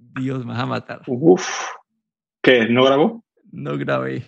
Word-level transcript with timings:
Dios, 0.00 0.44
me 0.44 0.52
vas 0.52 0.62
a 0.62 0.66
matar. 0.66 1.02
Uf. 1.06 1.46
¿Qué? 2.42 2.66
¿No 2.68 2.84
grabó? 2.84 3.24
No 3.52 3.76
grabé. 3.76 4.24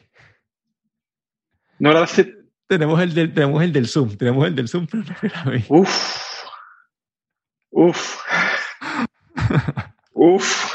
¿No 1.78 1.90
grabaste? 1.90 2.36
Tenemos 2.66 3.00
el, 3.00 3.14
del, 3.14 3.32
tenemos 3.32 3.62
el 3.62 3.72
del 3.72 3.88
Zoom, 3.88 4.16
tenemos 4.16 4.46
el 4.46 4.54
del 4.54 4.68
Zoom, 4.68 4.86
pero 4.86 5.02
no 5.02 5.14
grabé. 5.22 5.64
Uf. 5.68 6.26
Uf. 7.70 8.20
Uf. 10.12 10.72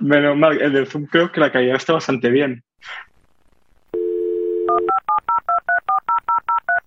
Menos 0.00 0.36
mal, 0.36 0.60
el 0.60 0.72
del 0.72 0.86
Zoom 0.86 1.06
creo 1.06 1.30
que 1.30 1.40
la 1.40 1.52
calidad 1.52 1.76
está 1.76 1.92
bastante 1.92 2.30
bien. 2.30 2.64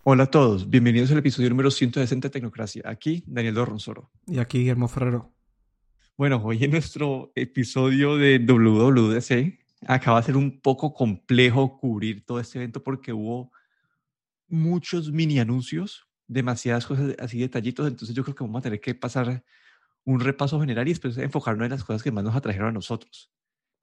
Hola 0.03 0.23
a 0.23 0.31
todos, 0.31 0.69
bienvenidos 0.69 1.11
al 1.11 1.17
episodio 1.17 1.49
número 1.49 1.71
160 1.71 2.27
de 2.27 2.31
Tecnocracia. 2.31 2.83
Aquí 2.85 3.23
Daniel 3.25 3.55
Dorronsoro. 3.55 4.11
Y 4.25 4.39
aquí 4.39 4.59
Guillermo 4.59 4.87
Ferrero. 4.87 5.36
Bueno, 6.17 6.41
hoy 6.43 6.63
en 6.63 6.71
nuestro 6.71 7.31
episodio 7.35 8.17
de 8.17 8.39
WWDC 8.39 9.59
acaba 9.87 10.19
de 10.19 10.25
ser 10.25 10.35
un 10.35 10.59
poco 10.61 10.91
complejo 10.91 11.77
cubrir 11.77 12.25
todo 12.25 12.39
este 12.39 12.57
evento 12.57 12.81
porque 12.81 13.13
hubo 13.13 13.51
muchos 14.47 15.11
mini 15.11 15.37
anuncios, 15.37 16.07
demasiadas 16.25 16.87
cosas 16.87 17.15
así 17.19 17.37
detallitos, 17.37 17.87
entonces 17.87 18.15
yo 18.15 18.23
creo 18.23 18.33
que 18.33 18.43
vamos 18.43 18.61
a 18.61 18.63
tener 18.63 18.81
que 18.81 18.95
pasar 18.95 19.45
un 20.05 20.19
repaso 20.19 20.59
general 20.59 20.87
y 20.87 20.91
después 20.93 21.15
enfocarnos 21.19 21.65
en 21.65 21.71
las 21.73 21.83
cosas 21.83 22.01
que 22.01 22.11
más 22.11 22.23
nos 22.23 22.35
atrajeron 22.35 22.69
a 22.69 22.71
nosotros. 22.71 23.31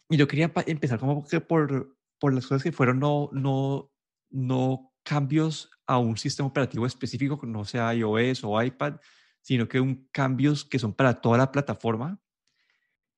Y 0.09 0.17
yo 0.17 0.27
quería 0.27 0.53
empezar 0.67 0.99
como 0.99 1.25
que 1.25 1.41
por, 1.41 1.97
por 2.19 2.35
las 2.35 2.49
cosas 2.49 2.65
que 2.65 2.73
fueron 2.73 2.99
no, 2.99 3.31
no, 3.31 3.93
no 4.31 4.93
cambios 5.05 5.71
a 5.87 5.99
un 5.99 6.17
sistema 6.17 6.49
operativo 6.49 6.85
específico, 6.85 7.39
no 7.47 7.65
sea 7.65 7.95
iOS 7.95 8.43
o 8.43 8.61
iPad, 8.61 8.97
sino 9.41 9.69
que 9.69 9.79
un 9.79 10.09
cambios 10.11 10.65
que 10.65 10.81
son 10.81 10.95
para 10.95 11.21
toda 11.21 11.39
la 11.39 11.53
plataforma. 11.53 12.21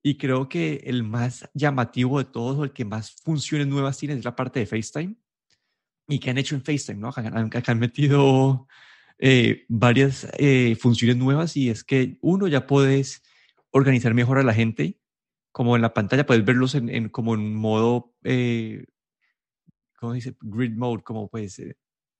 Y 0.02 0.18
creo 0.18 0.48
que 0.48 0.82
el 0.84 1.02
más 1.02 1.48
llamativo 1.54 2.18
de 2.18 2.26
todos 2.26 2.58
o 2.58 2.64
el 2.64 2.72
que 2.72 2.84
más 2.84 3.12
funciones 3.12 3.66
nuevas 3.66 3.98
tiene 3.98 4.14
es 4.14 4.24
la 4.24 4.36
parte 4.36 4.60
de 4.60 4.66
FaceTime. 4.66 5.16
¿Y 6.08 6.20
que 6.20 6.30
han 6.30 6.38
hecho 6.38 6.54
en 6.54 6.62
FaceTime? 6.62 7.00
¿no? 7.00 7.12
Han, 7.16 7.50
han 7.52 7.78
metido 7.78 8.68
eh, 9.18 9.64
varias 9.68 10.28
eh, 10.36 10.76
funciones 10.78 11.16
nuevas 11.16 11.56
y 11.56 11.70
es 11.70 11.84
que 11.84 12.18
uno 12.20 12.48
ya 12.48 12.66
puedes 12.66 13.22
organizar 13.70 14.12
mejor 14.12 14.38
a 14.38 14.42
la 14.42 14.52
gente, 14.52 14.98
como 15.52 15.74
en 15.74 15.80
la 15.80 15.94
pantalla 15.94 16.26
puedes 16.26 16.44
verlos 16.44 16.74
en, 16.74 17.08
como 17.08 17.34
en 17.34 17.54
modo, 17.54 18.14
eh, 18.24 18.84
¿cómo 19.98 20.12
dice? 20.12 20.36
Grid 20.42 20.76
mode, 20.76 21.02
como 21.02 21.30
pues, 21.30 21.58
eh, 21.60 21.76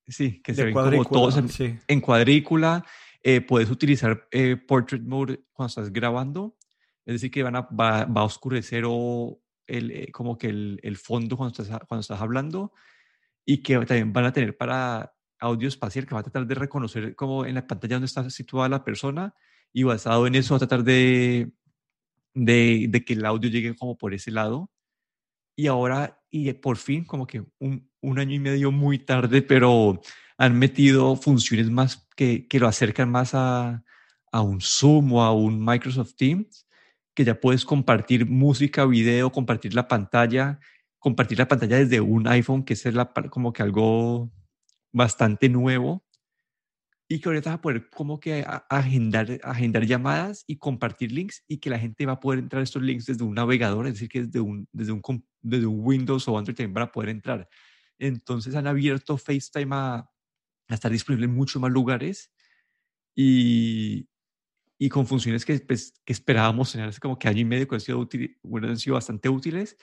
sí, 0.09 0.41
que 0.41 0.55
se 0.55 0.65
ven 0.65 0.73
como 0.73 1.05
todos 1.05 1.37
en, 1.37 1.51
sí. 1.51 1.77
en 1.87 2.01
cuadrícula. 2.01 2.83
puedes 3.47 3.71
utilizar 3.71 4.27
portrait 4.67 5.03
mode 5.03 5.45
cuando 5.53 5.69
estás 5.69 5.93
grabando, 5.93 6.56
es 7.07 7.15
decir, 7.15 7.31
que 7.31 7.43
van 7.43 7.57
a, 7.57 7.63
va, 7.63 8.05
va 8.05 8.21
a 8.23 8.25
oscurecer 8.25 8.85
o 8.87 9.41
el, 9.67 10.11
como 10.13 10.37
que 10.37 10.49
el, 10.49 10.81
el 10.83 10.97
fondo 10.97 11.37
cuando 11.37 11.63
estás, 11.63 11.81
cuando 11.87 12.01
estás 12.01 12.21
hablando 12.21 12.73
y 13.45 13.63
que 13.63 13.75
también 13.87 14.13
van 14.13 14.27
a 14.27 14.33
tener 14.33 14.57
para 14.57 15.15
audio 15.39 15.69
espacial 15.69 16.07
que 16.07 16.15
va 16.15 16.21
a 16.21 16.25
tratar 16.25 16.47
de 16.47 16.55
reconocer 16.55 17.15
como 17.15 17.47
en 17.47 17.55
la 17.55 17.67
pantalla 17.67 17.97
donde 17.97 18.07
está 18.07 18.29
situada 18.29 18.69
la 18.69 18.85
persona 18.85 19.35
y 19.73 19.85
basado 19.85 20.27
en 20.27 20.35
eso 20.35 20.55
va 20.55 20.57
a 20.57 20.67
tratar 20.67 20.83
de, 20.83 21.53
de, 22.35 22.87
de 22.89 23.05
que 23.05 23.13
el 23.13 23.25
audio 23.25 23.51
llegue 23.51 23.77
como 23.77 23.97
por 23.97 24.15
ese 24.15 24.31
lado. 24.31 24.71
Y 25.55 25.69
ahora, 25.69 26.23
y 26.31 26.53
por 26.55 26.77
fin, 26.77 27.05
como 27.05 27.27
que 27.27 27.45
un, 27.59 27.91
un 28.01 28.19
año 28.19 28.35
y 28.35 28.39
medio 28.39 28.73
muy 28.73 28.99
tarde, 28.99 29.43
pero 29.43 30.01
han 30.39 30.59
metido 30.59 31.17
funciones 31.17 31.71
más 31.71 32.09
que, 32.17 32.47
que 32.47 32.59
lo 32.59 32.69
acercan 32.69 33.11
más 33.11 33.35
a, 33.35 33.85
a 34.33 34.41
un 34.43 34.61
Zoom 34.61 35.13
o 35.15 35.23
a 35.23 35.33
un 35.33 35.65
Microsoft 35.65 36.15
Teams, 36.17 36.66
que 37.17 37.25
ya 37.25 37.41
puedes 37.41 37.65
compartir 37.65 38.27
música, 38.27 38.85
video, 38.85 39.33
compartir 39.33 39.75
la 39.75 39.89
pantalla, 39.89 40.61
compartir 40.99 41.39
la 41.39 41.49
pantalla 41.49 41.79
desde 41.79 42.01
un 42.01 42.29
iPhone, 42.29 42.63
que 42.63 42.75
es 42.75 42.85
la, 42.93 43.11
como 43.31 43.55
que 43.55 43.63
algo 43.63 44.31
bastante 44.93 45.49
nuevo 45.49 46.05
y 47.09 47.19
que 47.19 47.29
ahorita 47.31 47.51
vas 47.51 47.59
a 47.59 47.63
poder 47.63 47.89
como 47.89 48.21
que 48.21 48.45
agendar, 48.69 49.41
agendar 49.43 49.87
llamadas 49.87 50.45
y 50.47 50.59
compartir 50.59 51.11
links 51.11 51.43
y 51.49 51.57
que 51.57 51.71
la 51.71 51.79
gente 51.79 52.05
va 52.05 52.15
a 52.15 52.21
poder 52.21 52.41
entrar 52.41 52.61
a 52.61 52.65
estos 52.65 52.83
links 52.83 53.07
desde 53.07 53.25
un 53.25 53.35
navegador, 53.35 53.87
es 53.87 53.95
decir, 53.95 54.11
que 54.11 54.25
desde 54.25 54.41
un, 54.41 54.69
desde 54.73 54.93
un, 54.93 55.01
Windows 55.43 56.29
o 56.29 56.37
Android 56.37 56.55
también 56.55 56.75
van 56.75 56.85
a 56.85 56.93
poder 56.93 57.09
entrar. 57.09 57.49
Entonces 57.99 58.55
han 58.55 58.67
abierto 58.67 59.17
FaceTime 59.17 59.75
a, 59.75 59.95
a 60.69 60.75
estar 60.75 60.93
disponible 60.93 61.25
en 61.25 61.35
muchos 61.35 61.63
más 61.63 61.71
lugares 61.71 62.31
y, 63.15 64.07
y 64.79 64.89
con 64.89 65.07
funciones 65.07 65.45
que, 65.45 65.59
pues, 65.61 65.95
que 66.05 66.13
esperábamos 66.13 66.73
tener 66.73 66.89
hace 66.89 67.01
como 67.01 67.19
que 67.19 67.29
año 67.29 67.41
y 67.41 67.45
medio 67.45 67.69
que 67.69 67.77
han 67.77 67.81
sido, 67.81 67.99
útil, 67.99 68.39
bueno, 68.43 68.69
han 68.69 68.79
sido 68.79 68.95
bastante 68.95 69.29
útiles 69.29 69.77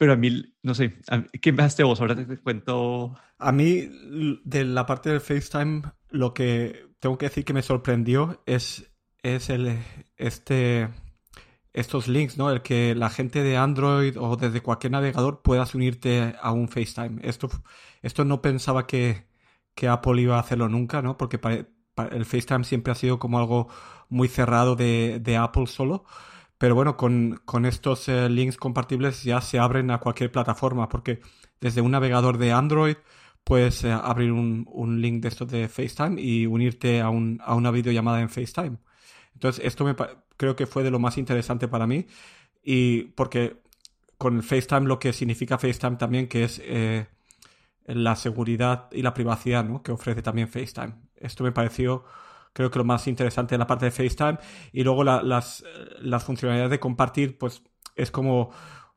pero 0.00 0.14
a 0.14 0.16
mí, 0.16 0.54
no 0.62 0.74
sé, 0.74 0.96
¿qué 1.42 1.50
empezaste 1.50 1.84
vos? 1.84 2.00
Ahora 2.00 2.16
te 2.16 2.38
cuento. 2.38 3.14
A 3.36 3.52
mí, 3.52 3.86
de 4.44 4.64
la 4.64 4.86
parte 4.86 5.10
del 5.10 5.20
FaceTime, 5.20 5.82
lo 6.08 6.32
que 6.32 6.86
tengo 7.00 7.18
que 7.18 7.26
decir 7.26 7.44
que 7.44 7.52
me 7.52 7.60
sorprendió 7.60 8.42
es, 8.46 8.90
es 9.22 9.50
el, 9.50 9.78
este, 10.16 10.88
estos 11.74 12.08
links, 12.08 12.38
¿no? 12.38 12.50
El 12.50 12.62
que 12.62 12.94
la 12.94 13.10
gente 13.10 13.42
de 13.42 13.58
Android 13.58 14.16
o 14.18 14.36
desde 14.36 14.62
cualquier 14.62 14.92
navegador 14.92 15.42
puedas 15.42 15.74
unirte 15.74 16.34
a 16.40 16.50
un 16.52 16.68
FaceTime. 16.70 17.20
Esto, 17.22 17.50
esto 18.00 18.24
no 18.24 18.40
pensaba 18.40 18.86
que, 18.86 19.26
que 19.74 19.86
Apple 19.86 20.22
iba 20.22 20.38
a 20.38 20.40
hacerlo 20.40 20.70
nunca, 20.70 21.02
¿no? 21.02 21.18
Porque 21.18 21.38
el 22.10 22.24
FaceTime 22.24 22.64
siempre 22.64 22.92
ha 22.92 22.96
sido 22.96 23.18
como 23.18 23.38
algo 23.38 23.68
muy 24.10 24.28
cerrado 24.28 24.76
de, 24.76 25.38
Apple 25.40 25.66
solo. 25.66 26.04
Pero 26.58 26.74
bueno, 26.74 26.96
con, 26.96 27.40
con 27.46 27.64
estos 27.64 28.08
eh, 28.08 28.28
links 28.28 28.56
compartibles 28.58 29.24
ya 29.24 29.40
se 29.40 29.58
abren 29.58 29.90
a 29.90 29.98
cualquier 29.98 30.30
plataforma, 30.30 30.88
porque 30.88 31.20
desde 31.60 31.80
un 31.80 31.92
navegador 31.92 32.36
de 32.38 32.52
Android 32.52 32.96
puedes 33.44 33.84
eh, 33.84 33.92
abrir 33.92 34.32
un, 34.32 34.66
un, 34.70 35.00
link 35.00 35.22
de 35.22 35.28
estos 35.28 35.48
de 35.48 35.68
FaceTime 35.68 36.20
y 36.20 36.46
unirte 36.46 37.00
a, 37.00 37.08
un, 37.08 37.40
a 37.42 37.54
una 37.54 37.70
videollamada 37.70 38.20
en 38.20 38.28
FaceTime. 38.28 38.76
Entonces, 39.34 39.64
esto 39.64 39.84
me, 39.84 39.96
creo 40.36 40.56
que 40.56 40.66
fue 40.66 40.82
de 40.82 40.90
lo 40.90 40.98
más 40.98 41.16
interesante 41.16 41.66
para 41.68 41.86
mí, 41.86 42.06
y 42.62 43.04
porque 43.14 43.62
con 44.18 44.42
FaceTime 44.42 44.86
lo 44.86 44.98
que 44.98 45.14
significa 45.14 45.56
FaceTime 45.56 45.96
también, 45.96 46.28
que 46.28 46.44
es 46.44 46.60
eh, 46.62 47.06
la 47.86 48.16
seguridad 48.16 48.88
y 48.92 49.02
la 49.02 49.14
privacidad 49.14 49.64
¿no? 49.64 49.82
que 49.82 49.92
ofrece 49.92 50.22
también 50.22 50.48
FaceTime. 50.48 50.92
Esto 51.16 51.42
me 51.42 51.52
pareció 51.52 52.04
creo 52.52 52.70
que 52.70 52.78
lo 52.78 52.84
más 52.84 53.06
interesante 53.06 53.54
de 53.54 53.58
la 53.58 53.66
parte 53.66 53.86
de 53.86 53.90
FaceTime. 53.90 54.38
Y 54.72 54.84
luego 54.84 55.04
las, 55.04 55.64
las 56.00 56.24
funcionalidades 56.24 56.70
de 56.70 56.80
compartir, 56.80 57.38
pues 57.38 57.62
es 57.96 58.10
como 58.10 58.50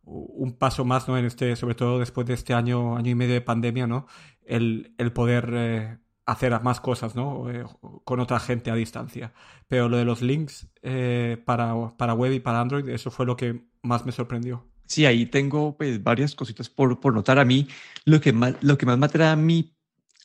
un 0.03 0.57
paso 0.57 0.85
más, 0.85 1.07
¿no? 1.07 1.17
En 1.17 1.25
este, 1.25 1.55
sobre 1.55 1.75
todo 1.75 1.99
después 1.99 2.27
de 2.27 2.33
este 2.33 2.53
año, 2.53 2.97
año 2.97 3.11
y 3.11 3.15
medio 3.15 3.33
de 3.33 3.41
pandemia, 3.41 3.87
¿no? 3.87 4.07
El, 4.45 4.93
el 4.97 5.13
poder 5.13 5.49
eh, 5.53 5.97
hacer 6.25 6.59
más 6.61 6.81
cosas, 6.81 7.15
¿no? 7.15 7.49
Eh, 7.49 7.65
con 8.03 8.19
otra 8.19 8.39
gente 8.39 8.71
a 8.71 8.75
distancia. 8.75 9.33
Pero 9.67 9.89
lo 9.89 9.97
de 9.97 10.05
los 10.05 10.21
links 10.21 10.69
eh, 10.81 11.41
para, 11.45 11.95
para 11.97 12.13
web 12.13 12.33
y 12.33 12.39
para 12.39 12.59
Android, 12.59 12.87
eso 12.89 13.11
fue 13.11 13.25
lo 13.25 13.35
que 13.35 13.63
más 13.81 14.05
me 14.05 14.11
sorprendió. 14.11 14.67
Sí, 14.85 15.05
ahí 15.05 15.25
tengo 15.25 15.77
pues, 15.77 16.03
varias 16.03 16.35
cositas 16.35 16.69
por, 16.69 16.99
por 16.99 17.13
notar. 17.13 17.39
A 17.39 17.45
mí, 17.45 17.67
lo 18.05 18.19
que 18.19 18.33
más, 18.33 18.55
lo 18.61 18.77
que 18.77 18.85
más 18.85 18.97
me 18.97 19.05
atrae 19.05 19.29
a 19.29 19.35
mí 19.35 19.72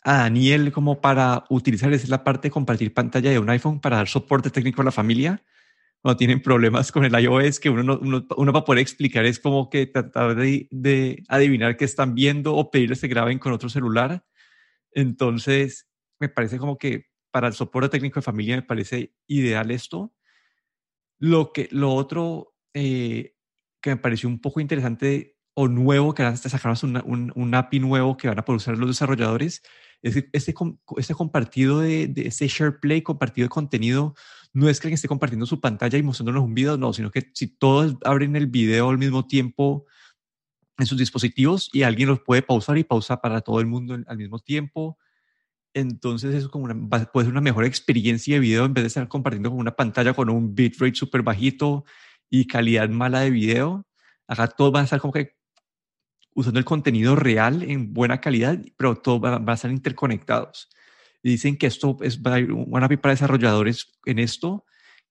a 0.09 0.23
Daniel 0.23 0.73
como 0.73 1.03
para 1.03 1.45
utilizar 1.51 1.93
es 1.93 2.09
la 2.09 2.25
parte 2.25 2.49
de 2.49 2.53
compartir 2.53 2.95
pantalla 2.95 3.31
de 3.31 3.39
un 3.39 3.51
iPhone 3.51 3.79
para 3.79 3.99
dar 3.99 4.09
soporte 4.09 4.49
técnico 4.49 4.81
a 4.81 4.87
la 4.87 4.91
familia 4.91 5.45
cuando 6.01 6.17
tienen 6.17 6.41
problemas 6.41 6.91
con 6.91 7.05
el 7.05 7.13
iOS 7.13 7.61
que 7.61 7.69
uno, 7.69 7.83
no, 7.83 7.99
uno, 7.99 8.27
uno 8.39 8.53
va 8.53 8.61
a 8.61 8.65
poder 8.65 8.81
explicar 8.81 9.27
es 9.27 9.39
como 9.39 9.69
que 9.69 9.85
tratar 9.85 10.35
de, 10.35 10.67
de, 10.71 11.25
adivinar 11.29 11.77
qué 11.77 11.85
están 11.85 12.15
viendo 12.15 12.55
o 12.55 12.71
pedirles 12.71 13.03
que 13.03 13.09
graben 13.09 13.39
con 13.39 13.53
otro 13.53 13.69
celular. 13.69 14.25
Entonces, 14.93 15.91
me 16.19 16.31
parece 16.31 16.57
como 16.57 16.79
que 16.79 17.09
para 17.31 17.49
el 17.49 17.53
soporte 17.53 17.91
técnico 17.91 18.21
de 18.21 18.25
familia 18.25 18.57
me 18.57 18.63
parece 18.63 19.13
ideal 19.27 19.71
esto. 19.71 20.15
Lo, 21.19 21.53
que, 21.53 21.69
lo 21.71 21.93
otro 21.93 22.55
eh, 22.73 23.35
que 23.83 23.91
me 23.91 23.97
pareció 23.99 24.31
un 24.31 24.41
poco 24.41 24.61
interesante 24.61 25.37
o 25.53 25.69
nuevo, 25.69 26.15
que 26.15 26.23
ahora 26.23 26.37
sacaron 26.37 26.79
un, 26.83 27.03
un, 27.05 27.33
un 27.35 27.55
API 27.55 27.81
nuevo 27.81 28.17
que 28.17 28.29
van 28.29 28.39
a 28.39 28.45
poder 28.47 28.57
usar 28.57 28.79
los 28.79 28.89
desarrolladores, 28.89 29.63
es 30.03 30.15
decir, 30.15 30.31
este, 30.33 30.55
este 30.97 31.15
compartido 31.15 31.81
de, 31.81 32.13
este 32.17 32.47
share 32.47 32.79
play, 32.81 33.03
compartido 33.03 33.47
de 33.47 33.51
contenido, 33.51 34.15
no 34.53 34.69
es 34.69 34.79
que 34.79 34.87
alguien 34.87 34.95
esté 34.95 35.09
compartiendo 35.09 35.47
su 35.47 35.61
pantalla 35.61 35.99
y 35.99 36.03
mostrándonos 36.03 36.45
un 36.45 36.55
video, 36.55 36.77
no, 36.77 36.93
sino 36.93 37.11
que 37.11 37.31
si 37.35 37.49
todos 37.49 37.97
abren 38.05 38.37
el 38.37 38.47
video 38.47 38.91
al 38.91 38.99
mismo 38.99 39.27
tiempo 39.27 39.87
en 40.79 40.87
sus 40.87 40.99
dispositivos 40.99 41.69
y 41.73 41.83
alguien 41.83 42.09
los 42.09 42.21
puede 42.21 42.43
pausar 42.43 42.79
y 42.79 42.85
pausa 42.85 43.21
para 43.21 43.41
todo 43.41 43.61
el 43.61 43.67
mundo 43.67 43.99
al 44.07 44.17
mismo 44.17 44.39
tiempo. 44.39 44.99
Entonces 45.75 46.35
eso 46.35 46.51
como 46.51 46.65
una, 46.65 46.89
puede 47.13 47.27
ser 47.27 47.33
una 47.33 47.41
mejor 47.41 47.65
experiencia 47.65 48.35
de 48.35 48.41
video 48.41 48.65
en 48.65 48.75
vez 48.75 48.85
de 48.85 48.89
estar 48.89 49.09
compartiendo 49.09 49.51
con 49.51 49.59
una 49.59 49.75
pantalla 49.77 50.15
con 50.15 50.31
un 50.31 50.55
bitrate 50.55 50.95
súper 50.95 51.23
bajito 51.23 51.85
y 52.31 52.47
calidad 52.47 52.89
mala 52.89 53.21
de 53.21 53.31
video. 53.31 53.87
Acá 54.29 54.47
todos 54.47 54.73
van 54.73 54.83
a 54.83 54.85
estar 54.85 55.01
como 55.01 55.13
que 55.13 55.38
usando 56.35 56.59
el 56.59 56.65
contenido 56.65 57.17
real 57.17 57.63
en 57.63 57.93
buena 57.93 58.21
calidad, 58.21 58.59
pero 58.77 58.97
todos 58.97 59.21
van, 59.21 59.49
a 59.49 59.55
estar 59.55 59.71
interconectados. 59.71 60.69
Y 61.23 61.31
dicen 61.31 61.57
que 61.57 61.67
esto 61.67 61.97
es, 62.01 62.23
van 62.23 62.85
a 62.85 62.89
para 62.89 63.13
desarrolladores 63.13 63.99
en 64.07 64.19
esto, 64.19 64.65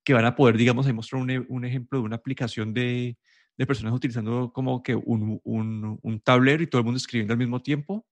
que 0.03 0.13
van 0.13 0.25
a 0.25 0.35
poder, 0.35 0.57
digamos, 0.57 0.87
ahí 0.87 0.93
mostrar 0.93 1.21
un, 1.21 1.29
e- 1.29 1.45
un 1.49 1.65
ejemplo 1.65 1.99
de 1.99 2.05
una 2.05 2.15
aplicación 2.15 2.73
de, 2.73 3.17
de 3.57 3.65
personas 3.65 3.93
utilizando 3.93 4.53
como 4.53 4.81
que 4.81 4.95
un, 4.95 5.41
un, 5.43 5.99
un 6.01 6.19
tablero 6.21 6.63
y 6.63 6.67
todo 6.67 6.79
el 6.79 6.85
mundo 6.85 6.97
escribiendo 6.97 7.33
al 7.33 7.39
mismo 7.39 7.61
tiempo. 7.61 8.07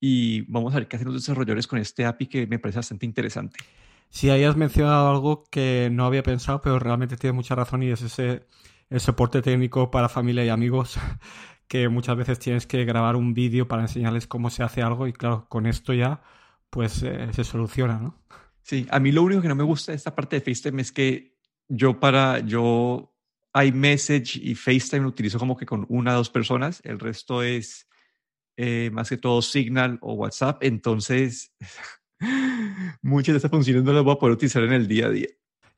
Y 0.00 0.42
vamos 0.42 0.74
a 0.74 0.78
ver 0.78 0.88
qué 0.88 0.96
hacen 0.96 1.06
los 1.06 1.16
desarrolladores 1.16 1.66
con 1.66 1.78
este 1.78 2.04
API 2.04 2.26
que 2.28 2.46
me 2.46 2.58
parece 2.58 2.78
bastante 2.78 3.06
interesante. 3.06 3.58
Sí, 4.10 4.30
ahí 4.30 4.44
has 4.44 4.56
mencionado 4.56 5.10
algo 5.10 5.44
que 5.50 5.88
no 5.90 6.04
había 6.04 6.22
pensado, 6.22 6.60
pero 6.60 6.78
realmente 6.78 7.16
tiene 7.16 7.32
mucha 7.32 7.54
razón 7.54 7.82
y 7.82 7.90
es 7.90 8.02
ese 8.02 8.46
el 8.90 9.00
soporte 9.00 9.40
técnico 9.40 9.90
para 9.90 10.08
familia 10.08 10.44
y 10.44 10.50
amigos, 10.50 10.98
que 11.72 11.88
muchas 11.88 12.18
veces 12.18 12.38
tienes 12.38 12.66
que 12.66 12.84
grabar 12.84 13.16
un 13.16 13.32
vídeo 13.32 13.66
para 13.66 13.80
enseñarles 13.84 14.26
cómo 14.26 14.50
se 14.50 14.62
hace 14.62 14.82
algo 14.82 15.06
y 15.06 15.14
claro, 15.14 15.46
con 15.48 15.64
esto 15.66 15.94
ya 15.94 16.20
pues 16.68 17.02
eh, 17.02 17.28
se 17.32 17.44
soluciona, 17.44 17.98
¿no? 17.98 18.22
Sí, 18.62 18.86
a 18.90 19.00
mí 19.00 19.10
lo 19.10 19.22
único 19.22 19.40
que 19.40 19.48
no 19.48 19.54
me 19.54 19.64
gusta 19.64 19.92
de 19.92 19.96
esta 19.96 20.14
parte 20.14 20.36
de 20.36 20.42
FaceTime 20.42 20.82
es 20.82 20.92
que 20.92 21.34
yo 21.68 21.98
para, 21.98 22.40
yo 22.40 23.14
iMessage 23.54 24.36
y 24.36 24.54
FaceTime 24.54 25.04
lo 25.04 25.08
utilizo 25.08 25.38
como 25.38 25.56
que 25.56 25.64
con 25.64 25.86
una 25.88 26.12
o 26.12 26.16
dos 26.18 26.28
personas, 26.28 26.82
el 26.84 26.98
resto 27.00 27.42
es 27.42 27.88
eh, 28.58 28.90
más 28.92 29.08
que 29.08 29.16
todo 29.16 29.42
Signal 29.42 29.98
o 30.02 30.14
WhatsApp, 30.14 30.62
entonces 30.64 31.54
muchas 33.02 33.32
de 33.34 33.36
estas 33.38 33.50
funciones 33.50 33.82
no 33.84 33.92
las 33.94 34.04
voy 34.04 34.14
a 34.14 34.18
poder 34.18 34.34
utilizar 34.34 34.62
en 34.64 34.74
el 34.74 34.88
día 34.88 35.06
a 35.06 35.10
día. 35.10 35.28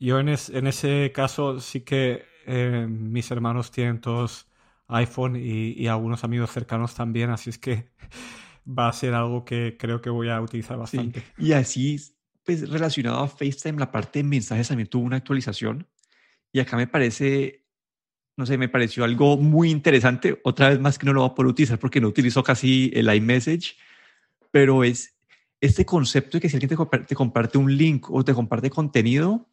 Yo 0.01 0.19
en, 0.19 0.29
es- 0.31 0.51
en 0.51 0.67
ese 0.67 1.13
caso 1.15 1.61
sí 1.61 1.83
que 1.83 2.25
eh, 2.47 2.87
mis 2.89 3.31
hermanos 3.31 3.71
tienen 3.71 4.01
todos 4.01 4.49
iPhone 4.89 5.37
y, 5.37 5.73
y 5.73 5.87
algunos 5.87 6.25
amigos 6.25 6.51
cercanos 6.51 6.95
también, 6.95 7.31
así 7.31 7.51
es 7.51 7.59
que 7.59 7.91
va 8.67 8.89
a 8.89 8.93
ser 8.93 9.15
algo 9.15 9.45
que 9.45 9.77
creo 9.79 10.01
que 10.01 10.11
voy 10.11 10.29
a 10.29 10.41
utilizar 10.41 10.77
Sí, 10.87 10.97
bastante. 10.97 11.23
y 11.39 11.53
así, 11.53 12.01
pues 12.45 12.69
relacionado 12.69 13.21
a 13.21 13.29
FaceTime, 13.29 13.79
la 13.79 13.91
parte 13.91 14.19
de 14.21 14.25
mensajes 14.25 14.69
también 14.69 14.89
tuvo 14.89 15.05
una 15.05 15.17
actualización. 15.17 15.87
Y 16.53 16.61
acá 16.61 16.77
me 16.77 16.87
parece, 16.87 17.65
no 18.37 18.47
sé, 18.47 18.57
me 18.59 18.69
pareció 18.69 19.05
algo 19.05 19.37
muy 19.37 19.71
interesante. 19.71 20.41
Otra 20.45 20.69
vez 20.69 20.79
más 20.81 20.99
que 20.99 21.07
no 21.07 21.13
lo 21.13 21.23
voy 21.23 21.31
a 21.31 21.35
poder 21.35 21.51
utilizar 21.51 21.79
porque 21.79 22.01
no 22.01 22.09
utilizo 22.09 22.43
casi 22.43 22.91
el 22.95 23.13
iMessage, 23.13 23.77
pero 24.51 24.85
es 24.85 25.17
este 25.61 25.85
concepto 25.85 26.37
de 26.37 26.43
que 26.43 26.49
si 26.49 26.57
alguien 26.57 26.69
te, 26.77 26.99
te 26.99 27.15
comparte 27.17 27.59
un 27.59 27.75
link 27.77 28.11
o 28.11 28.23
te 28.25 28.35
comparte 28.35 28.71
contenido, 28.71 29.49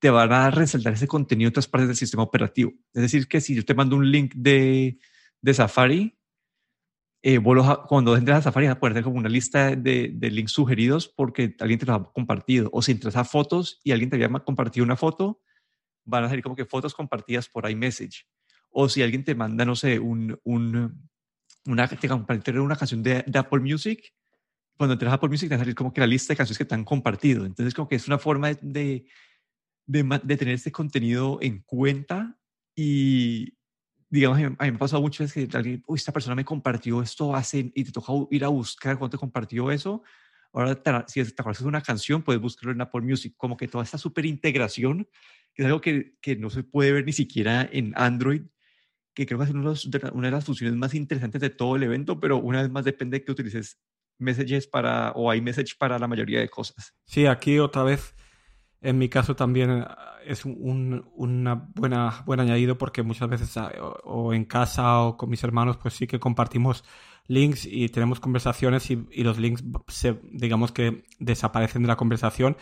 te 0.00 0.10
van 0.10 0.32
a 0.32 0.50
resaltar 0.50 0.94
ese 0.94 1.06
contenido 1.06 1.48
en 1.48 1.52
otras 1.52 1.68
partes 1.68 1.88
del 1.88 1.96
sistema 1.96 2.22
operativo. 2.22 2.72
Es 2.92 3.02
decir, 3.02 3.28
que 3.28 3.40
si 3.40 3.54
yo 3.54 3.64
te 3.64 3.74
mando 3.74 3.96
un 3.96 4.10
link 4.10 4.34
de, 4.34 4.98
de 5.40 5.54
Safari, 5.54 6.18
eh, 7.22 7.36
vos 7.36 7.78
cuando 7.86 8.16
entres 8.16 8.38
a 8.38 8.42
Safari 8.42 8.66
vas 8.66 8.76
a 8.76 8.80
poder 8.80 8.94
tener 8.94 9.04
como 9.04 9.18
una 9.18 9.28
lista 9.28 9.76
de, 9.76 10.10
de 10.14 10.30
links 10.30 10.52
sugeridos 10.52 11.06
porque 11.06 11.54
alguien 11.60 11.78
te 11.78 11.86
los 11.86 12.00
ha 12.00 12.04
compartido. 12.12 12.70
O 12.72 12.80
si 12.80 12.92
entras 12.92 13.14
a 13.16 13.24
fotos 13.24 13.78
y 13.84 13.92
alguien 13.92 14.08
te 14.08 14.16
había 14.16 14.30
compartido 14.40 14.84
una 14.84 14.96
foto, 14.96 15.42
van 16.06 16.24
a 16.24 16.28
salir 16.30 16.42
como 16.42 16.56
que 16.56 16.64
fotos 16.64 16.94
compartidas 16.94 17.48
por 17.48 17.70
iMessage. 17.70 18.26
O 18.70 18.88
si 18.88 19.02
alguien 19.02 19.22
te 19.22 19.34
manda, 19.34 19.66
no 19.66 19.76
sé, 19.76 19.98
un, 19.98 20.40
un, 20.44 21.10
una, 21.66 21.88
te 21.88 22.08
compartieron 22.08 22.64
una 22.64 22.76
canción 22.76 23.02
de, 23.02 23.22
de 23.26 23.38
Apple 23.38 23.60
Music, 23.60 24.14
cuando 24.78 24.94
entras 24.94 25.12
a 25.12 25.16
Apple 25.16 25.28
Music 25.28 25.50
te 25.50 25.56
va 25.56 25.60
a 25.60 25.64
salir 25.64 25.74
como 25.74 25.92
que 25.92 26.00
la 26.00 26.06
lista 26.06 26.32
de 26.32 26.38
canciones 26.38 26.56
que 26.56 26.64
te 26.64 26.74
han 26.74 26.84
compartido. 26.84 27.44
Entonces 27.44 27.74
como 27.74 27.86
que 27.86 27.96
es 27.96 28.06
una 28.06 28.18
forma 28.18 28.48
de, 28.48 28.58
de, 28.62 29.06
de 29.90 30.20
de 30.22 30.36
tener 30.36 30.54
este 30.54 30.70
contenido 30.70 31.38
en 31.42 31.60
cuenta 31.60 32.38
y, 32.74 33.56
digamos, 34.08 34.38
a 34.38 34.48
mí, 34.48 34.56
me 34.58 34.68
ha 34.68 34.78
pasado 34.78 35.02
muchas 35.02 35.28
veces 35.28 35.48
que 35.48 35.56
alguien, 35.56 35.82
uy, 35.86 35.96
esta 35.96 36.12
persona 36.12 36.34
me 36.34 36.44
compartió 36.44 37.02
esto 37.02 37.34
hace, 37.34 37.70
y 37.74 37.84
te 37.84 37.92
toca 37.92 38.12
ir 38.30 38.44
a 38.44 38.48
buscar 38.48 38.98
cuándo 38.98 39.16
te 39.16 39.20
compartió 39.20 39.70
eso. 39.70 40.02
Ahora, 40.52 41.04
si 41.06 41.24
te 41.24 41.34
acuerdas 41.38 41.62
de 41.62 41.68
una 41.68 41.82
canción, 41.82 42.22
puedes 42.22 42.40
buscarlo 42.40 42.72
en 42.72 42.80
Apple 42.80 43.02
Music. 43.02 43.34
Como 43.36 43.56
que 43.56 43.68
toda 43.68 43.84
esta 43.84 43.98
súper 43.98 44.26
integración, 44.26 45.08
que 45.54 45.62
es 45.62 45.66
algo 45.66 45.80
que, 45.80 46.16
que 46.20 46.36
no 46.36 46.50
se 46.50 46.64
puede 46.64 46.92
ver 46.92 47.04
ni 47.04 47.12
siquiera 47.12 47.68
en 47.70 47.92
Android, 47.96 48.42
que 49.14 49.26
creo 49.26 49.38
que 49.38 49.44
es 49.44 49.50
una 49.50 50.26
de 50.26 50.30
las 50.30 50.44
funciones 50.44 50.76
más 50.76 50.94
interesantes 50.94 51.40
de 51.40 51.50
todo 51.50 51.76
el 51.76 51.82
evento, 51.82 52.18
pero 52.18 52.38
una 52.38 52.62
vez 52.62 52.70
más 52.70 52.84
depende 52.84 53.18
de 53.18 53.24
que 53.24 53.32
utilices 53.32 53.80
Messages 54.20 54.66
para, 54.66 55.12
o 55.12 55.32
iMessage 55.32 55.76
para 55.78 55.98
la 55.98 56.06
mayoría 56.06 56.40
de 56.40 56.48
cosas. 56.48 56.94
Sí, 57.06 57.24
aquí 57.24 57.58
otra 57.58 57.84
vez, 57.84 58.14
en 58.82 58.98
mi 58.98 59.08
caso 59.08 59.36
también 59.36 59.70
eh, 59.70 59.86
es 60.26 60.44
un, 60.44 60.56
un- 60.60 61.10
una 61.14 61.54
buena, 61.74 62.22
buen 62.26 62.40
añadido 62.40 62.78
porque 62.78 63.02
muchas 63.02 63.28
veces 63.28 63.56
ah, 63.56 63.70
o, 64.04 64.32
en 64.34 64.44
casa 64.44 65.00
o 65.02 65.16
con 65.16 65.30
mis 65.30 65.42
hermanos 65.44 65.76
pues 65.76 65.94
sí 65.94 66.06
que 66.06 66.20
compartimos 66.20 66.84
links 67.26 67.66
y 67.66 67.88
tenemos 67.88 68.20
conversaciones 68.20 68.90
y, 68.90 69.06
y 69.12 69.22
los 69.24 69.38
links 69.38 69.62
se, 69.88 70.20
digamos 70.32 70.72
que 70.72 71.04
desaparecen 71.18 71.82
de 71.82 71.88
la 71.88 71.96
conversación 71.96 72.56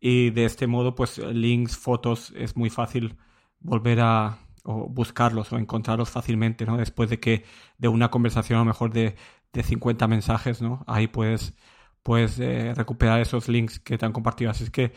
y 0.00 0.30
de 0.30 0.44
este 0.44 0.66
modo 0.66 0.94
pues 0.94 1.18
links, 1.18 1.76
fotos 1.76 2.32
es 2.36 2.56
muy 2.56 2.70
fácil 2.70 3.16
volver 3.60 4.00
a 4.00 4.38
o 4.64 4.88
buscarlos 4.88 5.52
o 5.52 5.58
encontrarlos 5.58 6.10
fácilmente, 6.10 6.66
¿no? 6.66 6.76
Después 6.76 7.08
de 7.08 7.18
que 7.18 7.44
de 7.78 7.88
una 7.88 8.10
conversación 8.10 8.58
a 8.58 8.60
lo 8.62 8.66
mejor 8.66 8.92
de, 8.92 9.16
de 9.52 9.62
50 9.62 10.06
mensajes, 10.06 10.60
¿no? 10.62 10.84
Ahí 10.86 11.06
puedes 11.08 11.54
puedes 12.02 12.38
eh, 12.40 12.72
recuperar 12.74 13.20
esos 13.20 13.48
links 13.48 13.78
que 13.80 13.98
te 13.98 14.06
han 14.06 14.12
compartido. 14.12 14.50
Así 14.50 14.64
es 14.64 14.70
que 14.70 14.92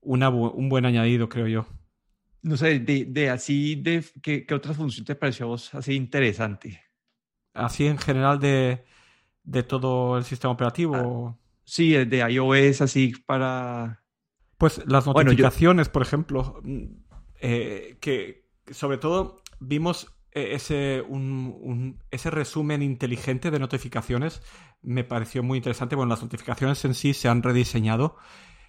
una, 0.00 0.30
bu- 0.30 0.52
un 0.54 0.68
buen 0.68 0.84
añadido, 0.86 1.28
creo 1.28 1.46
yo. 1.46 1.66
No 2.42 2.56
sé, 2.56 2.78
de, 2.80 3.04
de 3.04 3.30
así, 3.30 3.76
de, 3.76 4.04
¿qué, 4.22 4.46
qué 4.46 4.54
otra 4.54 4.72
función 4.74 5.04
te 5.04 5.14
pareció 5.14 5.46
a 5.46 5.48
vos 5.50 5.74
así 5.74 5.94
interesante? 5.94 6.80
Así 7.54 7.86
en 7.86 7.98
general 7.98 8.38
de, 8.38 8.84
de 9.42 9.62
todo 9.62 10.16
el 10.18 10.24
sistema 10.24 10.52
operativo. 10.52 11.38
Sí, 11.64 11.94
el 11.94 12.08
de 12.08 12.18
iOS, 12.30 12.82
así 12.82 13.12
para... 13.26 14.02
Pues 14.56 14.82
las 14.86 15.04
Bueno, 15.06 15.32
yo- 15.32 15.44
notificaciones, 15.44 15.88
por 15.88 16.02
ejemplo, 16.02 16.60
mm, 16.62 16.84
eh, 17.40 17.98
que 18.00 18.48
sobre 18.70 18.98
todo 18.98 19.42
vimos 19.60 20.14
eh, 20.32 20.50
ese, 20.52 21.02
un- 21.08 21.56
un- 21.60 22.02
ese 22.10 22.30
resumen 22.30 22.82
inteligente 22.82 23.50
de 23.50 23.58
notificaciones, 23.58 24.42
me 24.82 25.04
pareció 25.04 25.42
muy 25.42 25.58
interesante. 25.58 25.96
Bueno, 25.96 26.10
las 26.10 26.22
notificaciones 26.22 26.84
en 26.84 26.94
sí 26.94 27.14
se 27.14 27.28
han 27.28 27.42
rediseñado, 27.42 28.16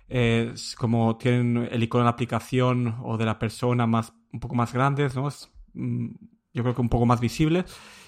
eh, 0.10 0.54
como 0.78 1.18
tienen 1.18 1.68
el 1.72 1.84
icono 1.84 2.04
de 2.04 2.06
la 2.06 2.12
aplicación 2.12 2.98
o 3.04 3.18
de 3.18 3.26
la 3.26 3.40
persona 3.40 3.88
más, 3.88 4.14
un 4.34 4.40
poco 4.40 4.56
más 4.56 4.74
grandes, 4.74 5.16
¿no? 5.16 5.28
Es, 5.28 5.50
mm, 5.74 6.08
yo 6.54 6.64
creo 6.64 6.76
que 6.76 6.82
un 6.82 6.90
poco 6.90 7.06
más 7.06 7.20
visible. 7.20 7.66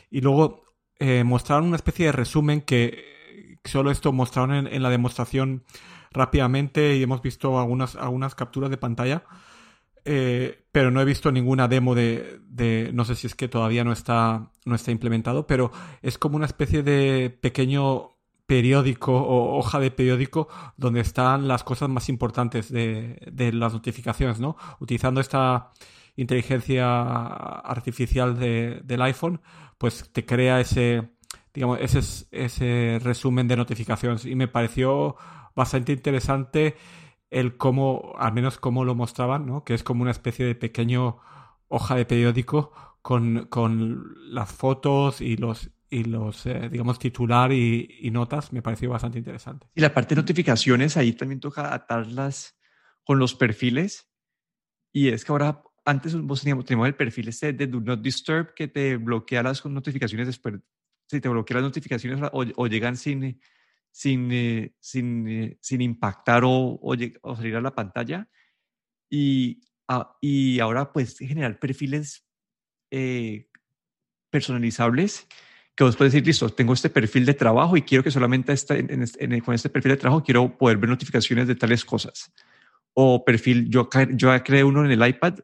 Y 0.10 0.22
luego 0.22 0.64
eh, 1.00 1.24
mostraron 1.24 1.68
una 1.68 1.76
especie 1.78 2.08
de 2.08 2.12
resumen 2.12 2.62
que 2.62 3.04
solo 3.64 3.92
esto 3.92 4.12
mostraron 4.12 4.54
en, 4.56 4.68
en 4.68 4.84
la 4.84 4.90
demostración 4.90 5.64
rápidamente 6.12 6.96
y 6.98 7.04
hemos 7.04 7.22
visto 7.22 7.60
algunas, 7.60 7.96
algunas 7.96 8.36
capturas 8.36 8.70
de 8.70 8.78
pantalla. 8.78 9.24
Eh, 10.04 10.66
pero 10.72 10.90
no 10.90 11.00
he 11.02 11.06
visto 11.06 11.32
ninguna 11.32 11.68
demo 11.68 11.94
de, 11.94 12.40
de- 12.48 12.90
no 12.94 13.06
sé 13.06 13.16
si 13.16 13.28
es 13.28 13.36
que 13.36 13.48
todavía 13.48 13.84
no 13.84 13.92
está, 13.92 14.52
no 14.66 14.74
está 14.76 14.90
implementado, 14.92 15.46
pero 15.46 15.72
es 16.02 16.18
como 16.18 16.38
una 16.38 16.48
especie 16.48 16.82
de 16.82 17.30
pequeño 17.42 18.11
periódico 18.52 19.14
o 19.14 19.58
hoja 19.58 19.80
de 19.80 19.92
periódico 19.92 20.50
donde 20.76 21.00
están 21.00 21.48
las 21.48 21.64
cosas 21.64 21.88
más 21.88 22.10
importantes 22.10 22.70
de, 22.70 23.18
las 23.54 23.72
notificaciones, 23.72 24.42
¿no? 24.42 24.58
Utilizando 24.82 25.22
esta 25.22 25.72
inteligencia 26.18 27.08
artificial 27.76 28.38
de- 28.38 28.82
del 28.84 29.02
iPhone, 29.04 29.40
pues 29.78 30.10
te 30.12 30.26
crea 30.26 30.60
ese, 30.60 31.12
digamos, 31.54 31.80
ese, 31.80 32.02
ese 32.32 33.00
resumen 33.02 33.48
de 33.48 33.56
notificaciones 33.56 34.26
y 34.26 34.36
me 34.36 34.50
pareció 34.50 35.16
bastante 35.56 35.94
interesante 35.94 36.76
el 37.30 37.56
cómo, 37.56 38.16
al 38.18 38.34
menos 38.34 38.58
cómo 38.58 38.84
lo 38.84 38.96
mostraban. 38.96 39.62
Que 39.62 39.76
es 39.76 39.84
como 39.84 40.02
una 40.02 40.12
especie 40.12 40.46
de 40.46 40.56
pequeño 40.56 41.20
hoja 41.70 41.96
de 41.96 42.04
periódico 42.06 42.74
con, 43.02 43.46
con 43.50 44.14
las 44.30 44.52
fotos 44.52 45.22
y 45.22 45.38
los, 45.38 45.72
y 45.92 46.06
los 46.06 46.46
eh, 46.46 46.70
digamos, 46.72 46.98
titular 46.98 47.52
y, 47.52 48.00
y 48.00 48.10
notas. 48.10 48.54
Me 48.54 48.62
pareció 48.62 48.90
bastante 48.90 49.20
interesante. 49.20 49.68
Y 49.76 49.82
la 49.82 49.94
parte 49.94 50.16
de 50.16 50.22
notificaciones, 50.22 50.96
ahí 50.98 51.14
también 51.14 51.42
toca 51.42 51.74
atarlas 51.74 52.58
con 53.04 53.20
los 53.20 53.36
perfiles. 53.36 54.10
Y 54.94 55.10
es 55.10 55.26
que 55.26 55.34
ahora, 55.34 55.62
antes 55.86 56.16
vos 56.16 56.42
teníamos, 56.42 56.66
teníamos 56.66 56.88
el 56.88 56.96
perfil 56.96 57.28
este 57.28 57.54
de 57.54 57.68
Do 57.68 57.82
Not 57.82 58.02
Disturb 58.02 58.54
que 58.56 58.70
te 58.70 58.96
bloquea 58.96 59.44
las 59.44 59.64
notificaciones 59.66 60.28
después. 60.28 60.56
Si 61.08 61.20
te 61.20 61.28
bloquea 61.28 61.56
las 61.58 61.66
notificaciones 61.66 62.22
o, 62.32 62.46
o 62.56 62.68
llegan 62.68 62.96
sin, 62.96 63.42
sin, 63.92 64.32
eh, 64.32 64.74
sin, 64.80 65.28
eh, 65.28 65.58
sin 65.62 65.82
impactar 65.82 66.46
o, 66.46 66.50
o, 66.50 66.96
o 67.22 67.36
salir 67.36 67.56
a 67.58 67.62
la 67.62 67.76
pantalla. 67.76 68.30
Y, 69.10 69.62
ah, 69.90 70.18
y 70.22 70.62
ahora 70.62 70.94
puedes 70.94 71.18
generar 71.18 71.60
perfiles 71.60 72.26
eh, 72.92 73.50
personalizables 74.30 75.28
que 75.76 75.84
vos 75.84 75.96
puedes 75.96 76.14
decir, 76.14 76.26
listo, 76.28 76.50
tengo 76.50 76.74
este 76.74 76.90
perfil 76.90 77.26
de 77.26 77.34
trabajo 77.34 77.78
y 77.78 77.82
quiero 77.82 78.04
que 78.04 78.12
solamente 78.12 78.54
este- 78.54 78.80
en- 78.80 79.06
en 79.20 79.40
con 79.42 79.56
este 79.56 79.70
perfil 79.70 79.92
de 79.92 79.98
trabajo 79.98 80.24
quiero 80.24 80.58
poder 80.58 80.78
ver 80.78 80.90
notificaciones 80.90 81.48
de 81.48 81.56
tales 81.56 81.86
cosas. 81.86 82.32
O 82.94 83.24
perfil, 83.24 83.70
yo, 83.70 83.90
yo 84.16 84.44
creé 84.44 84.64
uno 84.64 84.84
en 84.86 84.92
el 84.92 85.08
iPad, 85.08 85.40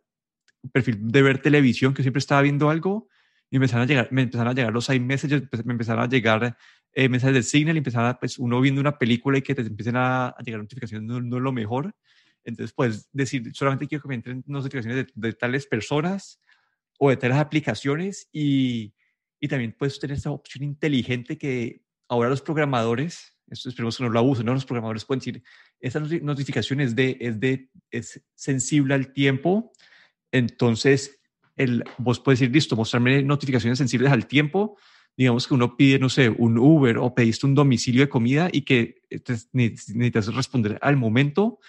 perfil 0.74 0.98
de 1.02 1.22
ver 1.22 1.42
televisión, 1.42 1.94
que 1.94 2.02
siempre 2.02 2.20
estaba 2.20 2.42
viendo 2.42 2.70
algo 2.70 3.08
y 3.50 3.56
empezaron 3.56 3.84
a 3.84 3.88
llegar, 3.88 4.10
me 4.12 4.24
empezaron 4.24 4.52
a 4.52 4.54
llegar 4.54 4.74
los 4.74 4.90
iMessages, 4.90 5.44
empe- 5.44 5.64
me 5.64 5.74
empezaron 5.74 6.04
a 6.04 6.10
llegar 6.10 6.58
eh, 6.94 7.08
mensajes 7.10 7.34
del 7.34 7.44
Signal 7.44 7.76
y 7.76 7.80
empezaron 7.80 8.10
a, 8.10 8.20
pues, 8.20 8.38
uno 8.38 8.60
viendo 8.60 8.82
una 8.82 8.98
película 8.98 9.38
y 9.38 9.42
que 9.42 9.56
te 9.56 9.62
empiecen 9.62 9.96
a, 9.96 10.28
a 10.28 10.38
llegar 10.44 10.60
notificaciones 10.62 11.08
no, 11.08 11.22
no 11.22 11.38
es 11.38 11.44
lo 11.44 11.52
mejor. 11.54 11.96
Entonces 12.44 12.74
puedes 12.74 13.08
decir, 13.14 13.50
solamente 13.54 13.88
quiero 13.88 14.02
que 14.02 14.08
me 14.10 14.16
entren 14.16 14.44
notificaciones 14.48 15.06
de, 15.06 15.12
de 15.14 15.34
tales 15.34 15.68
personas 15.68 16.42
o 17.00 17.10
de 17.10 17.18
tales 17.18 17.38
aplicaciones 17.38 18.28
y, 18.34 18.94
y 19.40 19.48
también 19.48 19.76
puedes 19.78 20.00
tener 20.00 20.18
esta 20.18 20.32
opción 20.32 20.64
inteligente 20.64 21.38
que 21.38 21.84
ahora 22.10 22.30
los 22.30 22.42
programadores, 22.42 23.38
esperemos 23.50 23.98
que 23.98 24.04
no 24.04 24.10
lo 24.10 24.20
abusen, 24.20 24.46
¿no? 24.46 24.54
los 24.54 24.66
programadores 24.66 25.06
pueden 25.06 25.20
decir, 25.20 25.44
esta 25.80 26.00
notificación 26.00 26.80
es, 26.80 26.96
de, 26.96 27.18
es, 27.20 27.40
de, 27.40 27.70
es 27.92 28.22
sensible 28.36 28.94
al 28.94 29.14
tiempo, 29.14 29.72
entonces 30.32 31.20
el, 31.56 31.84
vos 31.98 32.20
puedes 32.20 32.40
decir, 32.40 32.54
listo, 32.54 32.76
mostrarme 32.76 33.24
notificaciones 33.24 33.78
sensibles 33.78 34.12
al 34.12 34.28
tiempo, 34.28 34.78
digamos 35.16 35.48
que 35.48 35.56
uno 35.56 35.76
pide, 35.76 35.98
no 35.98 36.10
sé, 36.10 36.30
un 36.30 36.58
Uber 36.58 37.00
o 37.00 37.14
pediste 37.14 37.48
un 37.48 37.56
domicilio 37.56 38.02
de 38.02 38.10
comida 38.10 38.50
y 38.52 38.62
que 38.62 39.02
necesitas 39.52 40.34
responder 40.34 40.78
al 40.82 40.96
momento, 40.96 41.60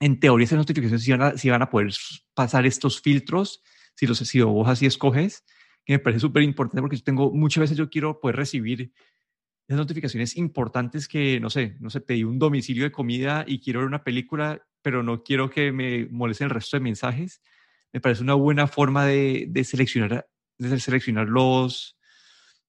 en 0.00 0.20
teoría 0.20 0.44
esas 0.44 0.58
notificaciones 0.58 1.02
sí 1.02 1.10
van 1.12 1.22
a, 1.22 1.34
van 1.34 1.62
a 1.62 1.70
poder 1.70 1.92
pasar 2.34 2.66
estos 2.66 3.00
filtros 3.00 3.62
si, 3.94 4.06
los, 4.06 4.18
si 4.18 4.40
vos 4.42 4.68
así 4.68 4.86
escoges, 4.86 5.44
que 5.86 5.94
me 5.94 5.98
parece 6.00 6.20
súper 6.20 6.42
importante 6.42 6.82
porque 6.82 6.96
yo 6.96 7.04
tengo, 7.04 7.30
muchas 7.30 7.62
veces 7.62 7.78
yo 7.78 7.88
quiero 7.88 8.18
poder 8.18 8.36
recibir 8.36 8.92
esas 9.68 9.78
notificaciones 9.78 10.36
importantes 10.36 11.06
que, 11.06 11.38
no 11.40 11.48
sé, 11.48 11.76
no 11.80 11.90
sé, 11.90 12.00
pedí 12.00 12.24
un 12.24 12.38
domicilio 12.38 12.84
de 12.84 12.92
comida 12.92 13.44
y 13.46 13.60
quiero 13.60 13.80
ver 13.80 13.88
una 13.88 14.02
película, 14.02 14.66
pero 14.82 15.02
no 15.02 15.22
quiero 15.22 15.48
que 15.48 15.70
me 15.72 16.06
molesten 16.06 16.46
el 16.46 16.54
resto 16.54 16.76
de 16.76 16.82
mensajes. 16.82 17.40
Me 17.92 18.00
parece 18.00 18.22
una 18.22 18.34
buena 18.34 18.66
forma 18.66 19.06
de, 19.06 19.46
de 19.48 19.64
seleccionar, 19.64 20.28
de 20.58 20.80
seleccionar 20.80 21.28
los, 21.28 21.96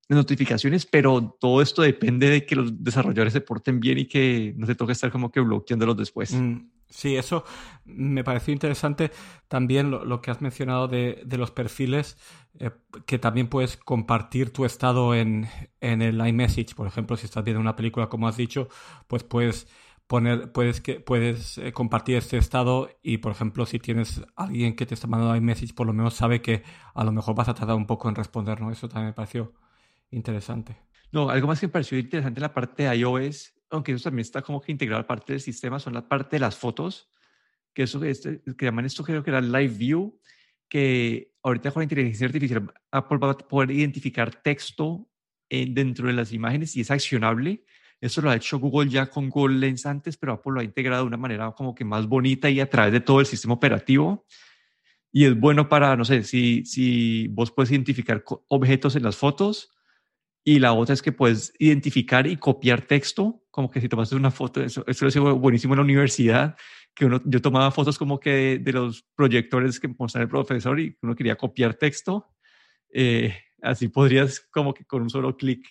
las 0.08 0.18
notificaciones, 0.18 0.86
pero 0.86 1.38
todo 1.40 1.62
esto 1.62 1.82
depende 1.82 2.30
de 2.30 2.46
que 2.46 2.56
los 2.56 2.84
desarrolladores 2.84 3.34
se 3.34 3.42
porten 3.42 3.80
bien 3.80 3.98
y 3.98 4.06
que 4.06 4.54
no 4.58 4.68
se 4.68 4.76
toque 4.76 4.94
estar 4.94 5.12
como 5.12 5.32
que 5.32 5.40
bloqueándolos 5.40 5.98
después. 5.98 6.34
Mm, 6.34 6.70
sí, 6.89 7.15
eso 7.15 7.44
me 7.86 8.24
pareció 8.24 8.53
interesante. 8.53 9.12
También 9.48 9.91
lo, 9.91 10.22
que 10.22 10.32
has 10.32 10.41
mencionado 10.41 10.88
de, 10.88 11.22
de 11.25 11.38
los 11.38 11.51
perfiles, 11.51 12.17
eh, 12.60 12.72
que 13.06 13.20
también 13.20 13.48
puedes 13.48 13.77
compartir 13.77 14.51
tu 14.51 14.65
estado 14.65 15.13
en, 15.15 15.48
en 15.82 16.01
el 16.01 16.25
iMessage. 16.25 16.75
Por 16.75 16.88
ejemplo, 16.88 17.17
si 17.17 17.25
estás 17.25 17.44
viendo 17.44 17.62
una 17.62 17.75
película, 17.75 18.10
como 18.10 18.27
has 18.27 18.38
dicho, 18.38 18.70
pues 19.08 19.24
puedes 19.24 19.67
poner, 20.08 20.51
puedes, 20.51 20.82
que, 20.82 21.00
puedes 21.00 21.58
eh, 21.58 21.74
compartir 21.74 22.15
este 22.15 22.38
estado 22.38 22.89
y, 23.03 23.17
por 23.17 23.32
ejemplo, 23.34 23.65
si 23.65 23.79
tienes 23.79 24.24
alguien 24.36 24.75
que 24.75 24.86
te 24.86 24.94
está 24.94 25.08
mandando 25.08 25.36
iMessage, 25.36 25.75
por 25.75 25.86
lo 25.86 25.94
menos 25.94 26.15
sabe 26.15 26.41
que 26.41 26.63
a 26.96 27.03
lo 27.03 27.12
mejor 27.12 27.36
vas 27.36 27.50
a 27.50 27.53
tardar 27.53 27.75
un 27.75 27.86
poco 27.86 28.10
en 28.10 28.15
responder, 28.15 28.60
¿no? 28.62 28.72
Eso 28.72 28.88
también 28.88 29.08
me 29.08 29.13
pareció 29.13 29.53
interesante. 30.10 30.77
No, 31.12 31.29
algo 31.29 31.48
más 31.48 31.60
que 31.60 31.67
me 31.67 31.74
pareció 31.74 31.98
interesante 32.00 32.39
en 32.39 32.44
la 32.44 32.53
parte 32.53 32.84
de 32.84 32.96
iOS, 32.96 33.53
aunque 33.70 33.92
eso 33.92 34.04
también 34.04 34.22
está 34.22 34.42
como 34.42 34.62
que 34.62 34.72
integrado 34.72 35.02
a 35.02 35.08
parte 35.08 35.34
del 35.34 35.42
sistema, 35.42 35.80
son 35.80 35.94
la 35.94 36.08
parte 36.08 36.38
de 36.38 36.40
las 36.40 36.58
fotos, 36.58 37.10
que 37.74 37.84
eso 37.84 38.04
este, 38.04 38.42
que 38.58 38.66
llaman 38.66 38.86
esto 38.86 39.04
creo 39.04 39.24
que 39.24 39.30
era 39.30 39.42
Live 39.42 39.76
View, 39.78 40.20
que 40.70 41.34
ahorita 41.44 41.72
con 41.72 41.82
la 41.82 41.86
inteligencia 41.86 42.28
artificial 42.28 42.74
Apple 42.92 43.18
va 43.18 43.32
a 43.32 43.38
poder 43.38 43.72
identificar 43.72 44.42
texto 44.42 45.08
dentro 45.50 46.08
de 46.08 46.14
las 46.14 46.34
imágenes 46.34 46.76
y 46.76 46.82
es 46.82 46.92
accionable. 46.92 47.64
Eso 48.02 48.22
lo 48.22 48.30
ha 48.30 48.36
hecho 48.36 48.60
Google 48.60 48.90
ya 48.90 49.08
con 49.08 49.30
Google 49.30 49.58
Lens 49.60 49.86
antes, 49.86 50.18
pero 50.18 50.34
Apple 50.34 50.54
lo 50.54 50.60
ha 50.60 50.64
integrado 50.64 51.04
de 51.04 51.08
una 51.08 51.18
manera 51.18 51.52
como 51.52 51.74
que 51.74 51.86
más 51.86 52.08
bonita 52.08 52.50
y 52.50 52.60
a 52.60 52.70
través 52.70 52.92
de 52.92 53.00
todo 53.00 53.20
el 53.20 53.26
sistema 53.26 53.54
operativo. 53.54 54.26
Y 55.12 55.26
es 55.26 55.40
bueno 55.40 55.70
para, 55.70 55.96
no 55.96 56.06
sé, 56.06 56.24
si, 56.24 56.66
si 56.66 57.28
vos 57.30 57.52
puedes 57.52 57.72
identificar 57.72 58.24
objetos 58.50 58.96
en 58.96 59.04
las 59.04 59.16
fotos, 59.16 59.72
y 60.48 60.60
la 60.60 60.72
otra 60.72 60.94
es 60.94 61.01
que 61.01 61.12
puedes 61.12 61.51
identificar 61.60 62.25
y 62.25 62.38
copiar 62.38 62.82
texto, 62.84 63.44
como 63.51 63.70
que 63.70 63.82
si 63.82 63.89
tomaste 63.89 64.16
una 64.16 64.32
foto, 64.32 64.63
eso, 64.63 64.82
eso 64.88 65.04
lo 65.04 65.12
sido 65.12 65.38
buenísimo 65.38 65.74
en 65.74 65.80
la 65.80 65.84
universidad, 65.84 66.56
que 66.96 67.04
uno, 67.04 67.22
yo 67.25 67.42
tomaba 67.42 67.70
fotos 67.70 67.98
como 67.98 68.18
que 68.18 68.58
de, 68.58 68.72
los 68.72 69.04
proyectores 69.13 69.77
que 69.77 69.89
mostraba 69.89 70.24
el 70.24 70.30
profesor 70.30 70.80
y 70.80 70.98
uno 71.01 71.16
quería 71.18 71.36
copiar 71.36 71.74
texto. 71.74 72.30
Eh, 72.94 73.38
así 73.62 73.89
podrías 73.89 74.39
como 74.39 74.74
que 74.74 74.86
con 74.86 75.01
un 75.01 75.10
solo 75.10 75.36
clic 75.36 75.68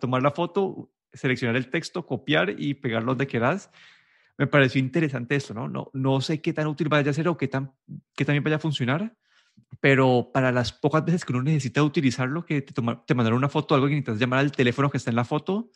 tomar 0.00 0.20
la 0.20 0.32
foto, 0.32 0.90
seleccionar 1.12 1.54
el 1.54 1.70
texto, 1.70 2.04
copiar 2.04 2.56
y 2.58 2.74
pegarlo 2.74 3.12
donde 3.12 3.28
quieras. 3.28 3.70
Me 4.36 4.48
pareció 4.48 4.80
interesante 4.80 5.36
esto, 5.36 5.54
¿no? 5.54 5.68
No, 5.68 5.92
no 5.92 6.20
sé 6.20 6.42
qué 6.42 6.52
tan 6.52 6.66
útil 6.66 6.88
vaya 6.88 7.12
a 7.12 7.14
ser 7.14 7.28
o 7.28 7.36
qué, 7.36 7.46
tan, 7.46 7.72
qué 8.16 8.24
también 8.24 8.42
vaya 8.42 8.56
a 8.56 8.58
funcionar, 8.58 9.16
pero 9.80 10.30
para 10.32 10.52
las 10.52 10.72
pocas 10.72 11.04
veces 11.04 11.24
que 11.24 11.32
uno 11.32 11.42
necesita 11.42 11.82
utilizarlo, 11.82 12.44
que 12.44 12.62
te, 12.62 12.72
te 12.72 13.14
mandaron 13.14 13.38
una 13.38 13.48
foto, 13.48 13.74
algo 13.74 13.86
que 13.86 13.94
necesitas 13.94 14.18
llamar 14.18 14.40
al 14.40 14.52
teléfono 14.52 14.90
que 14.90 14.98
está 14.98 15.10
en 15.10 15.16
la 15.16 15.24
foto, 15.24 15.70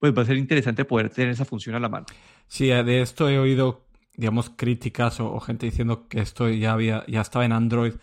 pues 0.00 0.16
va 0.16 0.22
a 0.22 0.24
ser 0.24 0.38
interesante 0.38 0.84
poder 0.84 1.10
tener 1.10 1.30
esa 1.30 1.44
función 1.44 1.76
a 1.76 1.80
la 1.80 1.88
mano. 1.88 2.06
Sí, 2.48 2.70
eh, 2.70 2.82
de 2.82 3.02
esto 3.02 3.28
he 3.28 3.38
oído, 3.38 3.86
digamos, 4.16 4.50
críticas 4.50 5.20
o, 5.20 5.38
gente 5.40 5.66
diciendo 5.66 6.08
que 6.08 6.20
esto 6.20 6.48
ya, 6.48 6.72
había, 6.72 7.04
ya 7.06 7.20
estaba 7.20 7.44
en 7.44 7.52
Android 7.52 7.94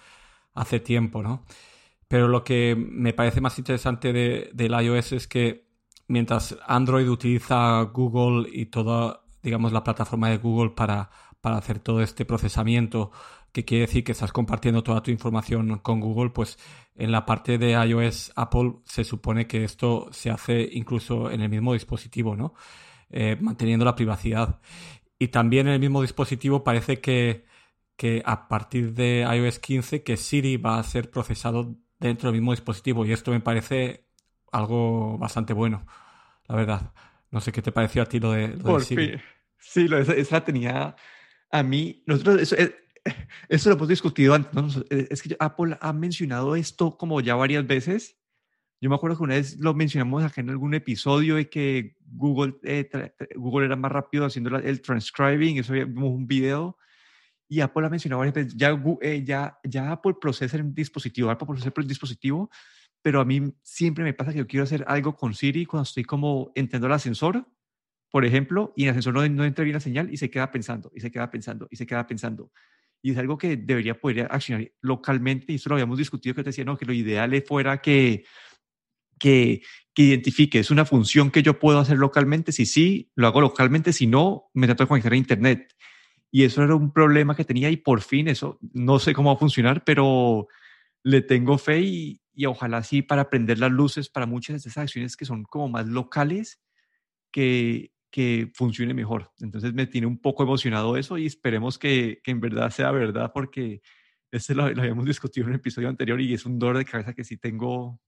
hace 0.53 0.79
tiempo, 0.79 1.23
¿no? 1.23 1.43
Pero 2.07 2.27
lo 2.27 2.43
que 2.43 2.75
me 2.77 3.13
parece 3.13 3.41
más 3.41 3.57
interesante 3.57 4.13
de, 4.13 4.51
del 4.53 4.71
iOS 4.71 5.11
es 5.13 5.27
que 5.27 5.67
mientras 6.07 6.57
Android 6.65 7.09
utiliza 7.09 7.81
Google 7.81 8.47
y 8.51 8.67
toda, 8.67 9.23
digamos, 9.41 9.73
la 9.73 9.83
plataforma 9.83 10.29
de 10.29 10.37
Google 10.37 10.69
para, 10.69 11.09
para 11.41 11.57
hacer 11.57 11.79
todo 11.79 12.01
este 12.01 12.25
procesamiento 12.25 13.11
que 13.57 13.65
quiere 13.65 13.87
decir 13.87 14.03
que 14.03 14.11
estás 14.11 14.31
compartiendo 14.31 14.83
toda 14.83 15.01
tu 15.01 15.09
información 15.09 15.79
con 15.79 15.99
Google, 15.99 16.29
pues 16.29 16.59
en 16.95 17.11
la 17.11 17.25
parte 17.25 17.57
de 17.57 17.71
iOS 17.71 18.31
Apple 18.35 18.73
se 18.85 19.03
supone 19.03 19.47
que 19.47 19.63
esto 19.63 20.09
se 20.11 20.29
hace 20.29 20.69
incluso 20.73 21.31
en 21.31 21.41
el 21.41 21.49
mismo 21.49 21.73
dispositivo, 21.73 22.35
¿no? 22.35 22.53
Eh, 23.09 23.35
manteniendo 23.41 23.83
la 23.83 23.95
privacidad. 23.95 24.59
Y 25.17 25.29
también 25.29 25.65
en 25.65 25.73
el 25.73 25.79
mismo 25.79 26.03
dispositivo 26.03 26.63
parece 26.63 27.01
que, 27.01 27.45
que 27.95 28.21
a 28.27 28.47
partir 28.47 28.93
de 28.93 29.21
iOS 29.21 29.57
15 29.57 30.03
que 30.03 30.17
Siri 30.17 30.57
va 30.57 30.77
a 30.77 30.83
ser 30.83 31.09
procesado 31.09 31.79
dentro 31.97 32.29
del 32.29 32.39
mismo 32.39 32.51
dispositivo 32.51 33.07
y 33.07 33.11
esto 33.11 33.31
me 33.31 33.39
parece 33.39 34.05
algo 34.51 35.17
bastante 35.17 35.53
bueno, 35.53 35.87
la 36.47 36.55
verdad. 36.55 36.93
No 37.31 37.41
sé 37.41 37.51
qué 37.51 37.63
te 37.63 37.71
pareció 37.71 38.03
a 38.03 38.05
ti 38.05 38.19
lo 38.19 38.33
de, 38.33 38.55
Siri. 38.81 39.19
Sí, 39.57 39.87
lo, 39.87 39.97
esa, 39.97 40.43
tenía 40.43 40.95
a 41.49 41.63
mí, 41.63 42.03
nosotros, 42.05 42.39
eso, 42.39 42.55
eso 43.49 43.69
lo 43.69 43.75
hemos 43.75 43.87
discutido 43.87 44.33
antes. 44.33 44.77
Eh, 44.89 45.07
es 45.09 45.21
que 45.21 45.35
Apple 45.39 45.77
ha 45.79 45.93
mencionado 45.93 46.55
esto 46.55 46.97
como 46.97 47.21
ya 47.21 47.35
varias 47.35 47.65
veces. 47.65 48.17
Yo 48.79 48.89
me 48.89 48.95
acuerdo 48.95 49.17
que 49.17 49.23
una 49.23 49.35
vez 49.35 49.57
lo 49.59 49.73
mencionamos 49.73 50.23
acá 50.23 50.41
en 50.41 50.51
algún 50.51 50.75
episodio 50.75 51.35
de 51.35 51.49
que 51.49 51.95
Google, 52.05 52.55
eh, 52.63 52.87
Google 53.35 53.65
era 53.65 53.75
más 53.75 53.91
rápido 53.91 54.25
haciendo 54.25 54.55
el 54.55 54.81
transcribing, 54.81 55.57
eso 55.57 55.73
vimos 55.73 56.11
un 56.11 56.27
video, 56.27 56.77
y 57.49 57.61
Apple 57.61 57.87
ha 57.87 57.89
mencionado 57.89 58.19
varias 58.19 58.35
veces, 58.35 58.55
ya, 58.55 58.79
eh, 59.01 59.23
ya, 59.25 59.57
ya 59.63 59.91
Apple 59.93 60.15
procesa 60.21 60.57
el 60.57 60.75
dispositivo, 60.75 61.31
Apple 61.31 61.47
procesa 61.47 61.73
el 61.75 61.87
dispositivo, 61.87 62.51
pero 63.01 63.19
a 63.19 63.25
mí 63.25 63.51
siempre 63.63 64.03
me 64.03 64.13
pasa 64.13 64.31
que 64.31 64.39
yo 64.39 64.47
quiero 64.47 64.65
hacer 64.65 64.85
algo 64.87 65.15
con 65.15 65.33
Siri 65.33 65.65
cuando 65.65 65.83
estoy 65.83 66.03
como 66.03 66.51
entrando 66.53 66.85
el 66.85 66.93
ascensor, 66.93 67.47
por 68.11 68.25
ejemplo, 68.25 68.73
y 68.75 68.83
el 68.83 68.89
ascensor 68.91 69.15
no, 69.15 69.27
no 69.27 69.43
entra 69.43 69.63
bien 69.63 69.73
la 69.73 69.79
señal 69.79 70.13
y 70.13 70.17
se 70.17 70.29
queda 70.29 70.51
pensando, 70.51 70.91
y 70.93 70.99
se 70.99 71.09
queda 71.09 71.31
pensando, 71.31 71.67
y 71.71 71.77
se 71.77 71.87
queda 71.87 72.05
pensando 72.05 72.51
y 73.07 73.11
es 73.11 73.17
algo 73.17 73.37
que 73.37 73.55
debería 73.55 73.97
poder 73.97 74.27
accionar 74.29 74.69
localmente, 74.81 75.53
y 75.53 75.55
eso 75.55 75.69
lo 75.69 75.75
habíamos 75.75 75.97
discutido, 75.97 76.35
que 76.35 76.43
te 76.43 76.49
decía, 76.49 76.65
no, 76.65 76.75
que 76.75 76.83
lo 76.83 76.91
ideal 76.91 77.41
fuera 77.47 77.77
que, 77.77 78.25
que, 79.17 79.61
que 79.93 80.01
identifique, 80.01 80.59
es 80.59 80.71
una 80.71 80.83
función 80.83 81.31
que 81.31 81.41
yo 81.41 81.57
puedo 81.57 81.79
hacer 81.79 81.97
localmente, 81.97 82.51
si 82.51 82.65
sí, 82.65 83.09
lo 83.15 83.27
hago 83.27 83.39
localmente, 83.39 83.93
si 83.93 84.07
no, 84.07 84.49
me 84.53 84.67
trato 84.67 84.83
de 84.83 84.89
conectar 84.89 85.13
a 85.13 85.15
Internet. 85.15 85.73
Y 86.31 86.43
eso 86.43 86.61
era 86.61 86.75
un 86.75 86.91
problema 86.91 87.33
que 87.33 87.45
tenía 87.45 87.69
y 87.69 87.77
por 87.77 88.01
fin 88.01 88.27
eso, 88.27 88.59
no 88.73 88.99
sé 88.99 89.13
cómo 89.13 89.29
va 89.29 89.37
a 89.37 89.39
funcionar, 89.39 89.85
pero 89.85 90.49
le 91.01 91.21
tengo 91.21 91.57
fe 91.57 91.79
y, 91.79 92.21
y 92.33 92.45
ojalá 92.45 92.83
sí 92.83 93.03
para 93.03 93.29
prender 93.29 93.59
las 93.59 93.71
luces 93.71 94.09
para 94.09 94.25
muchas 94.25 94.61
de 94.61 94.67
estas 94.67 94.83
acciones 94.83 95.15
que 95.15 95.23
son 95.23 95.45
como 95.45 95.69
más 95.69 95.87
locales, 95.87 96.59
que, 97.31 97.93
que 98.09 98.51
funcione 98.53 98.93
mejor. 98.93 99.31
Entonces 99.39 99.73
me 99.73 99.87
tiene 99.87 100.07
un 100.07 100.19
poco 100.19 100.43
emocionado 100.43 100.97
eso 100.97 101.17
y 101.17 101.25
esperemos 101.25 101.77
que, 101.77 102.19
que 102.23 102.31
en 102.31 102.39
verdad 102.39 102.69
sea 102.69 102.91
verdad 102.91 103.31
porque 103.33 103.81
este 104.31 104.55
lo, 104.55 104.63
habíamos 104.63 105.05
discutido 105.05 105.47
en 105.47 105.53
el 105.53 105.59
episodio 105.59 105.89
anterior 105.89 106.19
y 106.19 106.33
es 106.33 106.45
un 106.45 106.59
dolor 106.59 106.77
de 106.77 106.85
cabeza 106.85 107.13
que 107.13 107.23
sí 107.23 107.37
tengo 107.37 107.99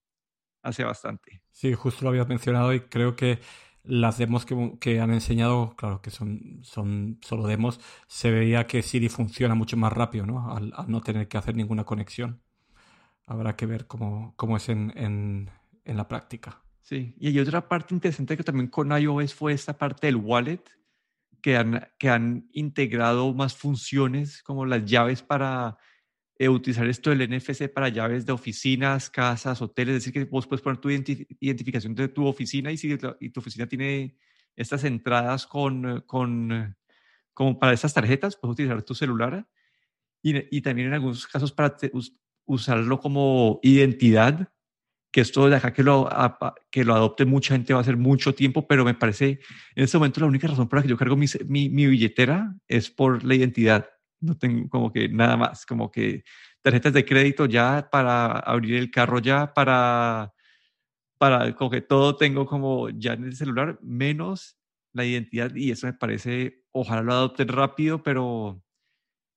hace 0.61 0.83
bastante. 0.83 1.41
Sí, 1.51 1.73
justo 1.73 2.03
lo 2.03 2.09
habías 2.09 2.27
mencionado 2.27 2.73
y 2.73 2.81
creo 2.81 3.15
que 3.15 3.39
las 3.83 4.17
demos 4.17 4.45
que, 4.45 4.73
que, 4.79 4.99
han 4.99 5.11
enseñado, 5.11 5.75
claro 5.75 6.01
que 6.01 6.11
son, 6.11 6.59
son 6.63 7.17
solo 7.21 7.47
demos, 7.47 7.79
se 8.07 8.29
veía 8.29 8.67
que 8.67 8.81
Siri 8.81 9.09
funciona 9.09 9.55
mucho 9.55 9.77
más 9.77 9.93
rápido, 9.93 10.25
¿no? 10.25 10.53
Al, 10.53 10.73
no 10.87 11.01
tener 11.01 11.27
que 11.27 11.37
hacer 11.37 11.55
ninguna 11.55 11.85
conexión. 11.85 12.41
Habrá 13.25 13.55
que 13.55 13.65
ver 13.65 13.87
cómo, 13.87 14.33
cómo 14.35 14.57
es 14.57 14.69
en, 14.69 14.91
en, 14.97 15.49
en 15.85 15.97
la 15.97 16.07
práctica. 16.07 16.61
Sí, 16.89 17.13
y 17.19 17.27
hay 17.27 17.39
otra 17.39 17.67
parte 17.69 17.93
interesante 17.93 18.35
que 18.35 18.43
también 18.43 18.67
con 18.67 18.91
iOS 18.91 19.35
fue 19.35 19.53
esta 19.53 19.77
parte 19.77 20.07
del 20.07 20.15
wallet, 20.15 20.63
que 21.39 21.55
han, 21.55 21.87
que 21.99 22.09
han 22.09 22.49
integrado 22.51 23.31
más 23.31 23.55
funciones 23.55 24.41
como 24.41 24.65
las 24.65 24.83
llaves 24.85 25.21
para 25.21 25.77
eh, 26.39 26.49
utilizar 26.49 26.87
esto 26.87 27.11
del 27.11 27.29
NFC 27.29 27.71
para 27.71 27.89
llaves 27.89 28.25
de 28.25 28.31
oficinas, 28.31 29.11
casas, 29.11 29.61
hoteles, 29.61 29.97
es 29.97 30.01
decir, 30.01 30.13
que 30.13 30.31
vos 30.31 30.47
puedes 30.47 30.63
poner 30.63 30.79
tu 30.79 30.89
identificación 30.89 31.93
de 31.93 32.07
tu 32.07 32.25
oficina 32.25 32.71
y 32.71 32.77
si 32.77 32.97
y 33.19 33.29
tu 33.29 33.39
oficina 33.39 33.67
tiene 33.67 34.17
estas 34.55 34.83
entradas 34.83 35.45
con, 35.45 36.01
con, 36.07 36.75
como 37.35 37.59
para 37.59 37.73
esas 37.73 37.93
tarjetas, 37.93 38.35
puedes 38.35 38.53
utilizar 38.53 38.81
tu 38.81 38.95
celular. 38.95 39.47
Y, 40.23 40.57
y 40.57 40.61
también 40.61 40.87
en 40.87 40.95
algunos 40.95 41.27
casos 41.27 41.51
para 41.51 41.77
usarlo 42.45 42.99
como 42.99 43.59
identidad, 43.61 44.51
que 45.11 45.21
esto 45.21 45.49
de 45.49 45.55
acá 45.55 45.73
que 45.73 45.83
lo, 45.83 46.09
que 46.69 46.83
lo 46.83 46.93
adopte 46.93 47.25
mucha 47.25 47.55
gente 47.55 47.73
va 47.73 47.81
a 47.81 47.83
ser 47.83 47.97
mucho 47.97 48.35
tiempo, 48.35 48.67
pero 48.67 48.85
me 48.85 48.93
parece 48.93 49.39
en 49.75 49.83
este 49.83 49.97
momento 49.97 50.21
la 50.21 50.27
única 50.27 50.47
razón 50.47 50.67
por 50.67 50.79
la 50.79 50.83
que 50.83 50.89
yo 50.89 50.97
cargo 50.97 51.15
mi, 51.15 51.25
mi, 51.47 51.69
mi 51.69 51.87
billetera 51.87 52.55
es 52.67 52.89
por 52.91 53.23
la 53.23 53.35
identidad. 53.35 53.89
No 54.19 54.37
tengo 54.37 54.69
como 54.69 54.91
que 54.91 55.09
nada 55.09 55.37
más, 55.37 55.65
como 55.65 55.89
que 55.91 56.23
tarjetas 56.61 56.93
de 56.93 57.05
crédito 57.05 57.45
ya 57.45 57.89
para 57.91 58.31
abrir 58.31 58.75
el 58.75 58.91
carro 58.91 59.19
ya, 59.19 59.53
para, 59.53 60.33
para 61.17 61.55
como 61.55 61.71
que 61.71 61.81
todo 61.81 62.15
tengo 62.15 62.45
como 62.45 62.89
ya 62.89 63.13
en 63.13 63.23
el 63.23 63.35
celular, 63.35 63.79
menos 63.81 64.57
la 64.93 65.05
identidad 65.05 65.55
y 65.55 65.71
eso 65.71 65.87
me 65.87 65.93
parece, 65.93 66.63
ojalá 66.71 67.01
lo 67.01 67.13
adopten 67.13 67.47
rápido, 67.47 68.03
pero 68.03 68.61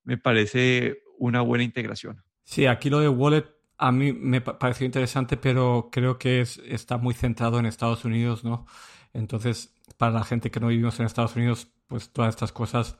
me 0.05 0.19
parece 0.19 1.03
una 1.19 1.41
buena 1.41 1.65
integración. 1.65 2.23
Sí, 2.45 2.67
aquí 2.67 2.91
lo 2.91 3.01
de 3.01 3.09
Wallet 3.09 3.47
a 3.79 3.93
mí 3.93 4.13
me 4.13 4.41
pareció 4.41 4.87
interesante, 4.87 5.37
pero 5.37 5.89
creo 5.91 6.19
que 6.19 6.41
es, 6.41 6.59
está 6.67 6.99
muy 6.99 7.15
centrado 7.15 7.59
en 7.59 7.67
Estados 7.67 8.05
Unidos, 8.05 8.45
¿no? 8.45 8.67
Entonces, 9.13 9.75
para 9.97 10.13
la 10.13 10.25
gente 10.25 10.51
que 10.51 10.61
no 10.61 10.69
vivimos 10.69 10.99
en 11.01 11.07
Estados 11.07 11.37
Unidos, 11.37 11.69
pues 11.87 12.11
todas 12.11 12.31
estas 12.31 12.53
cosas 12.53 12.99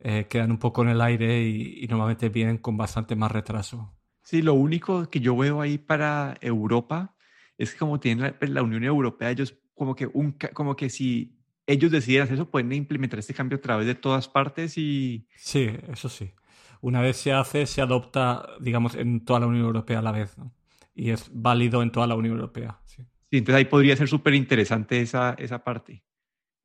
eh, 0.00 0.26
quedan 0.28 0.50
un 0.50 0.58
poco 0.58 0.82
en 0.82 0.88
el 0.88 1.00
aire 1.00 1.42
y, 1.42 1.86
normalmente 1.88 2.28
vienen 2.28 2.58
con 2.58 2.76
bastante 2.76 3.16
más 3.16 3.32
retraso. 3.32 3.94
Sí, 4.22 4.42
lo 4.42 4.54
único 4.54 5.08
que 5.10 5.20
yo 5.20 5.36
veo 5.36 5.60
ahí 5.60 5.78
para 5.78 6.36
Europa 6.40 7.16
es 7.56 7.72
que 7.72 7.78
como 7.78 7.98
tienen 7.98 8.24
la, 8.24 8.38
pues, 8.38 8.50
la 8.50 8.62
Unión 8.62 8.84
Europea, 8.84 9.30
ellos 9.30 9.56
como 9.74 9.94
que, 9.94 10.06
un, 10.06 10.36
como 10.52 10.76
que 10.76 10.90
si 10.90 11.38
ellos 11.66 11.90
deciden 11.90 12.22
hacer 12.22 12.34
eso, 12.34 12.50
pueden 12.50 12.72
implementar 12.72 13.18
este 13.18 13.34
cambio 13.34 13.58
a 13.58 13.60
través 13.60 13.86
de 13.86 13.94
todas 13.94 14.28
partes 14.28 14.78
y... 14.78 15.28
Sí, 15.36 15.70
eso 15.88 16.08
sí. 16.08 16.32
Una 16.80 17.00
vez 17.00 17.16
se 17.16 17.32
hace, 17.32 17.66
se 17.66 17.80
adopta, 17.80 18.46
digamos, 18.60 18.94
en 18.94 19.24
toda 19.24 19.40
la 19.40 19.46
Unión 19.46 19.64
Europea 19.64 19.98
a 19.98 20.02
la 20.02 20.12
vez, 20.12 20.36
¿no? 20.38 20.52
Y 20.94 21.10
es 21.10 21.30
válido 21.32 21.82
en 21.82 21.92
toda 21.92 22.06
la 22.06 22.14
Unión 22.14 22.34
Europea. 22.34 22.80
Sí, 22.84 23.02
sí 23.30 23.38
entonces 23.38 23.58
ahí 23.58 23.64
podría 23.66 23.96
ser 23.96 24.08
súper 24.08 24.34
interesante 24.34 25.00
esa, 25.00 25.34
esa 25.38 25.62
parte 25.62 26.02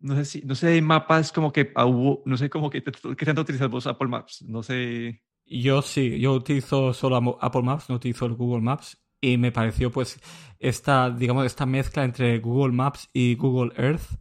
no 0.04 0.16
sé 0.16 0.26
si, 0.26 0.42
no 0.42 0.54
sé, 0.54 0.82
mapas 0.82 1.32
como 1.32 1.52
que 1.54 1.72
ah, 1.76 1.86
hubo, 1.86 2.22
no 2.26 2.36
sé 2.38 2.50
cómo 2.50 2.70
que, 2.70 2.84
¿qué 2.84 3.26
tanto 3.26 3.42
utilizas 3.42 3.70
vos 3.70 3.88
Apple 3.88 4.10
Maps? 4.10 4.44
No 4.44 4.62
sé. 4.62 5.24
Yo 5.46 5.82
sí, 5.82 6.20
yo 6.20 6.34
utilizo 6.34 6.94
solo 6.94 7.38
Apple 7.42 7.62
Maps, 7.62 7.90
no 7.90 7.96
utilizo 7.96 8.26
el 8.26 8.34
Google 8.34 8.62
Maps 8.62 9.02
y 9.22 9.38
me 9.38 9.54
pareció 9.54 9.92
pues 9.92 10.20
esta, 10.60 11.10
digamos, 11.10 11.46
esta 11.46 11.66
mezcla 11.66 12.04
entre 12.04 12.40
Google 12.40 12.74
Maps 12.74 13.10
y 13.14 13.36
Google 13.36 13.72
Earth. 13.78 14.20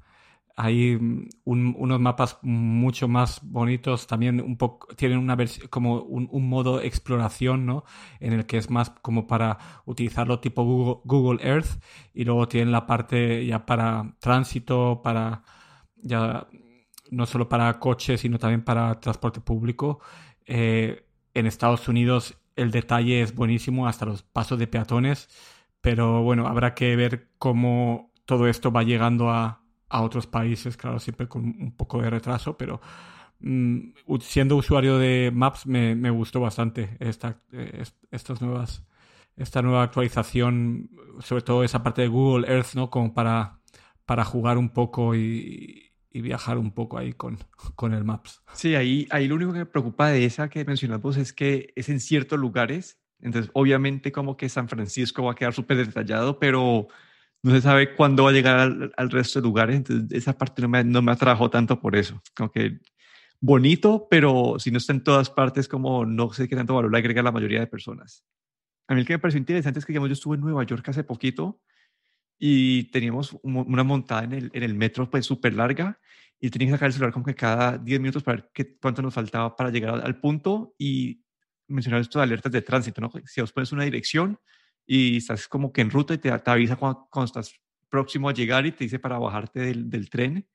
Hay 0.57 0.97
mm, 0.97 1.31
unos 1.45 2.01
mapas 2.01 2.39
mucho 2.43 3.09
más 3.09 3.41
bonitos, 3.43 4.07
también 4.07 4.41
un 4.41 4.57
poco, 4.57 4.95
tienen 4.95 5.19
una 5.19 5.37
como 5.71 6.03
un, 6.03 6.29
un, 6.31 6.49
modo 6.49 6.81
exploración, 6.81 7.67
¿no? 7.67 7.85
En 8.21 8.33
el 8.33 8.47
que 8.47 8.59
es 8.59 8.71
más 8.71 8.91
como 8.91 9.27
para 9.27 9.59
utilizarlo 9.87 10.41
tipo 10.41 10.65
Google, 10.65 11.01
Google 11.05 11.49
Earth 11.49 11.81
y 12.15 12.25
luego 12.25 12.49
tienen 12.49 12.73
la 12.73 12.87
parte 12.87 13.45
ya 13.47 13.67
para 13.67 14.15
tránsito, 14.21 15.01
para 15.03 15.43
ya 15.97 16.47
no 17.11 17.27
solo 17.27 17.49
para 17.49 17.79
coches, 17.79 18.21
sino 18.21 18.39
también 18.39 18.65
para 18.65 18.99
transporte 19.01 19.41
público. 19.41 20.01
Eh, 20.47 21.07
en 21.35 21.47
Estados 21.47 21.89
Unidos 21.89 22.37
el 22.57 22.71
detalle 22.71 23.23
es 23.23 23.35
buenísimo, 23.35 23.87
hasta 23.87 24.07
los 24.07 24.23
pasos 24.23 24.59
de 24.59 24.67
peatones, 24.67 25.29
pero 25.81 26.23
bueno, 26.23 26.47
habrá 26.47 26.75
que 26.75 26.97
ver 26.97 27.31
cómo 27.39 28.13
todo 28.27 28.47
esto 28.47 28.71
va 28.73 28.83
llegando 28.83 29.31
a, 29.31 29.62
a 29.93 30.01
otros 30.01 30.27
países, 30.27 30.77
claro, 30.77 30.99
siempre 30.99 31.29
con 31.29 31.45
un 31.45 31.73
poco 31.77 32.01
de 32.01 32.09
retraso, 32.09 32.57
pero 32.57 32.81
mm, 33.41 33.91
siendo 34.21 34.57
usuario 34.57 34.97
de 34.99 35.31
Maps 35.33 35.67
me, 35.67 35.95
me 35.95 36.09
gustó 36.11 36.41
bastante 36.41 36.97
esta, 36.99 37.43
eh, 37.53 37.85
estas 38.11 38.41
nuevas, 38.41 38.85
esta 39.37 39.61
nueva 39.61 39.83
actualización, 39.83 40.91
sobre 41.21 41.43
todo 41.43 41.63
esa 41.63 41.83
parte 41.83 42.03
de 42.03 42.09
Google 42.09 42.51
Earth, 42.51 42.75
¿no? 42.75 42.89
Como 42.89 43.13
para, 43.13 43.59
para 44.07 44.25
jugar 44.25 44.57
un 44.57 44.71
poco 44.71 45.15
y, 45.15 45.93
y 46.11 46.23
viajar 46.23 46.57
un 46.57 46.71
poco 46.73 46.97
ahí 46.97 47.13
con, 47.13 47.37
con 47.75 47.93
el 47.93 48.03
Maps. 48.03 48.43
Sí, 48.55 48.75
ahí, 48.75 49.07
ahí 49.11 49.29
lo 49.29 49.35
único 49.35 49.53
que 49.53 49.59
me 49.59 49.67
preocupa 49.67 50.09
de 50.09 50.25
esa 50.25 50.49
que 50.49 50.65
mencionamos 50.65 51.19
es 51.19 51.35
que 51.35 51.75
es 51.77 51.91
en 51.91 52.01
ciertos 52.01 52.39
lugares. 52.39 52.99
Entonces, 53.21 53.51
obviamente, 53.53 54.11
como 54.11 54.39
que 54.39 54.49
San 54.49 54.71
Francisco 54.71 55.23
va 55.23 55.33
a 55.33 55.35
quedar 55.35 55.53
súper 55.53 55.77
detallado, 55.77 56.39
pero 56.39 56.89
no 57.43 57.53
se 57.53 57.61
sabe 57.61 57.95
cuándo 57.95 58.25
va 58.25 58.31
a 58.31 58.33
llegar 58.33 58.93
al, 58.97 59.11
resto 59.11 59.41
de 59.41 59.45
lugares. 59.45 59.77
Entonces, 59.77 60.07
esa 60.13 60.37
parte 60.37 60.63
no 60.63 60.69
me, 60.69 60.85
no 60.85 61.03
me 61.03 61.13
atrajo 61.13 61.51
tanto 61.51 61.81
por 61.81 61.97
eso. 61.97 62.23
Como 62.37 62.51
que 62.51 62.79
bonito, 63.41 64.07
pero 64.09 64.57
si 64.59 64.71
no 64.71 64.79
está 64.79 64.93
en 64.93 65.03
todas 65.03 65.29
partes, 65.29 65.67
como 65.69 66.07
no 66.07 66.33
sé 66.33 66.49
qué 66.49 66.55
tanto 66.55 66.75
valor 66.75 66.93
le 66.93 66.99
agrega 66.99 67.23
la 67.23 67.33
mayoría 67.33 67.61
de 67.61 67.67
personas. 67.67 68.25
A 68.87 68.95
mí 68.95 69.01
el 69.01 69.07
que 69.07 69.15
me 69.15 69.19
pareció 69.19 69.39
interesante 69.39 69.81
es 69.81 69.87
que, 69.87 69.93
digamos, 69.93 70.09
yo 70.09 70.15
estuve 70.15 70.37
en 70.37 70.43
Nueva 70.43 70.65
York 70.65 70.89
hace 70.89 71.05
poquito 71.05 71.61
y 72.39 72.85
teníamos 72.91 73.37
una 73.43 73.85
montada 73.85 74.25
en 74.25 74.33
el, 74.33 74.51
en 74.53 74.63
el 74.63 74.75
metro 74.75 75.09
pues 75.09 75.27
súper 75.27 75.55
larga 75.55 76.01
y 76.41 76.51
tenía 76.51 76.69
que 76.69 76.73
sacar 76.73 76.89
el 76.89 76.93
celular 76.93 77.13
como 77.13 77.25
que 77.25 77.37
cada 77.37 77.79
10 77.79 78.01
minutos 78.01 78.23
para 78.25 78.39
ver 78.39 78.51
qué, 78.53 78.77
cuánto 78.77 79.01
nos 79.01 79.15
faltaba 79.15 79.55
para 79.55 79.71
llegar 79.71 80.05
al, 80.05 80.19
punto 80.19 80.75
y 80.77 81.25
mencionar 81.69 82.01
esto 82.01 82.19
de 82.19 82.25
alertas 82.25 82.51
de 82.51 82.63
tránsito, 82.63 83.01
¿no? 83.01 83.13
Si 83.27 83.41
vos 83.41 83.53
pones 83.53 83.71
una 83.71 83.85
dirección 83.85 84.39
y 84.87 85.19
estás 85.19 85.49
como 85.49 85.73
que 85.73 85.81
en 85.81 85.91
ruta 85.91 86.15
y 86.15 86.19
te, 86.19 86.37
te 86.39 86.51
avisa 86.51 86.77
cuando, 86.77 87.07
cuando, 87.11 87.27
estás 87.27 87.55
próximo 87.89 88.29
a 88.29 88.33
llegar 88.33 88.67
y 88.67 88.73
te 88.73 88.85
dice 88.85 88.99
para 88.99 89.19
bajarte 89.19 89.61
del, 89.61 89.91
del, 89.91 90.09
tren, 90.09 90.47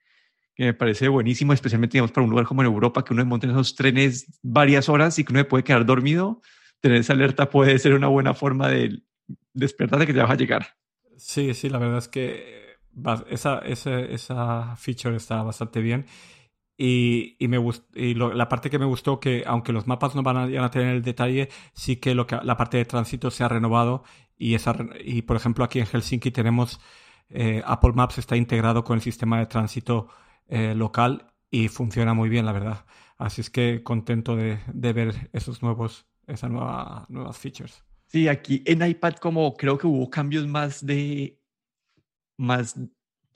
que 0.56 0.66
me 0.66 0.74
parece 0.74 1.08
buenísimo, 1.08 1.54
especialmente 1.54 1.94
digamos 1.94 2.12
para 2.12 2.24
un 2.24 2.32
lugar 2.32 2.46
como 2.46 2.62
en 2.62 2.68
Europa, 2.68 3.04
que 3.04 3.13
uno 3.13 3.24
monta 3.26 3.46
en 3.46 3.52
esos 3.52 3.76
trenes 3.76 4.40
varias 4.42 4.90
horas 4.90 5.20
y 5.20 5.24
que 5.24 5.34
uno 5.34 5.48
puede 5.48 5.63
quedar 5.63 5.86
dormido, 5.86 6.42
tener 6.80 7.00
esa 7.00 7.13
alerta 7.13 7.50
puede 7.50 7.78
ser 7.80 7.94
una 7.94 8.08
buena 8.08 8.34
forma 8.34 8.68
de 8.70 9.04
despertar 9.54 10.00
de 10.00 10.08
que 10.08 10.13
te 10.13 10.20
vas 10.20 10.32
a 10.32 10.36
llegar. 10.36 10.78
Sí, 11.18 11.54
sí, 11.54 11.70
la 11.70 11.80
verdad 11.80 11.98
es 11.98 12.08
que 12.08 12.58
esa, 13.30 13.60
esa, 13.60 14.76
feature 14.76 15.16
está 15.16 15.44
bastante 15.44 15.82
bien. 15.82 16.06
Y, 16.78 17.36
y, 17.40 17.48
me 17.48 17.58
y 17.96 18.13
la 18.13 18.50
parte 18.50 18.70
que 18.70 18.78
me 18.78 18.86
gustó 18.86 19.20
que 19.20 19.44
aunque 19.48 19.74
los 19.74 19.88
mapas 19.88 20.13
no 20.13 20.22
van 20.22 20.38
a, 20.38 20.66
a 20.66 20.70
tener 20.70 20.96
el 20.96 21.02
detalle 21.02 21.50
sí 21.74 21.96
que, 21.96 22.13
lo 22.13 22.28
que 22.28 22.38
la 22.44 22.56
parte 22.56 22.78
de 22.78 22.86
tránsito 22.86 23.32
se 23.32 23.44
ha 23.44 23.48
renovado 23.48 24.04
y 24.38 24.54
esa 24.54 24.76
y 25.04 25.24
por 25.24 25.38
ejemplo 25.38 25.66
aquí 25.66 25.80
en 25.80 25.88
Helsinki 25.88 26.30
tenemos 26.30 26.80
eh, 27.30 27.63
Apple 27.66 27.94
Maps 27.94 28.20
está 28.20 28.38
integrado 28.38 28.84
con 28.84 28.96
el 28.96 29.02
sistema 29.02 29.40
de 29.40 29.48
tránsito 29.48 30.08
eh, 30.48 30.76
local 30.76 31.34
y 31.50 31.68
funciona 31.68 32.13
muy 32.13 32.30
bien 32.30 32.46
la 32.46 32.52
verdad. 32.52 32.86
Así 33.18 33.42
es 33.42 33.50
que 33.50 33.82
contento 33.84 34.36
de, 34.36 34.60
de 34.72 34.94
ver 34.94 35.30
esos 35.34 35.63
nuevos 35.63 36.06
esas 36.28 36.52
nueva, 36.52 37.06
nuevas 37.10 37.38
features. 37.38 37.84
Sí, 38.06 38.28
aquí 38.28 38.62
en 38.66 38.88
iPad 38.88 39.16
como 39.16 39.56
creo 39.56 39.78
que 39.78 39.88
hubo 39.88 40.10
cambios 40.10 40.46
más 40.48 40.86
de 40.86 41.42
más 42.38 42.76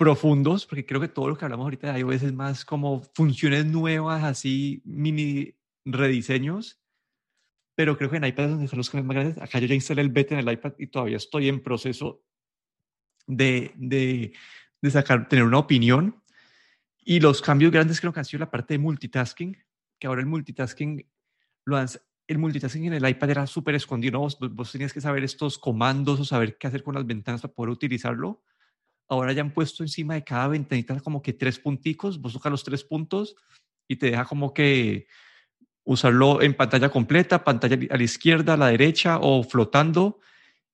profundos, 0.01 0.65
porque 0.65 0.83
creo 0.83 0.99
que 0.99 1.07
todo 1.07 1.29
lo 1.29 1.37
que 1.37 1.45
hablamos 1.45 1.65
ahorita 1.65 1.93
de 1.93 1.99
iOS 1.99 2.23
es 2.23 2.33
más 2.33 2.65
como 2.65 3.03
funciones 3.13 3.67
nuevas, 3.67 4.23
así 4.23 4.81
mini 4.83 5.53
rediseños, 5.85 6.81
pero 7.75 7.95
creo 7.95 8.09
que 8.09 8.17
en 8.17 8.25
iPad 8.25 8.45
es 8.45 8.49
donde 8.49 8.65
están 8.65 8.79
los 8.79 8.89
cambios 8.89 9.05
más 9.05 9.15
grandes. 9.15 9.37
Acá 9.43 9.59
yo 9.59 9.67
ya 9.67 9.75
instalé 9.75 10.01
el 10.01 10.09
beta 10.09 10.33
en 10.33 10.39
el 10.39 10.51
iPad 10.51 10.73
y 10.79 10.87
todavía 10.87 11.17
estoy 11.17 11.49
en 11.49 11.61
proceso 11.61 12.23
de, 13.27 13.73
de, 13.75 14.33
de 14.81 14.89
sacar, 14.89 15.29
tener 15.29 15.45
una 15.45 15.59
opinión. 15.59 16.19
Y 17.05 17.19
los 17.19 17.39
cambios 17.39 17.71
grandes 17.71 18.01
creo 18.01 18.11
que 18.11 18.21
han 18.21 18.25
sido 18.25 18.39
la 18.39 18.49
parte 18.49 18.73
de 18.73 18.79
multitasking, 18.79 19.55
que 19.99 20.07
ahora 20.07 20.21
el 20.21 20.27
multitasking 20.27 21.07
lo 21.65 21.77
han, 21.77 21.87
el 22.25 22.39
multitasking 22.39 22.85
en 22.85 22.93
el 22.93 23.07
iPad 23.07 23.29
era 23.29 23.45
súper 23.45 23.75
escondido, 23.75 24.19
vos, 24.19 24.71
tenías 24.71 24.93
que 24.93 25.01
saber 25.01 25.23
estos 25.23 25.59
comandos 25.59 26.19
o 26.19 26.25
saber 26.25 26.57
qué 26.57 26.65
hacer 26.65 26.81
con 26.81 26.95
las 26.95 27.05
ventanas 27.05 27.41
para 27.41 27.53
poder 27.53 27.69
utilizarlo. 27.69 28.41
Ahora 29.11 29.33
ya 29.33 29.41
han 29.41 29.51
puesto 29.51 29.83
encima 29.83 30.13
de 30.13 30.23
cada 30.23 30.47
ventanita 30.47 30.97
como 31.01 31.21
que 31.21 31.33
tres 31.33 31.59
punticos, 31.59 32.21
vos 32.21 32.31
tocas 32.31 32.49
los 32.49 32.63
tres 32.63 32.85
puntos 32.85 33.35
y 33.85 33.97
te 33.97 34.05
deja 34.05 34.23
como 34.23 34.53
que 34.53 35.07
usarlo 35.83 36.41
en 36.41 36.53
pantalla 36.53 36.87
completa, 36.87 37.43
pantalla 37.43 37.77
a 37.89 37.97
la 37.97 38.03
izquierda, 38.03 38.53
a 38.53 38.57
la 38.57 38.67
derecha 38.67 39.19
o 39.19 39.43
flotando. 39.43 40.21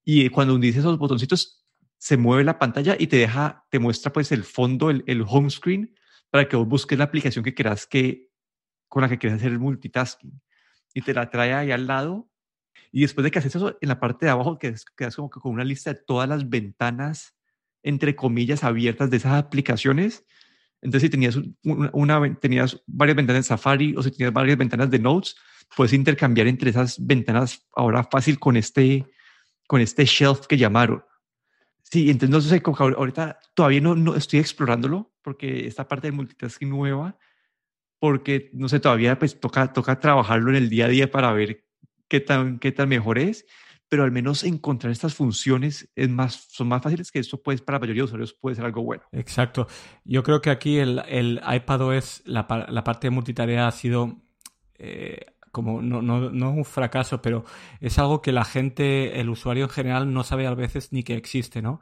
Y 0.05 0.29
cuando 0.29 0.53
unís 0.53 0.77
esos 0.77 0.99
botoncitos, 0.99 1.65
se 1.97 2.15
mueve 2.15 2.43
la 2.43 2.59
pantalla 2.59 2.95
y 2.99 3.07
te 3.07 3.17
deja, 3.17 3.65
te 3.71 3.79
muestra 3.79 4.13
pues 4.13 4.31
el 4.31 4.43
fondo, 4.43 4.91
el, 4.91 5.03
el 5.07 5.23
home 5.27 5.49
screen, 5.49 5.95
para 6.29 6.47
que 6.47 6.55
vos 6.55 6.67
busques 6.67 6.95
la 6.95 7.05
aplicación 7.05 7.43
que 7.43 7.55
quieras 7.55 7.87
que, 7.87 8.29
con 8.87 9.01
la 9.01 9.09
que 9.09 9.17
quieras 9.17 9.39
hacer 9.39 9.51
el 9.51 9.57
multitasking 9.57 10.39
y 10.93 11.01
te 11.01 11.15
la 11.15 11.31
trae 11.31 11.55
ahí 11.55 11.71
al 11.71 11.87
lado. 11.87 12.29
Y 12.91 13.01
después 13.01 13.23
de 13.23 13.31
que 13.31 13.39
haces 13.39 13.55
eso, 13.55 13.75
en 13.81 13.89
la 13.89 13.99
parte 13.99 14.27
de 14.27 14.31
abajo 14.31 14.59
quedas, 14.59 14.85
quedas 14.85 15.15
como 15.15 15.31
que 15.31 15.39
con 15.39 15.53
una 15.53 15.63
lista 15.63 15.91
de 15.91 16.01
todas 16.05 16.29
las 16.29 16.47
ventanas, 16.47 17.33
entre 17.83 18.15
comillas, 18.15 18.63
abiertas 18.63 19.09
de 19.09 19.17
esas 19.17 19.33
aplicaciones. 19.33 20.25
Entonces, 20.81 21.07
si 21.07 21.09
tenías, 21.09 21.39
una, 21.63 22.35
tenías 22.35 22.81
varias 22.85 23.17
ventanas 23.17 23.43
de 23.43 23.47
Safari 23.47 23.95
o 23.95 24.03
si 24.03 24.11
tenías 24.11 24.33
varias 24.33 24.57
ventanas 24.57 24.89
de 24.89 24.99
Notes, 24.99 25.35
puedes 25.75 25.93
intercambiar 25.93 26.47
entre 26.47 26.69
esas 26.69 27.05
ventanas 27.05 27.67
ahora 27.75 28.03
fácil 28.03 28.39
con 28.39 28.57
este, 28.57 29.05
con 29.67 29.81
este 29.81 30.05
shelf 30.05 30.47
que 30.47 30.57
llamaron. 30.57 31.03
Sí, 31.83 32.09
entonces 32.09 32.29
no 32.29 32.41
sé, 32.41 32.61
ahorita 32.65 33.39
todavía 33.53 33.79
no, 33.81 33.95
no 33.95 34.15
estoy 34.15 34.39
explorándolo 34.39 35.13
porque 35.21 35.67
esta 35.67 35.87
parte 35.87 36.07
del 36.07 36.15
multitasking 36.15 36.69
nueva, 36.69 37.17
porque, 37.99 38.49
no 38.53 38.69
sé, 38.69 38.79
todavía 38.79 39.17
pues 39.17 39.39
toca, 39.39 39.71
toca 39.73 39.99
trabajarlo 39.99 40.49
en 40.49 40.57
el 40.57 40.69
día 40.69 40.85
a 40.85 40.89
día 40.89 41.09
para 41.09 41.31
ver 41.31 41.65
qué 42.07 42.19
tan, 42.19 42.59
qué 42.59 42.71
tan 42.71 42.89
mejor 42.89 43.17
es, 43.17 43.45
pero 43.89 44.03
al 44.03 44.11
menos 44.11 44.43
encontrar 44.43 44.91
estas 44.91 45.13
funciones 45.13 45.89
es 45.95 46.09
más, 46.09 46.47
son 46.49 46.67
más 46.67 46.81
fáciles 46.81 47.11
que 47.11 47.19
esto, 47.19 47.41
pues 47.41 47.61
para 47.61 47.77
la 47.77 47.81
mayoría 47.81 48.01
de 48.01 48.05
usuarios 48.05 48.33
puede 48.33 48.55
ser 48.55 48.65
algo 48.65 48.83
bueno. 48.83 49.03
Exacto. 49.11 49.67
Yo 50.03 50.23
creo 50.23 50.41
que 50.41 50.49
aquí 50.49 50.77
el, 50.77 51.01
el 51.07 51.41
iPadOS, 51.47 52.23
la, 52.25 52.47
la 52.69 52.83
parte 52.83 53.07
de 53.07 53.11
multitarea 53.11 53.67
ha 53.67 53.71
sido... 53.71 54.17
Eh, 54.75 55.25
como 55.51 55.81
no, 55.81 56.03
no, 56.03 56.29
no 56.29 56.51
un 56.51 56.65
fracaso, 56.65 57.19
pero 57.21 57.43
es 57.79 57.97
algo 57.97 58.21
que 58.21 58.31
la 58.31 58.45
gente, 58.45 59.19
el 59.19 59.29
usuario 59.29 59.63
en 59.63 59.69
general, 59.71 60.13
no 60.13 60.23
sabe 60.23 60.45
a 60.45 60.53
veces 60.53 60.93
ni 60.93 61.01
que 61.01 61.15
existe, 61.15 61.63
¿no? 61.63 61.81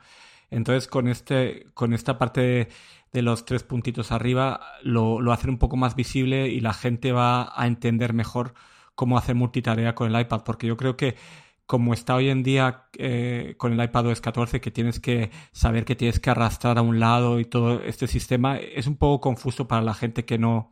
Entonces, 0.49 0.87
con, 0.87 1.09
este, 1.09 1.67
con 1.73 1.93
esta 1.93 2.17
parte 2.17 2.69
de, 3.11 3.21
los 3.21 3.43
tres 3.43 3.63
puntitos 3.63 4.13
arriba, 4.13 4.61
lo, 4.81 5.19
lo 5.19 5.33
hacen 5.33 5.49
un 5.49 5.57
poco 5.57 5.75
más 5.75 5.95
visible 5.95 6.47
y 6.47 6.61
la 6.61 6.73
gente 6.73 7.11
va 7.11 7.51
a 7.59 7.67
entender 7.67 8.13
mejor 8.13 8.53
cómo 8.93 9.17
hacer 9.17 9.35
multitarea 9.35 9.95
con 9.95 10.13
el 10.13 10.21
iPad, 10.21 10.43
porque 10.45 10.67
yo 10.67 10.77
creo 10.77 10.95
que 10.95 11.15
como 11.65 11.93
está 11.93 12.15
hoy 12.15 12.29
en 12.29 12.43
día 12.43 12.87
eh, 12.97 13.55
con 13.57 13.73
el 13.73 13.83
iPad 13.83 14.07
OS 14.07 14.21
14, 14.21 14.61
que 14.61 14.71
tienes 14.71 14.99
que 14.99 15.31
saber 15.51 15.85
que 15.85 15.95
tienes 15.95 16.19
que 16.19 16.29
arrastrar 16.29 16.77
a 16.77 16.81
un 16.81 16.99
lado 16.99 17.39
y 17.39 17.45
todo 17.45 17.81
este 17.81 18.07
sistema, 18.07 18.57
es 18.57 18.87
un 18.87 18.97
poco 18.97 19.21
confuso 19.21 19.67
para 19.67 19.81
la 19.81 19.93
gente 19.93 20.25
que 20.25 20.37
no, 20.37 20.71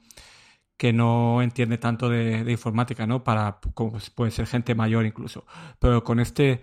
que 0.77 0.93
no 0.93 1.41
entiende 1.41 1.77
tanto 1.77 2.09
de, 2.09 2.49
informática, 2.51 3.07
¿no? 3.07 3.23
Para, 3.23 3.59
como 3.73 3.97
puede 4.15 4.31
ser 4.31 4.47
gente 4.47 4.75
mayor 4.75 5.05
incluso. 5.05 5.45
Pero 5.79 6.03
con 6.03 6.19
este 6.19 6.61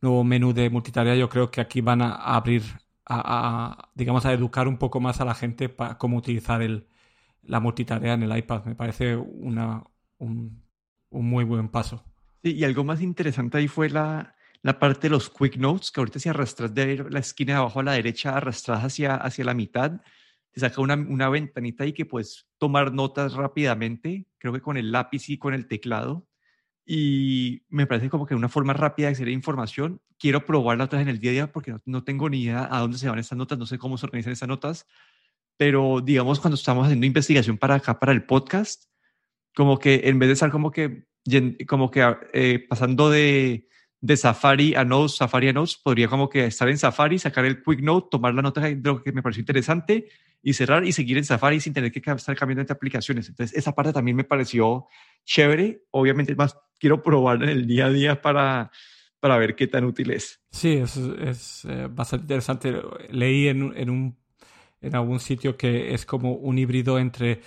nuevo 0.00 0.24
menú 0.24 0.52
de 0.52 0.70
multitarea 0.70 1.14
yo 1.16 1.28
creo 1.28 1.50
que 1.50 1.60
aquí 1.60 1.80
van 1.80 2.02
a, 2.02 2.14
abrir, 2.14 2.62
a, 3.06 3.90
digamos, 3.94 4.26
a 4.26 4.32
educar 4.32 4.68
un 4.68 4.78
poco 4.78 5.00
más 5.00 5.20
a 5.20 5.24
la 5.24 5.34
gente 5.34 5.68
para 5.68 5.98
cómo 5.98 6.18
utilizar 6.18 6.62
el, 6.62 6.88
la 7.42 7.60
multitarea 7.60 8.14
en 8.14 8.22
el 8.24 8.36
iPad. 8.36 8.64
Me 8.66 8.74
parece 8.74 9.16
una, 9.16 9.84
un, 10.18 10.62
un 11.10 11.28
muy 11.30 11.44
buen 11.44 11.68
paso. 11.68 12.04
Y 12.42 12.64
algo 12.64 12.84
más 12.84 13.00
interesante 13.00 13.58
ahí 13.58 13.68
fue 13.68 13.88
la, 13.88 14.34
la 14.62 14.78
parte 14.78 15.02
de 15.02 15.10
los 15.10 15.30
quick 15.30 15.56
notes, 15.56 15.90
que 15.90 16.00
ahorita 16.00 16.18
si 16.18 16.28
arrastras 16.28 16.74
de 16.74 17.04
la 17.10 17.20
esquina 17.20 17.54
de 17.54 17.58
abajo 17.58 17.80
a 17.80 17.84
la 17.84 17.92
derecha, 17.92 18.36
arrastras 18.36 18.84
hacia, 18.84 19.16
hacia 19.16 19.44
la 19.44 19.54
mitad, 19.54 20.00
te 20.52 20.60
saca 20.60 20.80
una, 20.80 20.94
una 20.94 21.28
ventanita 21.28 21.84
ahí 21.84 21.92
que 21.92 22.06
puedes 22.06 22.46
tomar 22.58 22.92
notas 22.92 23.34
rápidamente, 23.34 24.26
creo 24.38 24.52
que 24.52 24.60
con 24.60 24.76
el 24.76 24.92
lápiz 24.92 25.28
y 25.28 25.38
con 25.38 25.54
el 25.54 25.66
teclado. 25.66 26.28
Y 26.84 27.62
me 27.68 27.86
parece 27.86 28.10
como 28.10 28.26
que 28.26 28.34
una 28.34 28.48
forma 28.48 28.72
rápida 28.72 29.06
de 29.06 29.12
hacer 29.12 29.28
información. 29.28 30.00
Quiero 30.18 30.44
probarla 30.44 30.84
otra 30.84 31.00
en 31.00 31.08
el 31.08 31.20
día 31.20 31.30
a 31.30 31.32
día 31.32 31.52
porque 31.52 31.76
no, 31.84 32.04
tengo 32.04 32.28
ni 32.28 32.42
idea 32.42 32.68
a 32.70 32.80
dónde 32.80 32.98
se 32.98 33.08
van 33.08 33.18
estas 33.18 33.38
notas, 33.38 33.58
no 33.58 33.66
sé 33.66 33.78
cómo 33.78 33.96
se 33.96 34.06
organizan 34.06 34.32
estas 34.32 34.48
notas. 34.48 34.86
Pero 35.56 36.00
digamos, 36.00 36.40
cuando 36.40 36.56
estamos 36.56 36.84
haciendo 36.84 37.06
investigación 37.06 37.56
para 37.56 37.76
acá, 37.76 37.98
para 37.98 38.12
el 38.12 38.24
podcast, 38.24 38.84
como 39.54 39.78
que 39.78 40.02
en 40.04 40.18
vez 40.18 40.28
de 40.28 40.32
estar 40.34 40.50
como 40.50 40.70
que, 40.70 41.06
como 41.66 41.90
que 41.90 42.14
eh, 42.32 42.64
pasando 42.68 43.10
de, 43.10 43.68
de 44.00 44.16
Safari 44.16 44.74
a 44.74 44.84
Notes, 44.84 45.16
Safari 45.16 45.48
a 45.48 45.52
Notes, 45.52 45.76
podría 45.76 46.08
como 46.08 46.28
que 46.28 46.46
estar 46.46 46.68
en 46.68 46.76
Safari, 46.76 47.18
sacar 47.18 47.44
el 47.44 47.62
Quick 47.62 47.80
Note, 47.80 48.08
tomar 48.10 48.34
la 48.34 48.42
nota 48.42 48.60
de 48.60 48.76
lo 48.82 49.02
que 49.02 49.12
me 49.12 49.22
pareció 49.22 49.40
interesante 49.40 50.08
y 50.42 50.54
cerrar 50.54 50.84
y 50.84 50.92
seguir 50.92 51.18
en 51.18 51.24
Safari 51.24 51.60
sin 51.60 51.72
tener 51.72 51.92
que 51.92 52.02
estar 52.04 52.36
cambiando 52.36 52.62
entre 52.62 52.74
aplicaciones. 52.74 53.28
Entonces, 53.28 53.56
esa 53.56 53.72
parte 53.74 53.92
también 53.92 54.16
me 54.16 54.24
pareció 54.24 54.88
chévere. 55.24 55.84
Obviamente, 55.92 56.34
más 56.34 56.58
quiero 56.78 57.00
probar 57.00 57.42
en 57.44 57.48
el 57.48 57.66
día 57.66 57.86
a 57.86 57.90
día 57.90 58.20
para, 58.20 58.72
para 59.20 59.38
ver 59.38 59.54
qué 59.54 59.68
tan 59.68 59.84
útil 59.84 60.10
es. 60.10 60.40
Sí, 60.50 60.72
es, 60.72 60.96
es 60.96 61.64
eh, 61.66 61.88
bastante 61.88 62.24
interesante. 62.24 62.74
Leí 63.10 63.46
en, 63.46 63.72
en, 63.76 63.88
un, 63.88 64.18
en 64.80 64.96
algún 64.96 65.20
sitio 65.20 65.56
que 65.56 65.94
es 65.94 66.04
como 66.04 66.32
un 66.32 66.58
híbrido 66.58 66.98
entre 66.98 67.40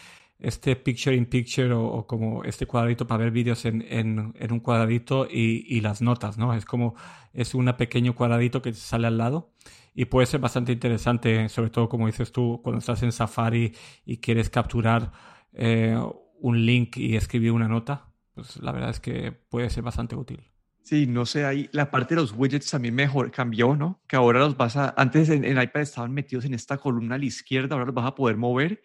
este 0.46 0.76
picture 0.76 1.16
in 1.16 1.26
picture 1.26 1.74
o, 1.74 2.06
como 2.06 2.44
este 2.44 2.68
cuadradito 2.68 3.08
para 3.08 3.24
ver 3.24 3.32
vídeos 3.32 3.66
en, 3.66 3.82
en, 3.90 4.34
en, 4.38 4.52
un 4.52 4.60
cuadradito 4.60 5.28
y, 5.30 5.66
y, 5.68 5.82
las 5.82 6.04
notas, 6.04 6.38
¿no? 6.38 6.54
Es 6.54 6.66
como, 6.66 6.94
es 7.34 7.56
un 7.56 7.66
pequeño 7.74 8.14
cuadradito 8.14 8.62
que 8.62 8.72
sale 8.74 9.08
al 9.08 9.18
lado 9.18 9.52
y 9.96 10.06
puede 10.06 10.28
ser 10.28 10.40
bastante 10.40 10.72
interesante, 10.72 11.50
sobre 11.50 11.72
todo 11.72 11.90
como 11.90 12.06
dices 12.06 12.32
tú, 12.32 12.62
cuando 12.64 12.78
estás 12.78 13.02
en 13.02 13.12
Safari 13.12 13.74
y 14.06 14.18
quieres 14.18 14.52
capturar 14.52 15.12
eh, 15.54 15.98
un 16.40 16.66
link 16.66 16.98
y 16.98 17.16
escribir 17.16 17.52
una 17.52 17.68
nota, 17.68 18.14
pues 18.36 18.58
la 18.58 18.72
verdad 18.72 18.92
es 18.92 19.00
que 19.00 19.32
puede 19.32 19.72
ser 19.72 19.82
bastante 19.82 20.16
útil. 20.16 20.52
Sí, 20.84 21.08
no 21.08 21.26
sé, 21.26 21.44
ahí 21.46 21.68
la 21.72 21.90
parte 21.90 22.14
de 22.14 22.22
los 22.22 22.34
widgets 22.34 22.70
también 22.70 22.94
mejor 22.94 23.32
cambió, 23.32 23.76
¿no? 23.76 24.04
Que 24.08 24.16
ahora 24.16 24.42
los 24.42 24.56
vas 24.56 24.78
a, 24.78 24.94
antes 24.96 25.30
en, 25.30 25.44
en 25.44 25.60
iPad 25.60 25.82
estaban 25.82 26.14
metidos 26.14 26.46
en 26.46 26.54
esta 26.54 26.78
columna 26.78 27.16
a 27.16 27.18
la 27.18 27.26
izquierda, 27.26 27.74
ahora 27.74 27.88
los 27.88 27.96
vas 27.96 28.06
a 28.06 28.14
poder 28.14 28.38
mover 28.38 28.84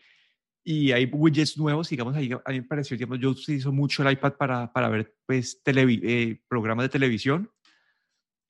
y 0.62 0.92
hay 0.92 1.06
widgets 1.06 1.56
nuevos, 1.56 1.88
digamos, 1.88 2.14
ahí 2.16 2.30
a 2.32 2.50
mí 2.50 2.60
me 2.60 2.66
pareció, 2.66 2.96
digamos, 2.96 3.18
yo 3.18 3.30
utilizo 3.30 3.72
mucho 3.72 4.02
el 4.02 4.12
iPad 4.12 4.34
para, 4.34 4.72
para 4.72 4.88
ver, 4.88 5.14
pues, 5.26 5.60
eh, 5.64 6.40
programas 6.48 6.84
de 6.84 6.88
televisión, 6.88 7.50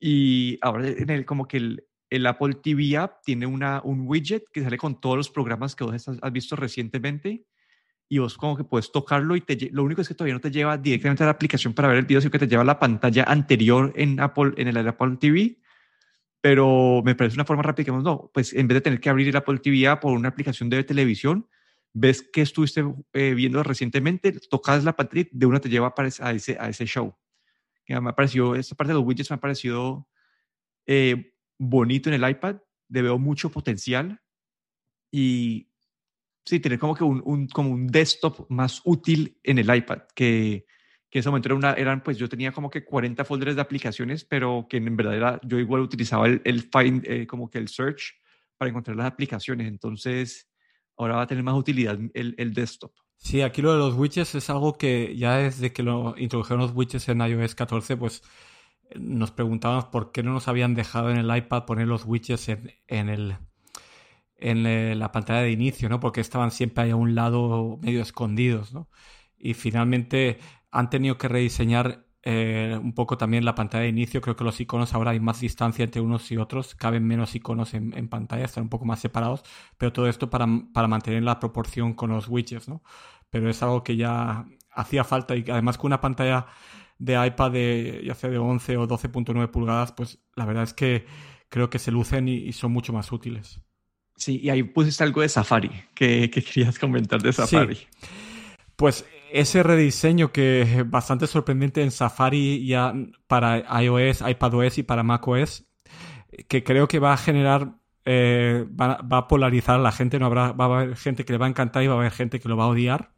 y 0.01 0.59
ahora 0.63 0.89
en 0.89 1.11
el, 1.11 1.25
como 1.25 1.47
que 1.47 1.59
el, 1.59 1.85
el, 2.09 2.27
Apple 2.27 2.55
TV 2.55 2.97
App 2.97 3.23
tiene 3.23 3.47
una, 3.47 3.83
un 3.85 4.07
widget 4.07 4.45
que 4.53 4.63
sale 4.63 4.79
con 4.79 5.01
todos 5.01 5.17
los 5.17 5.31
programas 5.31 5.77
que 5.77 5.85
vos 5.85 6.09
has 6.09 6.33
visto 6.33 6.57
recientemente, 6.57 7.45
y 8.09 8.19
vos 8.19 8.37
como 8.37 8.57
que 8.57 8.65
puedes 8.65 8.91
tocarlo 8.91 9.37
y 9.37 9.41
te, 9.41 9.71
lo 9.71 9.85
único 9.85 10.01
es 10.01 10.09
que 10.09 10.15
todavía 10.15 10.35
no 10.35 10.41
te 10.41 10.51
lleva 10.51 10.77
directamente 10.77 11.23
a 11.23 11.27
la 11.27 11.33
aplicación 11.33 11.75
para 11.75 11.89
ver 11.89 11.99
el 11.99 12.07
video, 12.07 12.21
sino 12.21 12.33
que 12.33 12.41
te 12.41 12.49
lleva 12.49 12.63
a 12.63 12.67
la 12.67 12.79
pantalla 12.79 13.23
anterior 13.23 13.93
en 13.95 14.19
Apple, 14.19 14.53
en 14.57 14.67
el 14.67 14.89
Apple 14.89 15.17
TV, 15.21 15.59
pero 16.41 17.03
me 17.05 17.15
parece 17.15 17.37
una 17.37 17.45
forma 17.45 17.63
rápida 17.63 17.93
no, 17.93 18.31
pues 18.35 18.53
en 18.53 18.67
vez 18.67 18.77
de 18.77 18.81
tener 18.81 19.01
que 19.01 19.11
abrir 19.11 19.29
el 19.29 19.37
Apple 19.37 19.59
TV 19.59 19.87
App 19.87 20.01
por 20.01 20.13
una 20.13 20.29
aplicación 20.29 20.69
de 20.69 20.83
televisión, 20.83 21.47
ves 21.93 22.23
que 22.23 22.43
estuviste 22.43 22.85
eh, 23.13 23.35
viendo 23.35 23.63
recientemente, 23.63 24.33
tocas 24.49 24.85
la 24.85 24.97
pantalla 24.97 25.27
de 25.31 25.47
una 25.47 25.61
te 25.61 25.69
lleva 25.69 25.95
a 25.97 26.33
ese, 26.33 26.57
a 26.59 26.69
ese 26.69 26.87
show. 26.87 27.15
Me 27.87 27.97
ha 27.97 28.15
parecido, 28.15 28.55
esta 28.55 28.77
parte 28.77 28.93
de 28.93 28.99
los 28.99 29.05
widgets 29.05 29.31
me 29.31 29.37
ha 29.37 29.41
parecido 29.41 30.09
eh, 30.87 31.35
bonito 31.59 32.09
en 32.09 32.23
el 32.23 32.31
iPad, 32.31 32.57
le 32.89 33.03
veo 33.03 33.19
mucho 33.19 33.51
potencial 33.51 34.21
y 35.11 35.71
sí, 36.45 36.61
tener 36.61 36.79
como 36.79 36.95
que 36.95 37.05
un, 37.05 37.49
como 37.49 37.71
un 37.71 37.87
desktop 37.89 38.49
más 38.49 38.81
útil 38.85 39.39
en 39.43 39.59
el 39.59 39.75
iPad, 39.75 40.03
que, 40.15 40.67
que 41.09 41.19
en 41.19 41.21
ese 41.21 41.29
momento 41.29 41.49
era 41.49 41.55
una, 41.57 41.73
eran, 41.73 42.03
pues 42.03 42.17
yo 42.17 42.29
tenía 42.29 42.53
como 42.53 42.71
que 42.71 42.85
40 42.85 43.25
folders 43.25 43.57
de 43.57 43.63
aplicaciones, 43.63 44.25
pero 44.25 44.67
que 44.69 44.77
en 44.77 44.97
verdad 44.97 45.17
era, 45.17 45.41
yo 45.43 45.59
igual 45.59 45.83
utilizaba 45.83 46.27
el, 46.27 46.41
el 46.45 46.63
find, 46.63 47.05
eh, 47.07 47.27
como 47.27 47.51
que 47.51 47.59
el 47.59 47.69
search 47.69 48.15
para 48.57 48.69
encontrar 48.69 48.97
las 48.97 49.07
aplicaciones. 49.07 49.67
Entonces, 49.67 50.50
ahora 51.01 51.17
va 51.17 51.23
a 51.23 51.27
tener 51.27 51.43
más 51.43 51.57
utilidad 51.57 51.99
el, 52.15 52.35
el 52.39 52.55
desktop. 52.55 52.93
Sí, 53.17 53.43
aquí 53.43 53.61
lo 53.63 53.73
de 53.73 53.79
los 53.79 53.95
widgets 53.95 54.35
es 54.35 54.49
algo 54.49 54.79
que 54.79 55.15
ya 55.17 55.37
desde 55.37 55.73
que 55.73 55.83
introdujeron 56.17 56.61
los 56.61 56.73
widgets 56.75 57.09
en 57.09 57.21
iOS 57.21 57.55
14, 57.55 57.97
pues 57.97 58.23
nos 58.95 59.31
preguntábamos 59.31 59.87
por 59.87 60.11
qué 60.13 60.23
no 60.23 60.33
nos 60.33 60.49
habían 60.49 60.75
dejado 60.75 61.11
en 61.11 61.19
el 61.19 61.37
iPad 61.37 61.65
poner 61.65 61.87
los 61.87 62.05
widgets 62.05 62.49
en, 62.49 62.75
en 62.89 63.09
el 63.09 63.37
en 64.41 64.99
la 64.99 65.13
pantalla 65.13 65.43
de 65.43 65.51
inicio, 65.51 65.89
¿no? 65.91 66.01
Porque 66.01 66.23
estaban 66.23 66.51
siempre 66.51 66.85
ahí 66.85 66.91
a 66.91 66.97
un 66.97 67.15
lado 67.15 67.79
medio 67.83 68.01
escondidos, 68.01 68.73
¿no? 68.73 68.89
Y 69.39 69.55
finalmente 69.55 70.39
han 70.71 70.89
tenido 70.89 71.19
que 71.19 71.29
rediseñar 71.29 72.07
eh, 72.23 72.79
un 72.81 72.93
poco 72.93 73.17
también 73.17 73.45
la 73.45 73.55
pantalla 73.55 73.85
de 73.85 73.89
inicio. 73.89 74.21
Creo 74.21 74.37
que 74.37 74.45
los 74.45 74.61
iconos 74.61 74.93
ahora 74.95 75.13
hay 75.13 75.21
más 75.21 75.41
distancia 75.41 75.85
entre 75.85 76.01
unos 76.01 76.31
y 76.31 76.37
otros, 76.37 76.75
caben 76.75 77.07
menos 77.07 77.35
iconos 77.35 77.75
en, 77.75 78.09
pantalla, 78.09 78.45
están 78.45 78.65
un 78.65 78.69
poco 78.69 78.85
más 78.85 79.01
separados, 79.01 79.43
pero 79.79 79.93
todo 79.93 80.09
esto 80.09 80.29
para, 80.29 80.47
para, 80.73 80.89
mantener 80.89 81.23
la 81.23 81.39
proporción 81.39 81.95
con 81.95 82.11
los 82.11 82.29
widgets, 82.29 82.69
¿no? 82.69 82.83
Pero 83.31 83.49
es 83.49 83.63
algo 83.63 83.83
que 83.83 83.97
ya 83.97 84.45
hacía 84.73 85.05
falta 85.05 85.37
y 85.37 85.45
además 85.49 85.79
con 85.79 85.89
una 85.89 86.01
pantalla 86.01 86.47
de 86.99 87.27
iPad 87.27 87.53
de 87.53 88.03
ya 88.05 88.15
sea 88.15 88.29
de 88.29 88.39
11 88.39 88.77
o 88.77 88.87
12.9 88.87 89.51
pulgadas, 89.51 89.93
pues 89.93 90.19
la 90.37 90.45
verdad 90.45 90.65
es 90.65 90.75
que 90.75 91.07
creo 91.49 91.71
que 91.71 91.79
se 91.79 91.91
lucen 91.91 92.29
y, 92.29 92.53
son 92.53 92.73
mucho 92.73 92.93
más 92.93 93.11
útiles. 93.13 93.61
Sí, 94.15 94.39
y 94.43 94.51
ahí 94.51 94.63
pusiste 94.63 95.03
algo 95.03 95.23
de 95.23 95.31
Safari, 95.31 95.71
que, 95.95 96.31
querías 96.31 96.79
comentar 96.79 97.23
de 97.23 97.33
Safari. 97.33 97.79
Pues 98.77 99.07
ese 99.33 99.63
rediseño 99.63 100.33
que 100.33 100.63
es 100.63 100.91
bastante 100.91 101.27
sorprendente 101.27 101.83
en 101.83 101.91
Safari 101.91 102.67
ya 102.67 102.95
para 103.27 103.83
iOS, 103.83 104.23
iPadOS 104.23 104.79
y 104.79 104.83
para 104.83 105.03
macOS, 105.03 105.67
que 106.49 106.65
creo 106.65 106.89
que 106.89 106.99
va 106.99 107.13
a 107.13 107.17
generar, 107.17 107.77
eh, 108.05 108.67
va, 108.79 108.99
a 109.11 109.29
polarizar 109.29 109.77
a 109.77 109.83
la 109.83 109.93
gente, 109.93 110.19
no 110.19 110.27
habrá, 110.27 110.53
va 110.53 110.65
a 110.65 110.81
haber 110.81 110.97
gente 110.97 111.25
que 111.25 111.33
le 111.33 111.39
va 111.39 111.47
a 111.47 111.49
encantar 111.49 111.83
y 111.83 111.87
va 111.87 111.95
a 111.95 111.99
haber 111.99 112.13
gente 112.13 112.41
que 112.41 112.49
lo 112.49 112.57
va 112.57 112.65
a 112.65 112.69
odiar. 112.69 113.13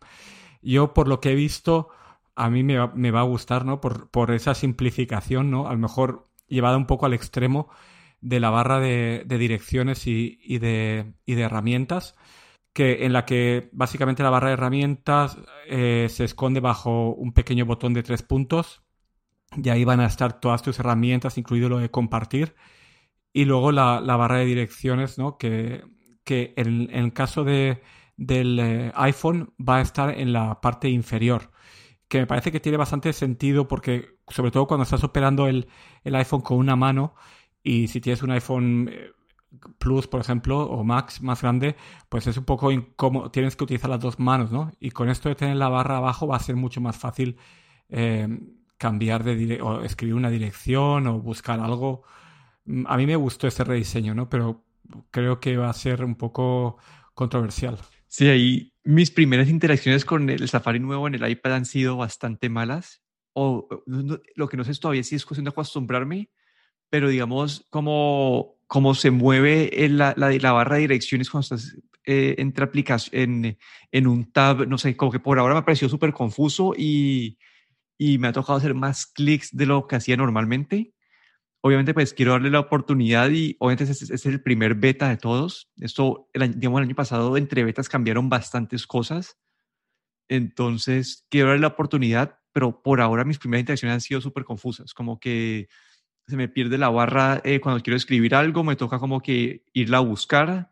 Yo, 0.63 0.95
por 0.95 1.09
lo 1.09 1.21
que 1.21 1.33
he 1.33 1.35
visto, 1.35 1.89
a 2.37 2.51
mí 2.51 2.63
me 2.63 2.77
va, 3.11 3.21
a 3.21 3.25
gustar, 3.25 3.65
¿no? 3.65 3.81
Por, 3.81 4.11
por, 4.11 4.31
esa 4.31 4.55
simplificación, 4.55 5.51
¿no? 5.51 5.69
A 5.69 5.73
lo 5.73 5.79
mejor 5.79 6.29
llevada 6.49 6.77
un 6.77 6.87
poco 6.87 7.07
al 7.07 7.15
extremo 7.15 7.69
de 8.21 8.41
la 8.41 8.51
barra 8.51 8.79
de, 8.81 9.25
direcciones 9.27 10.07
y 10.07 10.59
de 10.59 11.15
herramientas 11.27 12.15
que, 12.73 13.05
en 13.05 13.13
la 13.13 13.25
que 13.27 13.69
básicamente 13.73 14.23
la 14.23 14.31
barra 14.31 14.49
de 14.49 14.55
herramientas 14.55 15.39
eh, 15.69 16.07
se 16.11 16.25
esconde 16.25 16.61
bajo 16.61 17.15
un 17.15 17.33
pequeño 17.33 17.67
botón 17.67 17.95
de 17.95 18.03
tres 18.03 18.23
puntos 18.23 18.83
y 19.57 19.69
ahí 19.69 19.85
van 19.85 20.01
a 20.01 20.07
estar 20.07 20.41
todas 20.41 20.63
tus 20.63 20.79
herramientas, 20.79 21.39
incluido 21.39 21.69
lo 21.69 21.79
de 21.79 21.91
compartir. 21.91 22.55
Y 23.33 23.45
luego 23.45 23.73
la, 23.73 24.01
barra 24.01 24.39
de 24.39 24.47
direcciones, 24.47 25.19
¿no? 25.19 25.39
que, 25.39 25.85
que 26.25 26.55
en, 26.57 26.91
el 26.91 27.13
caso 27.13 27.45
de, 27.45 27.83
del 28.17 28.59
eh, 28.59 28.93
iPhone 28.95 29.55
va 29.59 29.79
a 29.79 29.83
estar 29.83 30.19
en 30.19 30.33
la 30.33 30.61
parte 30.61 30.89
inferior. 30.89 31.51
Que 32.09 32.21
me 32.21 32.27
parece 32.27 32.53
que 32.53 32.61
tiene 32.61 32.79
bastante 32.79 33.13
sentido 33.13 33.69
porque, 33.69 34.17
sobre 34.29 34.51
todo 34.51 34.67
cuando 34.67 34.85
estás 34.85 35.05
operando 35.05 35.47
el, 35.47 35.69
el 36.05 36.15
iPhone 36.15 36.43
con 36.43 36.59
una 36.59 36.77
mano 36.77 37.15
y 37.63 37.89
si 37.89 38.01
tienes 38.01 38.23
un 38.23 38.33
iPhone 38.33 38.91
eh, 38.93 39.13
Plus, 39.79 40.07
por 40.07 40.21
ejemplo, 40.21 40.61
o 40.63 40.83
Max 40.85 41.21
más 41.23 41.43
grande, 41.43 41.77
pues 42.09 42.27
es 42.27 42.37
un 42.37 42.45
poco 42.45 42.73
incómodo, 42.73 43.31
tienes 43.31 43.55
que 43.57 43.65
utilizar 43.65 43.91
las 43.91 44.01
dos 44.01 44.19
manos, 44.19 44.51
¿no? 44.51 44.73
Y 44.81 44.91
con 44.91 45.09
esto 45.09 45.29
de 45.29 45.35
tener 45.35 45.57
la 45.57 45.69
barra 45.69 45.99
abajo 45.99 46.27
va 46.27 46.37
a 46.37 46.41
ser 46.41 46.57
mucho 46.57 46.81
más 46.81 46.97
fácil 46.97 47.37
eh, 47.89 48.29
cambiar 48.79 49.25
de 49.25 49.61
o 49.63 49.83
escribir 49.83 50.15
una 50.15 50.31
dirección 50.31 51.07
o 51.07 51.21
buscar 51.21 51.61
algo. 51.61 52.03
Mm, 52.65 52.87
a 52.87 52.97
mí 52.97 53.07
me 53.07 53.17
gustó 53.17 53.47
ese 53.47 53.65
rediseño, 53.65 54.15
¿no? 54.15 54.29
Pero 54.29 54.65
creo 55.11 55.41
que 55.41 55.57
va 55.57 55.71
a 55.71 55.75
ser 55.75 56.05
un 56.05 56.17
poco 56.17 56.79
controversial. 57.15 57.79
Sí, 58.07 58.29
ahí 58.29 58.73
mis 58.85 59.11
primeras 59.11 59.49
interacciones 59.49 60.05
con 60.05 60.29
el 60.29 60.49
Safari 60.49 60.81
nuevo 60.81 61.07
en 61.07 61.15
el 61.15 61.31
iPad 61.31 61.55
han 61.55 61.65
sido 61.65 61.97
bastante 61.97 62.49
malas. 62.49 63.03
O 63.35 63.69
lo 64.35 64.49
que 64.49 64.57
no 64.57 64.65
sé 64.65 64.75
todavía 64.75 65.03
si 65.03 65.15
es 65.15 65.25
cuestión 65.25 65.45
de 65.45 65.51
acostumbrarme, 65.51 66.31
pero 66.91 67.09
digamos, 67.09 67.67
como, 67.71 68.59
como 68.73 68.95
se 68.95 69.11
mueve 69.11 69.71
la, 69.91 70.15
la, 70.17 70.31
la, 70.31 70.53
barra 70.53 70.77
de 70.77 70.83
direcciones 70.83 71.29
cuando 71.29 71.43
estás 71.43 71.77
eh, 72.07 72.37
entre 72.39 72.65
aplicación, 72.65 73.21
en, 73.21 73.59
en, 73.91 74.07
un 74.07 74.33
tab, 74.33 74.67
no 74.67 74.79
sé, 74.79 74.97
como 74.97 75.13
que 75.13 75.21
por 75.21 75.39
ahora 75.39 75.53
me 75.53 75.61
ha 75.61 75.65
parecido 75.67 75.91
súper 75.91 76.15
confuso 76.15 76.73
y, 76.75 77.37
y 77.99 78.17
me 78.17 78.29
ha 78.29 78.33
tocado 78.33 78.57
hacer 78.57 78.73
más 78.73 79.05
clics 79.05 79.55
de 79.55 79.67
lo 79.67 79.87
que 79.87 79.97
hacía 79.97 80.17
normalmente 80.17 80.95
obviamente 81.63 81.95
pues 81.95 82.13
quiero 82.13 82.33
darle 82.33 82.51
la 82.51 82.61
oportunidad 82.61 83.31
y 83.31 83.57
obviamente 83.61 83.85
este, 83.85 84.15
es 84.15 84.27
el 84.27 84.43
primer 84.43 84.75
beta 84.75 85.09
de 85.09 85.17
todos. 85.17 85.71
Esto, 85.77 86.29
el, 86.33 86.59
digamos, 86.59 86.81
el 86.81 86.87
año 86.87 86.97
pasado 86.97 87.37
entre 87.37 87.63
betas 87.63 87.89
cambiaron 87.89 88.29
bastantes 88.29 88.87
cosas. 88.87 89.39
Entonces, 90.29 91.25
quiero 91.31 91.49
darle 91.49 91.63
la 91.63 91.69
oportunidad, 91.69 92.41
pero 92.53 92.83
por 92.83 93.01
ahora 93.01 93.25
mis 93.25 93.39
primeras 93.39 93.61
interacciones 93.61 93.95
han 93.95 94.01
sido 94.01 94.21
súper 94.21 94.45
confusas, 94.45 94.93
como 94.93 95.21
que 95.21 95.69
se 96.33 96.37
me 96.39 96.49
pierde 96.49 96.79
la 96.79 96.89
barra 96.89 97.43
eh, 97.45 97.61
cuando 97.61 97.83
quiero 97.83 97.95
escribir 97.95 98.35
algo, 98.35 98.65
me 98.65 98.75
toca 98.75 98.99
como 98.99 99.21
que 99.21 99.65
irla 99.75 99.99
a 99.99 100.01
buscar. 100.01 100.71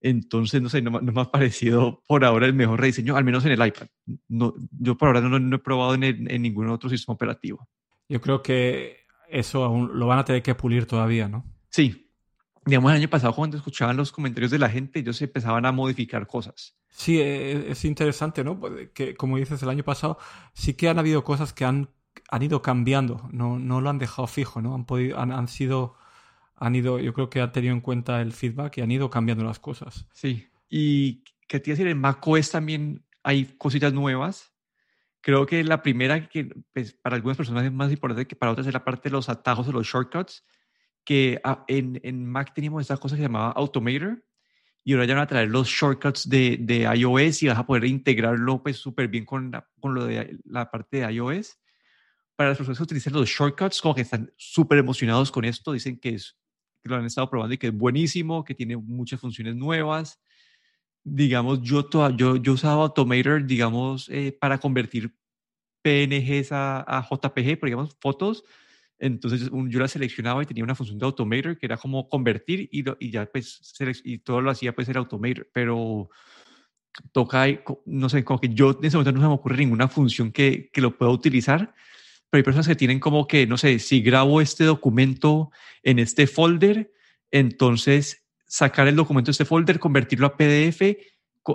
Entonces, 0.00 0.60
no 0.60 0.68
sé, 0.68 0.82
no, 0.82 0.90
me 0.90 1.20
ha 1.20 1.30
parecido 1.30 2.02
por 2.08 2.24
ahora 2.24 2.46
el 2.46 2.54
mejor 2.54 2.80
rediseño, 2.80 3.16
al 3.16 3.22
menos 3.22 3.44
en 3.44 3.52
el 3.52 3.64
iPad. 3.64 3.86
No, 4.26 4.52
yo 4.80 4.96
por 4.96 5.06
ahora 5.06 5.20
no, 5.20 5.38
lo 5.38 5.56
he 5.56 5.60
probado 5.60 5.94
en, 5.94 6.02
en 6.02 6.42
ningún 6.42 6.68
otro 6.70 6.90
sistema 6.90 7.14
operativo. 7.14 7.68
Yo 8.08 8.20
creo 8.20 8.42
que 8.42 9.06
eso 9.28 9.62
aún 9.62 9.96
lo 9.96 10.08
van 10.08 10.18
a 10.18 10.24
tener 10.24 10.42
que 10.42 10.56
pulir 10.56 10.86
todavía, 10.86 11.28
¿no? 11.28 11.44
Sí. 11.68 12.10
Digamos, 12.66 12.90
el 12.90 12.98
año 12.98 13.08
pasado 13.08 13.32
cuando 13.32 13.58
escuchaban 13.58 13.96
los 13.96 14.10
comentarios 14.10 14.50
de 14.50 14.58
la 14.58 14.68
gente, 14.68 14.98
ellos 14.98 15.22
empezaban 15.22 15.66
a 15.66 15.70
modificar 15.72 16.26
cosas. 16.26 16.76
Sí, 16.88 17.20
e, 17.20 17.52
e, 17.52 17.70
es 17.70 17.84
interesante, 17.84 18.42
¿no? 18.42 18.58
Pues, 18.58 18.90
que 18.92 19.14
como 19.14 19.36
dices, 19.36 19.62
el 19.62 19.68
año 19.68 19.84
pasado 19.84 20.18
sí 20.52 20.74
que 20.74 20.88
han 20.88 20.98
habido 20.98 21.22
cosas 21.22 21.52
que 21.52 21.64
han, 21.64 21.90
han 22.30 22.42
ido 22.42 22.62
cambiando, 22.62 23.28
no, 23.32 23.58
no 23.58 23.80
lo 23.80 23.90
han 23.90 23.98
dejado 23.98 24.26
fijo, 24.26 24.62
¿no? 24.62 24.74
Han, 24.74 24.84
podido, 24.84 25.18
han, 25.18 25.32
han 25.32 25.48
sido, 25.48 25.96
han 26.56 26.74
ido, 26.74 26.98
yo 26.98 27.12
creo 27.12 27.30
que 27.30 27.40
han 27.40 27.52
tenido 27.52 27.74
en 27.74 27.80
cuenta 27.80 28.20
el 28.20 28.32
feedback 28.32 28.78
y 28.78 28.80
han 28.82 28.90
ido 28.90 29.10
cambiando 29.10 29.44
las 29.44 29.58
cosas. 29.58 30.06
Sí, 30.12 30.48
y 30.68 31.24
que 31.48 31.60
te 31.60 31.70
decir, 31.72 31.86
en 31.86 31.98
macOS 31.98 32.50
también 32.50 33.04
hay 33.22 33.44
cositas 33.58 33.92
nuevas 33.92 34.50
Creo 35.22 35.44
que 35.44 35.62
la 35.64 35.82
primera, 35.82 36.28
que 36.28 36.50
pues, 36.72 36.92
para 36.94 37.16
algunas 37.16 37.36
personas 37.36 37.64
es 37.64 37.72
más 37.72 37.92
importante 37.92 38.26
que 38.26 38.36
para 38.36 38.52
otras, 38.52 38.66
es 38.66 38.72
la 38.72 38.84
parte 38.84 39.10
de 39.10 39.12
los 39.12 39.28
atajos 39.28 39.68
o 39.68 39.72
los 39.72 39.86
shortcuts, 39.86 40.44
que 41.04 41.40
ah, 41.44 41.64
en, 41.68 42.00
en 42.02 42.26
Mac 42.26 42.54
teníamos 42.54 42.82
esta 42.82 42.96
cosa 42.96 43.16
que 43.16 43.20
se 43.20 43.28
llamaba 43.28 43.52
Automator, 43.52 44.24
y 44.82 44.94
ahora 44.94 45.04
ya 45.04 45.14
van 45.14 45.24
a 45.24 45.26
traer 45.26 45.50
los 45.50 45.68
shortcuts 45.68 46.28
de, 46.28 46.56
de 46.58 46.82
iOS 46.96 47.42
y 47.42 47.48
vas 47.48 47.58
a 47.58 47.66
poder 47.66 47.84
integrarlo 47.84 48.62
pues 48.62 48.78
súper 48.78 49.08
bien 49.08 49.26
con, 49.26 49.52
con 49.78 49.94
lo 49.94 50.06
de 50.06 50.38
la 50.44 50.70
parte 50.70 50.98
de 50.98 51.12
iOS. 51.12 51.58
Para 52.40 52.52
las 52.52 52.56
personas 52.56 52.78
que 52.78 52.84
utilizan 52.84 53.12
los 53.12 53.28
shortcuts, 53.28 53.82
como 53.82 53.94
que 53.94 54.00
están 54.00 54.32
súper 54.38 54.78
emocionados 54.78 55.30
con 55.30 55.44
esto, 55.44 55.72
dicen 55.72 56.00
que, 56.00 56.14
es, 56.14 56.38
que 56.82 56.88
lo 56.88 56.96
han 56.96 57.04
estado 57.04 57.28
probando 57.28 57.52
y 57.52 57.58
que 57.58 57.66
es 57.66 57.74
buenísimo, 57.74 58.44
que 58.44 58.54
tiene 58.54 58.78
muchas 58.78 59.20
funciones 59.20 59.56
nuevas. 59.56 60.22
Digamos, 61.04 61.60
yo, 61.60 61.86
yo, 62.16 62.36
yo 62.36 62.52
usaba 62.54 62.84
Automator, 62.84 63.44
digamos, 63.44 64.08
eh, 64.08 64.34
para 64.40 64.56
convertir 64.56 65.14
PNGs 65.82 66.52
a, 66.52 66.80
a, 66.80 67.02
JPG, 67.02 67.58
por 67.58 67.66
digamos, 67.68 67.94
fotos. 68.00 68.42
Entonces 68.98 69.50
yo 69.52 69.78
la 69.78 69.88
seleccionaba 69.88 70.42
y 70.42 70.46
tenía 70.46 70.64
una 70.64 70.74
función 70.74 70.98
de 70.98 71.04
Automator 71.04 71.58
que 71.58 71.66
era 71.66 71.76
como 71.76 72.08
convertir 72.08 72.70
y, 72.72 72.82
y 73.00 73.10
ya 73.10 73.26
pues 73.26 73.60
y 74.02 74.16
todo 74.16 74.40
lo 74.40 74.50
hacía 74.50 74.74
pues 74.74 74.88
el 74.88 74.96
Automator, 74.96 75.46
pero 75.52 76.08
toca, 77.12 77.44
no 77.84 78.08
sé, 78.08 78.24
como 78.24 78.40
que 78.40 78.48
yo 78.48 78.70
en 78.70 78.86
ese 78.86 78.96
momento 78.96 79.12
no 79.12 79.20
se 79.20 79.28
me 79.28 79.34
ocurre 79.34 79.58
ninguna 79.58 79.88
función 79.88 80.32
que, 80.32 80.70
que 80.72 80.80
lo 80.80 80.96
pueda 80.96 81.12
utilizar, 81.12 81.74
pero 82.30 82.38
hay 82.38 82.44
personas 82.44 82.68
que 82.68 82.76
tienen 82.76 83.00
como 83.00 83.26
que, 83.26 83.46
no 83.46 83.58
sé, 83.58 83.78
si 83.80 84.00
grabo 84.00 84.40
este 84.40 84.64
documento 84.64 85.50
en 85.82 85.98
este 85.98 86.28
folder, 86.28 86.92
entonces 87.32 88.24
sacar 88.46 88.86
el 88.88 88.96
documento 88.96 89.28
de 89.28 89.32
este 89.32 89.44
folder, 89.44 89.80
convertirlo 89.80 90.26
a 90.26 90.36
PDF, 90.36 90.82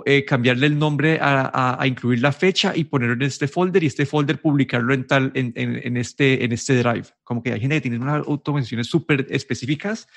eh, 0.04 0.24
cambiarle 0.26 0.66
el 0.66 0.78
nombre 0.78 1.18
a, 1.20 1.80
a, 1.80 1.86
incluir 1.86 2.20
la 2.20 2.32
fecha 2.32 2.72
y 2.76 2.84
ponerlo 2.84 3.14
en 3.14 3.22
este 3.22 3.48
folder 3.48 3.82
y 3.84 3.86
este 3.86 4.04
folder 4.04 4.40
publicarlo 4.40 4.92
en, 4.92 5.06
tal, 5.06 5.30
en, 5.34 5.52
en, 5.54 5.96
este, 5.96 6.44
en 6.44 6.52
este 6.52 6.76
drive. 6.76 7.06
Como 7.24 7.42
que 7.42 7.52
hay 7.52 7.60
gente 7.60 7.76
que 7.76 7.82
tiene 7.82 7.98
unas 7.98 8.26
automatizaciones 8.26 8.88
súper 8.88 9.26
específicas 9.30 10.08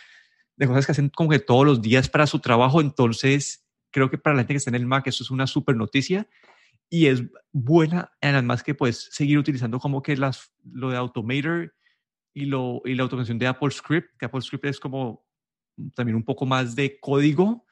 de 0.57 0.67
cosas 0.67 0.85
que 0.85 0.91
hacen 0.91 1.09
como 1.09 1.29
que 1.29 1.39
todos 1.39 1.65
los 1.65 1.81
días 1.81 2.09
para 2.09 2.27
su 2.27 2.39
trabajo. 2.39 2.81
Entonces, 2.81 3.63
creo 3.91 4.09
que 4.09 4.17
para 4.17 4.35
la 4.35 4.41
gente 4.41 4.55
que 4.55 4.57
está 4.57 4.71
en 4.71 4.75
el 4.75 4.85
Mac 4.85 5.07
eso 5.07 5.23
es 5.23 5.31
una 5.31 5.47
súper 5.47 5.75
noticia 5.75 6.27
y 6.89 7.05
es 7.05 7.23
buena, 7.51 8.11
además 8.21 8.63
que 8.63 8.73
puedes 8.73 9.09
seguir 9.11 9.37
utilizando 9.37 9.79
como 9.79 10.01
que 10.01 10.17
las, 10.17 10.51
lo 10.71 10.89
de 10.89 10.97
Automator 10.97 11.73
y, 12.33 12.45
lo, 12.45 12.81
y 12.85 12.95
la 12.95 13.03
automatización 13.03 13.37
de 13.37 13.47
Apple 13.47 13.71
Script, 13.71 14.17
que 14.17 14.25
Apple 14.25 14.41
Script 14.41 14.65
es 14.65 14.79
como 14.79 15.25
también 15.95 16.15
un 16.15 16.23
poco 16.23 16.45
más 16.45 16.75
de 16.75 16.99
código, 16.99 17.65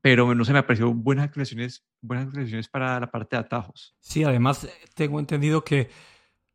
pero 0.00 0.34
no 0.34 0.44
se 0.44 0.52
me 0.52 0.62
pareció 0.62 0.92
buenas 0.92 1.26
actualizaciones, 1.26 1.86
buenas 2.00 2.26
actualizaciones 2.26 2.68
para 2.68 2.98
la 3.00 3.10
parte 3.10 3.36
de 3.36 3.40
atajos. 3.40 3.94
Sí, 4.00 4.24
además 4.24 4.68
tengo 4.94 5.20
entendido 5.20 5.62
que 5.62 5.90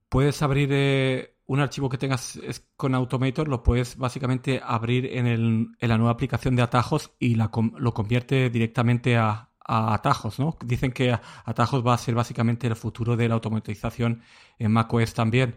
puedes 0.10 0.41
abrir 0.41 0.69
eh, 0.72 1.36
un 1.45 1.60
archivo 1.60 1.89
que 1.89 1.98
tengas 1.98 2.39
con 2.76 2.95
Automator, 2.95 3.48
lo 3.48 3.63
puedes 3.63 3.98
básicamente 3.98 4.62
abrir 4.63 5.06
en, 5.06 5.28
el, 5.28 5.67
en 5.80 5.89
la 5.89 5.98
nueva 5.98 6.12
aplicación 6.12 6.56
de 6.56 6.63
atajos 6.63 7.12
y 7.19 7.36
lo 7.36 7.50
convierte 7.93 8.50
directamente 8.50 9.17
a, 9.17 9.48
atajos, 9.69 10.39
¿no? 10.39 10.58
Dicen 10.65 10.91
que 10.91 11.17
atajos 11.45 11.86
va 11.86 11.93
a 11.93 11.97
ser 11.97 12.15
básicamente 12.15 12.67
el 12.67 12.75
futuro 12.75 13.15
de 13.15 13.27
la 13.29 13.36
automatización 13.36 14.21
en 14.58 14.71
macOS 14.71 15.13
también. 15.13 15.55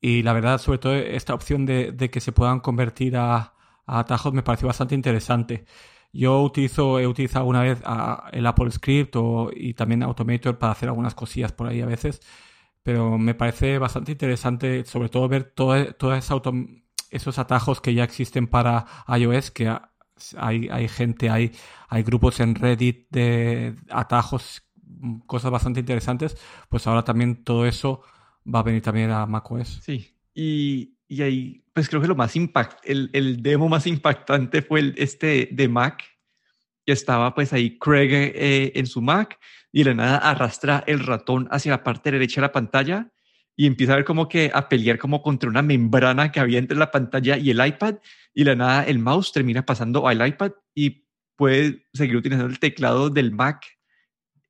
Y 0.00 0.22
la 0.22 0.32
verdad, 0.32 0.58
sobre 0.58 0.78
todo 0.78 0.94
esta 0.94 1.34
opción 1.34 1.66
de, 1.66 2.10
que 2.10 2.20
se 2.20 2.32
puedan 2.32 2.60
convertir 2.60 3.16
a, 3.16 3.54
atajos 3.86 4.32
me 4.32 4.42
pareció 4.42 4.68
bastante 4.68 4.94
interesante. 4.94 5.64
Yo 6.12 6.42
utilizo, 6.42 6.98
he 6.98 7.06
utilizado 7.06 7.46
una 7.46 7.62
vez 7.62 7.80
el 8.32 8.46
Apple 8.46 8.70
Script 8.70 9.16
y 9.54 9.74
también 9.74 10.02
Automator 10.02 10.58
para 10.58 10.72
hacer 10.72 10.88
algunas 10.88 11.14
cosillas 11.14 11.52
por 11.52 11.68
ahí 11.68 11.80
a 11.82 11.86
veces, 11.86 12.20
pero 12.82 13.18
me 13.18 13.34
parece 13.34 13.78
bastante 13.78 14.12
interesante, 14.12 14.84
sobre 14.84 15.08
todo 15.08 15.28
ver 15.28 15.44
todos 15.54 16.30
esos 17.10 17.38
atajos 17.38 17.80
que 17.80 17.94
ya 17.94 18.04
existen 18.04 18.48
para 18.48 18.86
iOS, 19.08 19.50
que 19.50 19.68
hay, 20.38 20.68
hay 20.70 20.88
gente, 20.88 21.30
hay, 21.30 21.52
hay 21.88 22.02
grupos 22.02 22.40
en 22.40 22.54
Reddit 22.54 23.06
de 23.10 23.74
atajos, 23.90 24.62
cosas 25.26 25.50
bastante 25.50 25.80
interesantes, 25.80 26.36
pues 26.68 26.86
ahora 26.86 27.04
también 27.04 27.44
todo 27.44 27.66
eso 27.66 28.02
va 28.52 28.60
a 28.60 28.62
venir 28.62 28.82
también 28.82 29.10
a 29.10 29.26
macOS. 29.26 29.80
Sí, 29.82 30.14
y, 30.34 30.94
y 31.08 31.22
ahí, 31.22 31.64
pues 31.72 31.88
creo 31.88 32.00
que 32.00 32.08
lo 32.08 32.16
más 32.16 32.36
impact, 32.36 32.80
el, 32.84 33.10
el 33.12 33.42
demo 33.42 33.68
más 33.68 33.86
impactante 33.86 34.62
fue 34.62 34.80
el, 34.80 34.94
este 34.96 35.48
de 35.50 35.68
Mac, 35.68 36.02
que 36.84 36.92
estaba 36.92 37.34
pues 37.34 37.52
ahí 37.52 37.78
Craig 37.78 38.10
eh, 38.12 38.72
en 38.74 38.86
su 38.86 39.02
Mac 39.02 39.38
y 39.72 39.84
de 39.84 39.90
la 39.90 39.94
nada 39.94 40.18
arrastra 40.18 40.82
el 40.86 41.00
ratón 41.00 41.48
hacia 41.50 41.72
la 41.72 41.84
parte 41.84 42.10
derecha 42.10 42.40
de 42.40 42.46
la 42.46 42.52
pantalla 42.52 43.10
y 43.56 43.66
empieza 43.66 43.92
a 43.92 43.96
ver 43.96 44.04
como 44.04 44.28
que 44.28 44.50
a 44.54 44.68
pelear 44.68 44.98
como 44.98 45.22
contra 45.22 45.50
una 45.50 45.62
membrana 45.62 46.32
que 46.32 46.40
había 46.40 46.58
entre 46.58 46.76
la 46.76 46.90
pantalla 46.90 47.36
y 47.36 47.50
el 47.50 47.64
iPad 47.64 47.96
y 48.34 48.44
la 48.44 48.54
nada 48.54 48.84
el 48.84 48.98
mouse 48.98 49.32
termina 49.32 49.66
pasando 49.66 50.06
al 50.08 50.26
iPad 50.26 50.52
y 50.74 51.04
puede 51.36 51.86
seguir 51.92 52.16
utilizando 52.16 52.50
el 52.50 52.58
teclado 52.58 53.10
del 53.10 53.32
Mac 53.32 53.64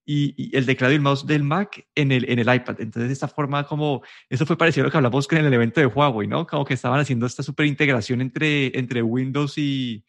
y, 0.05 0.57
el 0.57 0.67
teclado 0.67 0.93
y 0.93 0.97
el 0.97 1.03
mouse 1.03 1.27
del 1.27 1.45
Mac 1.45 1.87
en 1.95 2.11
el, 2.11 2.29
en 2.29 2.41
el 2.41 2.53
iPad. 2.53 2.81
Entonces, 2.81 3.09
de 3.09 3.13
esta 3.13 3.29
forma, 3.29 3.65
como 3.65 4.03
eso 4.29 4.45
fue 4.45 4.59
parecido 4.59 4.85
a 4.85 4.87
lo 4.87 4.91
que 4.91 4.97
hablamos 4.97 5.29
en 5.31 5.45
el 5.45 5.55
evento 5.55 5.81
de 5.81 5.87
Huawei, 5.87 6.27
¿no? 6.27 6.47
Como 6.47 6.65
que 6.65 6.75
estaban 6.75 6.99
haciendo 6.99 7.27
esta 7.27 7.45
super 7.45 7.67
integración 7.67 8.21
entre, 8.21 8.77
entre 8.77 9.03
Windows 9.03 9.57
y, 9.57 10.05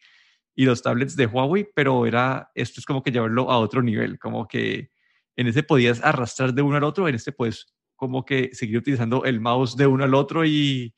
y 0.54 0.64
los 0.64 0.82
tablets 0.82 1.16
de 1.16 1.26
Huawei, 1.26 1.68
pero 1.74 2.06
era, 2.06 2.50
esto 2.54 2.80
es 2.80 2.86
como 2.86 3.02
que 3.02 3.12
llevarlo 3.12 3.50
a 3.50 3.58
otro 3.58 3.82
nivel, 3.82 4.18
como 4.18 4.48
que 4.48 4.90
en 5.36 5.46
ese 5.46 5.62
podías 5.62 6.02
arrastrar 6.02 6.52
de 6.52 6.62
uno 6.62 6.76
al 6.76 6.84
otro, 6.84 7.08
en 7.08 7.14
este 7.14 7.32
puedes 7.32 7.72
como 8.02 8.24
que 8.24 8.50
seguir 8.52 8.78
utilizando 8.78 9.24
el 9.24 9.40
mouse 9.40 9.76
de 9.76 9.86
uno 9.86 10.02
al 10.02 10.12
otro 10.14 10.44
y 10.44 10.92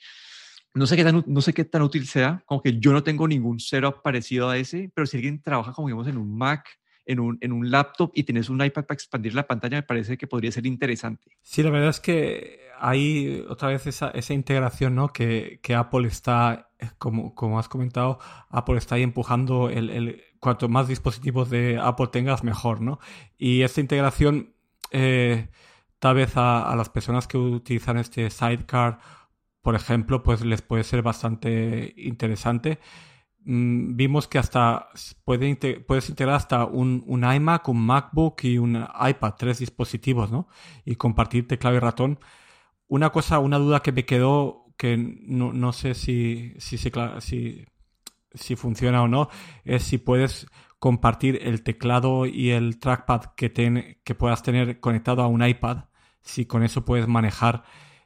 no 0.72 0.86
sé 0.86 0.96
qué 0.96 1.04
tan, 1.04 1.22
no 1.26 1.42
sé 1.42 1.52
qué 1.52 1.66
tan 1.66 1.82
útil 1.82 2.06
sea, 2.06 2.42
como 2.46 2.62
que 2.62 2.78
yo 2.80 2.94
no 2.94 3.02
tengo 3.02 3.28
ningún 3.28 3.60
setup 3.60 4.00
parecido 4.00 4.48
a 4.48 4.56
ese, 4.56 4.90
pero 4.94 5.06
si 5.06 5.18
alguien 5.18 5.42
trabaja 5.42 5.74
como 5.74 5.88
digamos 5.88 6.08
en 6.08 6.16
un 6.16 6.34
Mac 6.34 6.66
en 7.04 7.20
un, 7.20 7.36
en 7.42 7.52
un 7.52 7.70
laptop 7.70 8.10
y 8.14 8.22
tienes 8.22 8.48
un 8.48 8.64
iPad 8.64 8.86
para 8.86 8.94
expandir 8.94 9.34
la 9.34 9.46
pantalla, 9.46 9.76
me 9.76 9.82
parece 9.82 10.16
que 10.16 10.26
podría 10.26 10.50
ser 10.50 10.64
interesante. 10.64 11.32
Sí, 11.42 11.62
la 11.62 11.68
verdad 11.68 11.90
es 11.90 12.00
que 12.00 12.60
hay 12.80 13.44
otra 13.46 13.68
vez 13.68 13.86
esa, 13.86 14.08
esa 14.12 14.32
integración, 14.32 14.94
¿no? 14.94 15.12
Que, 15.12 15.60
que, 15.62 15.74
Apple 15.74 16.08
está, 16.08 16.70
como, 16.96 17.34
como 17.34 17.58
has 17.58 17.68
comentado, 17.68 18.18
Apple 18.48 18.78
está 18.78 18.94
ahí 18.94 19.02
empujando 19.02 19.68
el, 19.68 19.90
el, 19.90 20.22
cuanto 20.40 20.70
más 20.70 20.88
dispositivos 20.88 21.50
de 21.50 21.78
Apple 21.78 22.06
tengas, 22.10 22.42
mejor, 22.42 22.80
¿no? 22.80 22.98
Y 23.36 23.60
esta 23.60 23.82
integración, 23.82 24.54
eh, 24.90 25.50
tal 26.04 26.16
vez 26.16 26.36
a, 26.36 26.74
las 26.76 26.90
personas 26.90 27.26
que 27.26 27.38
utilizan 27.38 27.96
este 27.96 28.28
sidecar, 28.28 28.98
por 29.62 29.74
ejemplo, 29.74 30.22
pues 30.22 30.44
les 30.44 30.60
puede 30.60 30.84
ser 30.84 31.00
bastante 31.00 31.94
interesante. 31.96 32.78
Mm, 33.46 33.96
vimos 33.96 34.28
que 34.28 34.36
hasta 34.38 34.90
puede 35.24 35.56
puedes 35.86 36.10
integrar 36.10 36.36
hasta 36.36 36.66
un, 36.66 37.02
iMac, 37.08 37.66
un 37.70 37.86
MacBook 37.86 38.44
y 38.44 38.58
un 38.58 38.86
iPad, 39.00 39.34
tres 39.38 39.60
dispositivos, 39.60 40.30
¿no? 40.30 40.46
Y 40.84 40.96
compartir 40.96 41.48
teclado 41.48 41.76
y 41.76 41.78
ratón. 41.78 42.18
Una 42.86 43.08
cosa, 43.08 43.38
una 43.38 43.56
duda 43.58 43.80
que 43.80 43.92
me 43.92 44.04
quedó, 44.04 44.66
que 44.76 44.98
no, 44.98 45.54
no 45.54 45.72
sé 45.72 45.94
si, 45.94 46.52
si, 46.58 46.90
funciona 48.56 49.02
o 49.02 49.08
no, 49.08 49.30
es 49.64 49.84
si 49.84 49.96
puedes 49.96 50.48
compartir 50.78 51.38
el 51.42 51.62
teclado 51.62 52.26
y 52.26 52.50
el 52.50 52.78
trackpad 52.78 53.34
que, 53.36 53.96
que 54.04 54.14
puedas 54.14 54.42
tener 54.42 54.80
conectado 54.80 55.22
a 55.22 55.28
un 55.28 55.42
iPad, 55.42 55.84
si 56.24 56.46
con 56.46 56.62
eso 56.64 56.84
puedes 56.84 57.06
manejar 57.06 57.64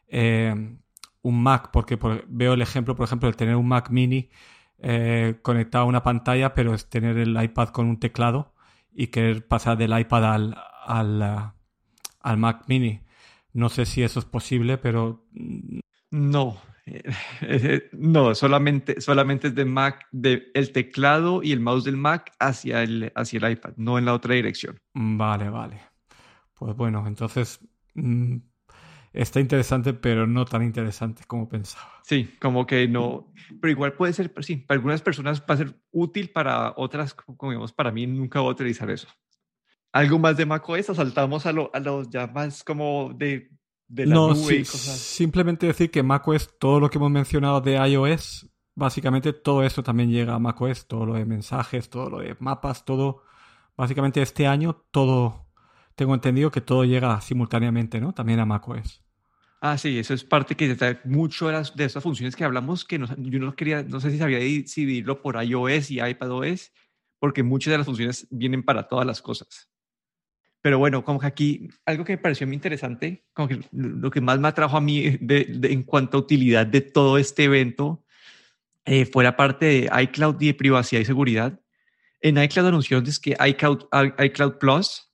eh, 0.09 0.77
un 1.23 1.43
Mac, 1.43 1.71
porque 1.73 1.99
veo 2.29 2.55
el 2.55 2.63
ejemplo, 2.63 2.95
por 2.95 3.07
ejemplo, 3.07 3.31
de 3.31 3.37
tener 3.37 3.57
un 3.57 3.69
Mac 3.69 3.91
mini 3.91 4.31
eh, 4.79 5.39
conectado 5.43 5.85
a 5.85 5.89
una 5.89 6.03
pantalla, 6.03 6.55
pero 6.55 6.75
es 6.75 6.89
tener 6.89 7.17
el 7.19 7.41
iPad 7.43 7.69
con 7.69 7.87
un 7.87 7.99
teclado 7.99 8.55
y 8.93 9.09
querer 9.09 9.47
pasar 9.47 9.79
del 9.79 9.99
iPad 9.99 10.33
al, 10.33 10.57
al, 10.85 11.23
uh, 11.23 11.53
al 12.21 12.37
Mac 12.39 12.65
mini. 12.67 13.01
No 13.53 13.69
sé 13.69 13.87
si 13.87 14.03
eso 14.03 14.19
es 14.19 14.27
posible, 14.27 14.79
pero... 14.79 15.27
No, 16.11 16.61
no, 17.93 18.35
solamente, 18.35 19.01
solamente 19.01 19.49
es 19.49 19.55
de 19.55 19.65
Mac, 19.65 20.07
de 20.11 20.51
el 20.55 20.73
teclado 20.73 21.43
y 21.43 21.53
el 21.53 21.61
mouse 21.61 21.85
del 21.85 21.97
Mac 21.97 22.33
hacia 22.39 22.83
el, 22.83 23.13
hacia 23.15 23.39
el 23.39 23.53
iPad, 23.53 23.75
no 23.77 23.99
en 23.99 24.05
la 24.05 24.15
otra 24.15 24.35
dirección. 24.35 24.79
Vale, 24.95 25.51
vale. 25.51 25.81
Pues 26.55 26.75
bueno, 26.77 27.07
entonces 27.07 27.61
mm, 28.03 28.43
está 29.13 29.41
interesante, 29.41 29.95
pero 29.95 30.27
no 30.27 30.45
tan 30.45 30.63
interesante 30.63 31.25
como 31.27 31.49
pensaba. 31.49 31.93
Sí, 32.03 32.31
como 32.41 32.67
que 32.67 32.89
no, 32.89 33.33
pero 33.61 33.71
igual 33.71 33.93
puede 33.95 34.13
ser, 34.13 34.33
sí, 34.41 34.57
para 34.57 34.79
algunas 34.79 35.03
personas 35.03 35.41
va 35.41 35.55
a 35.55 35.57
ser 35.59 35.81
útil, 35.91 36.31
para 36.31 36.75
otras, 36.77 37.15
como 37.15 37.53
digamos, 37.53 37.73
para 37.73 37.91
mí 37.91 38.07
nunca 38.07 38.41
voy 38.41 38.51
a 38.51 38.53
utilizar 38.53 38.91
eso. 38.91 39.09
¿Algo 39.93 40.19
más 40.19 40.37
de 40.37 40.47
macOS? 40.47 40.87
¿Saltamos 40.87 41.47
a, 41.47 41.53
lo, 41.53 41.71
a 41.75 41.81
los 41.81 42.11
ya 42.11 42.27
más 42.27 42.63
como 42.63 43.13
de, 43.15 43.51
de 43.87 44.07
la 44.07 44.15
no, 44.15 44.29
nube 44.29 44.65
sí, 44.65 44.71
cosas? 44.71 44.99
Simplemente 44.99 45.67
decir 45.67 45.91
que 45.91 46.03
macOS, 46.03 46.59
todo 46.59 46.79
lo 46.79 46.91
que 46.91 46.99
hemos 46.99 47.11
mencionado 47.11 47.61
de 47.61 47.77
iOS, 47.77 48.51
básicamente 48.75 49.33
todo 49.33 49.63
eso 49.63 49.83
también 49.83 50.11
llega 50.11 50.35
a 50.35 50.39
macOS, 50.39 50.87
todo 50.87 51.07
lo 51.07 51.15
de 51.15 51.25
mensajes, 51.25 51.89
todo 51.89 52.11
lo 52.11 52.19
de 52.19 52.37
mapas, 52.39 52.85
todo, 52.85 53.23
básicamente 53.77 54.23
este 54.23 54.47
año 54.47 54.85
todo, 54.91 55.48
tengo 55.99 56.15
entendido 56.15 56.53
que 56.53 56.61
todo 56.61 56.85
llega 56.85 57.21
simultáneamente, 57.21 58.01
¿no? 58.01 58.15
También 58.15 58.39
a 58.39 58.47
macOS. 58.47 59.03
Ah, 59.61 59.77
sí, 59.77 59.99
eso 59.99 60.15
es 60.15 60.23
parte 60.23 60.55
que 60.55 60.71
está 60.71 61.01
mucho 61.05 61.49
de, 61.49 61.55
las, 61.55 61.75
de 61.75 61.85
estas 61.85 62.05
funciones 62.05 62.37
que 62.37 62.45
hablamos, 62.45 62.85
que 62.85 63.01
no, 63.01 63.09
yo 63.17 63.41
no 63.41 63.57
quería, 63.57 63.83
no 63.83 63.99
sé 63.99 64.13
si 64.13 64.19
sabía 64.19 64.39
dividirlo 64.39 65.21
por 65.21 65.43
iOS 65.43 65.91
y 65.91 66.01
iPadOS, 66.01 66.71
porque 67.19 67.43
muchas 67.43 67.73
de 67.73 67.79
las 67.79 67.87
funciones 67.87 68.29
vienen 68.31 68.63
para 68.63 68.87
todas 68.87 69.05
las 69.05 69.21
cosas. 69.21 69.69
Pero 70.61 70.79
bueno, 70.79 71.03
como 71.03 71.19
que 71.19 71.27
aquí 71.27 71.69
algo 71.85 72.05
que 72.05 72.13
me 72.13 72.19
pareció 72.19 72.47
muy 72.47 72.55
interesante, 72.55 73.25
como 73.33 73.49
que 73.49 73.61
lo 73.73 74.09
que 74.13 74.21
más 74.21 74.39
me 74.39 74.47
atrajo 74.47 74.77
a 74.77 74.81
mí 74.81 75.19
de, 75.21 75.47
de, 75.47 75.73
en 75.73 75.83
cuanto 75.83 76.17
a 76.17 76.21
utilidad 76.21 76.65
de 76.65 76.81
todo 76.81 77.19
este 77.19 77.45
evento 77.45 78.05
eh, 78.85 79.05
fue 79.05 79.25
la 79.25 79.37
parte 79.37 79.67
de 79.67 80.03
iCloud 80.03 80.41
y 80.41 80.47
de 80.47 80.55
privacidad 80.55 81.01
y 81.01 81.05
seguridad. 81.05 81.61
En 82.21 82.41
iCloud 82.41 82.69
anunciaron 82.69 83.05
que 83.21 83.37
iCloud, 83.49 83.87
iCloud 84.25 84.59
Plus, 84.59 85.08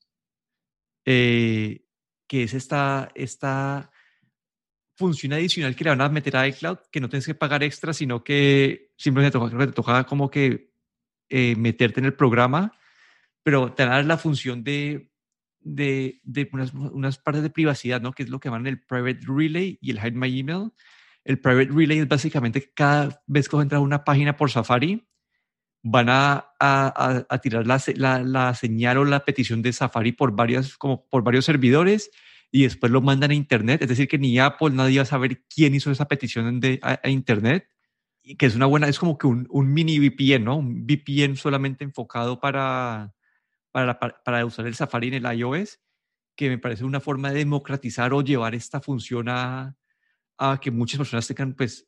eh, 1.05 1.85
que 2.27 2.45
es 2.45 2.55
esta, 2.55 3.11
esta 3.15 3.91
función 4.97 5.33
adicional 5.33 5.75
que 5.75 5.85
le 5.85 5.91
van 5.91 6.01
a 6.01 6.09
meter 6.09 6.37
a 6.37 6.47
iCloud, 6.49 6.79
que 6.91 7.01
no 7.01 7.09
tienes 7.09 7.27
que 7.27 7.35
pagar 7.35 7.63
extra, 7.63 7.93
sino 7.93 8.23
que 8.23 8.93
simplemente 8.97 9.39
te 9.39 9.45
toca, 9.45 9.67
te 9.67 9.73
toca 9.73 10.05
como 10.05 10.31
que 10.31 10.73
eh, 11.29 11.57
meterte 11.57 12.01
en 12.01 12.07
el 12.07 12.15
programa, 12.15 12.77
pero 13.43 13.73
te 13.73 13.83
van 13.83 13.93
a 13.93 13.97
dar 13.97 14.05
la 14.05 14.19
función 14.19 14.63
de, 14.63 15.11
de, 15.61 16.21
de 16.23 16.49
unas, 16.53 16.73
unas, 16.73 17.19
partes 17.19 17.43
de 17.43 17.51
privacidad, 17.51 18.01
¿no? 18.01 18.13
Que 18.13 18.23
es 18.23 18.29
lo 18.29 18.41
que 18.41 18.49
van 18.49 18.67
el 18.67 18.81
Private 18.81 19.21
Relay 19.27 19.79
y 19.81 19.91
el 19.91 19.99
Hide 19.99 20.13
My 20.13 20.39
Email. 20.39 20.71
El 21.25 21.41
Private 21.41 21.71
Relay 21.73 21.99
es 21.99 22.09
básicamente 22.09 22.73
cada 22.75 23.23
vez 23.27 23.49
que 23.49 23.57
entras 23.57 23.79
a 23.79 23.83
una 23.83 24.05
página 24.05 24.37
por 24.37 24.51
Safari, 24.51 25.07
van 25.87 26.09
a, 26.09 26.53
a, 26.59 27.27
a 27.29 27.39
tirar 27.39 27.67
la, 27.67 27.81
la, 27.95 28.19
la, 28.21 28.55
señal 28.55 28.97
o 28.97 29.05
la 29.05 29.23
petición 29.25 29.61
de 29.61 29.71
Safari 29.71 30.13
por, 30.13 30.35
varias, 30.35 30.79
como 30.79 31.07
por 31.07 31.23
varios 31.23 31.45
servidores 31.45 32.11
y 32.51 32.63
después 32.63 32.91
lo 32.91 33.03
mandan 33.03 33.33
a 33.33 33.35
Internet. 33.35 33.83
Es 33.83 33.89
decir, 33.89 34.09
que 34.09 34.17
ni 34.17 34.39
Apple, 34.39 34.71
nadie 34.71 34.99
va 34.99 35.03
a 35.03 35.07
saber 35.07 35.43
quién 35.45 35.75
hizo 35.75 35.91
esa 35.91 36.09
petición 36.09 36.59
de, 36.59 36.81
a, 36.83 37.01
a 37.03 37.11
Internet. 37.11 37.69
Y 38.23 38.37
que 38.37 38.47
es 38.47 38.57
una 38.57 38.65
buena, 38.65 38.89
es 38.89 38.99
como 38.99 39.19
que 39.19 39.27
un, 39.27 39.47
un, 39.51 39.75
mini 39.75 39.99
VPN, 39.99 40.45
¿no? 40.45 40.57
Un 40.57 40.87
VPN 40.87 41.37
solamente 41.37 41.85
enfocado 41.85 42.41
para, 42.41 43.13
para, 43.71 43.99
para, 43.99 44.47
usar 44.47 44.67
el 44.67 44.75
Safari 44.75 45.09
en 45.09 45.27
el 45.27 45.39
iOS, 45.39 45.81
que 46.35 46.49
me 46.49 46.57
parece 46.57 46.85
una 46.85 47.01
forma 47.01 47.31
de 47.31 47.41
democratizar 47.41 48.15
o 48.15 48.23
llevar 48.23 48.55
esta 48.55 48.81
función 48.81 49.29
a, 49.29 49.77
a 50.39 50.59
que 50.63 50.71
muchas 50.71 50.97
personas 50.97 51.27
tengan, 51.27 51.53
pues, 51.53 51.87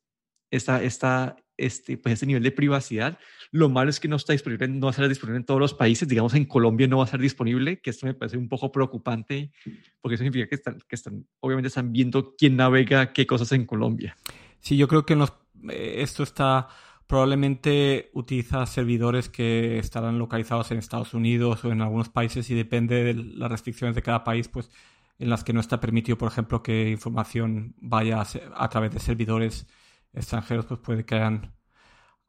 esta, 0.51 0.83
esta, 0.83 1.37
este, 1.57 1.97
pues, 1.99 2.15
este 2.15 2.27
nivel 2.27 2.43
de 2.43 2.53
privacidad. 2.53 3.19
Lo 3.51 3.69
malo 3.69 3.91
es 3.91 4.01
que 4.01 4.09
no 4.09 4.17
está 4.17 4.33
disponible, 4.33 4.69
no 4.69 4.87
va 4.87 4.91
a 4.91 4.95
ser 4.95 5.09
disponible 5.09 5.39
en 5.39 5.47
todos 5.47 5.61
los 5.61 5.75
países. 5.75 6.09
Digamos, 6.09 6.35
en 6.35 6.45
Colombia 6.45 6.87
no 6.87 6.99
va 6.99 7.05
a 7.05 7.09
ser 7.09 7.21
disponible, 7.21 7.81
que 7.81 7.91
esto 7.91 8.07
me 8.07 8.15
parece 8.15 8.37
un 8.37 8.49
poco 8.49 8.73
preocupante, 8.73 9.53
porque 10.01 10.15
eso 10.15 10.25
significa 10.25 10.49
que 10.49 10.57
están, 10.57 10.79
que 10.89 10.95
están 10.95 11.27
obviamente 11.41 11.69
están 11.69 11.93
viendo 11.93 12.35
quién 12.37 12.57
navega 12.57 13.13
qué 13.13 13.27
cosas 13.27 13.53
en 13.53 13.67
Colombia. 13.67 14.17
Sí, 14.61 14.77
yo 14.77 14.89
creo 14.89 15.07
que 15.07 15.17
los, 15.17 15.33
eh, 15.71 15.97
esto 15.99 16.23
está 16.23 16.69
probablemente 17.07 18.11
utiliza 18.15 18.67
servidores 18.67 19.29
que 19.29 19.79
estarán 19.79 20.19
localizados 20.19 20.73
en 20.73 20.79
Estados 20.79 21.15
Unidos 21.15 21.65
o 21.65 21.71
en 21.71 21.81
algunos 21.81 22.09
países 22.09 22.51
y 22.51 22.55
depende 22.55 23.05
de 23.05 23.15
las 23.15 23.51
restricciones 23.51 23.95
de 23.95 24.03
cada 24.03 24.25
país, 24.25 24.49
pues 24.49 24.71
en 25.19 25.31
las 25.31 25.45
que 25.45 25.53
no 25.53 25.61
está 25.61 25.81
permitido, 25.81 26.19
por 26.19 26.31
ejemplo, 26.31 26.63
que 26.63 26.91
información 26.91 27.75
vaya 27.79 28.21
a, 28.21 28.27
a 28.57 28.69
través 28.69 28.93
de 28.93 28.99
servidores 28.99 29.67
extranjeros, 30.17 30.67
pues 30.67 30.81
puede 30.81 31.05
que 31.05 31.15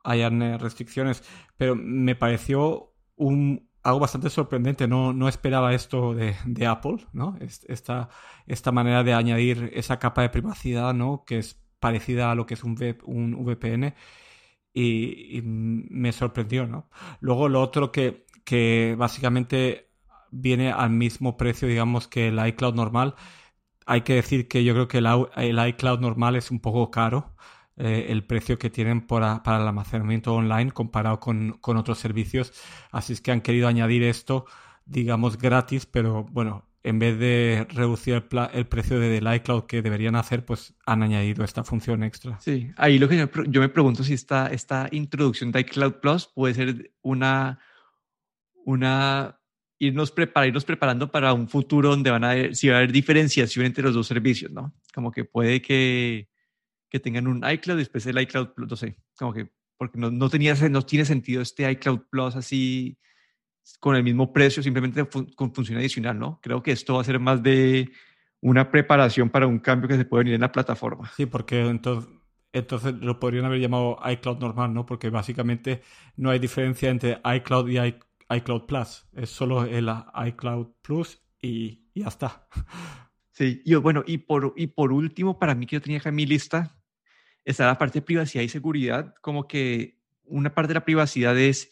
hayan, 0.03 0.41
eh, 0.41 0.57
restricciones. 0.57 1.23
Pero 1.57 1.75
me 1.75 2.15
pareció 2.15 2.93
un, 3.15 3.69
algo 3.83 3.99
bastante 3.99 4.29
sorprendente. 4.29 4.87
No, 4.87 5.13
no 5.13 5.27
esperaba 5.27 5.73
esto 5.73 6.13
de, 6.13 6.35
de, 6.45 6.67
Apple, 6.67 6.97
¿no? 7.13 7.37
Esta, 7.39 8.09
esta 8.45 8.71
manera 8.71 9.03
de 9.03 9.13
añadir 9.13 9.71
esa 9.73 9.99
capa 9.99 10.21
de 10.21 10.29
privacidad, 10.29 10.93
¿no? 10.93 11.23
Que 11.25 11.39
es 11.39 11.61
parecida 11.79 12.31
a 12.31 12.35
lo 12.35 12.45
que 12.45 12.55
es 12.55 12.63
un, 12.63 12.77
un 13.05 13.45
VPN. 13.45 13.95
Y, 14.73 15.37
y, 15.37 15.41
me 15.41 16.11
sorprendió, 16.11 16.67
¿no? 16.67 16.89
Luego 17.19 17.49
lo 17.49 17.61
otro 17.61 17.91
que, 17.91 18.25
que 18.43 18.95
básicamente 18.97 19.89
viene 20.31 20.71
al 20.71 20.91
mismo 20.91 21.37
precio, 21.37 21.67
digamos, 21.67 22.07
que 22.07 22.27
el 22.29 22.45
iCloud 22.47 22.75
normal. 22.75 23.15
Hay 23.85 24.01
que 24.01 24.15
decir 24.15 24.47
que 24.47 24.63
yo 24.63 24.73
creo 24.73 24.87
que 24.87 24.97
el, 24.99 25.07
el 25.37 25.67
iCloud 25.69 25.99
normal 25.99 26.35
es 26.35 26.51
un 26.51 26.59
poco 26.59 26.91
caro 26.91 27.35
eh, 27.77 28.07
el 28.09 28.23
precio 28.23 28.57
que 28.57 28.69
tienen 28.69 29.05
para, 29.05 29.43
para 29.43 29.57
el 29.57 29.67
almacenamiento 29.67 30.33
online 30.33 30.71
comparado 30.71 31.19
con, 31.19 31.57
con, 31.61 31.77
otros 31.77 31.99
servicios. 31.99 32.51
Así 32.91 33.13
es 33.13 33.21
que 33.21 33.31
han 33.31 33.41
querido 33.41 33.67
añadir 33.67 34.01
esto, 34.01 34.45
digamos, 34.85 35.37
gratis, 35.37 35.85
pero 35.85 36.23
bueno, 36.23 36.67
en 36.81 36.99
vez 36.99 37.19
de 37.19 37.67
reducir 37.69 38.15
el, 38.15 38.23
el 38.53 38.65
precio 38.65 38.99
del 38.99 39.23
de 39.23 39.35
iCloud 39.35 39.65
que 39.65 39.81
deberían 39.81 40.15
hacer, 40.15 40.43
pues 40.43 40.73
han 40.85 41.03
añadido 41.03 41.43
esta 41.43 41.63
función 41.63 42.01
extra. 42.01 42.39
Sí, 42.39 42.71
ahí 42.77 42.97
lo 42.97 43.07
que 43.07 43.17
yo, 43.17 43.29
yo 43.43 43.61
me 43.61 43.69
pregunto 43.69 44.03
si 44.03 44.13
esta, 44.13 44.47
esta 44.47 44.87
introducción 44.91 45.51
de 45.51 45.59
iCloud 45.59 45.93
Plus 46.01 46.27
puede 46.33 46.53
ser 46.55 46.91
una, 47.01 47.59
una 48.65 49.39
irnos, 49.79 50.11
prepara, 50.11 50.47
irnos 50.47 50.65
preparando 50.65 51.11
para 51.11 51.33
un 51.33 51.47
futuro 51.47 51.89
donde 51.89 52.09
van 52.09 52.23
a 52.23 52.31
haber, 52.31 52.55
si 52.55 52.69
va 52.69 52.75
a 52.75 52.77
haber 52.77 52.91
diferenciación 52.91 53.65
entre 53.65 53.83
los 53.83 53.93
dos 53.93 54.07
servicios, 54.07 54.51
¿no? 54.51 54.73
Como 54.93 55.11
que 55.11 55.25
puede 55.25 55.61
que 55.61 56.29
que 56.89 56.99
tengan 56.99 57.27
un 57.27 57.43
iCloud 57.49 57.77
y 57.77 57.79
después 57.79 58.05
el 58.05 58.19
iCloud 58.21 58.49
Plus, 58.49 58.69
no 58.69 58.75
sé, 58.75 58.97
como 59.17 59.33
que, 59.33 59.49
porque 59.77 59.97
no, 59.97 60.09
no, 60.11 60.29
tenía, 60.29 60.55
no 60.69 60.81
tiene 60.81 61.05
sentido 61.05 61.41
este 61.41 61.69
iCloud 61.71 62.01
Plus 62.09 62.35
así 62.35 62.97
con 63.79 63.95
el 63.95 64.03
mismo 64.03 64.31
precio, 64.31 64.63
simplemente 64.63 65.05
con 65.35 65.53
función 65.53 65.77
adicional, 65.77 66.17
¿no? 66.17 66.39
Creo 66.41 66.63
que 66.63 66.71
esto 66.71 66.95
va 66.95 67.01
a 67.01 67.03
ser 67.03 67.19
más 67.19 67.43
de 67.43 67.91
una 68.41 68.71
preparación 68.71 69.29
para 69.29 69.47
un 69.47 69.59
cambio 69.59 69.87
que 69.87 69.97
se 69.97 70.05
puede 70.05 70.23
venir 70.23 70.35
en 70.35 70.41
la 70.41 70.51
plataforma. 70.51 71.11
Sí, 71.15 71.25
porque 71.25 71.61
entonces, 71.61 72.09
entonces 72.53 72.93
lo 72.95 73.19
podrían 73.19 73.45
haber 73.45 73.59
llamado 73.59 73.99
iCloud 74.05 74.39
normal, 74.39 74.73
¿no? 74.73 74.85
Porque 74.85 75.09
básicamente 75.09 75.81
no 76.15 76.29
hay 76.29 76.39
diferencia 76.39 76.89
entre 76.89 77.19
iCloud 77.23 77.69
y 77.69 77.77
iCloud 78.29 78.65
Plus. 78.65 79.07
Es 79.13 79.29
solo 79.29 79.65
el 79.65 79.89
iCloud 80.27 80.67
Plus 80.81 81.21
y, 81.41 81.89
ya 81.95 82.07
está. 82.07 82.47
Sí, 83.37 83.61
y 83.65 83.75
bueno, 83.75 84.03
y 84.07 84.17
por, 84.17 84.55
y 84.57 84.65
por 84.65 84.91
último, 84.91 85.37
para 85.37 85.53
mí 85.53 85.67
que 85.67 85.75
yo 85.75 85.81
tenía 85.81 85.99
acá 85.99 86.09
en 86.09 86.15
mi 86.15 86.25
lista, 86.25 86.75
está 87.45 87.67
la 87.67 87.77
parte 87.77 87.99
de 87.99 88.01
privacidad 88.01 88.41
y 88.41 88.49
seguridad, 88.49 89.13
como 89.21 89.47
que 89.47 90.01
una 90.23 90.55
parte 90.55 90.69
de 90.69 90.73
la 90.73 90.83
privacidad 90.83 91.37
es, 91.37 91.69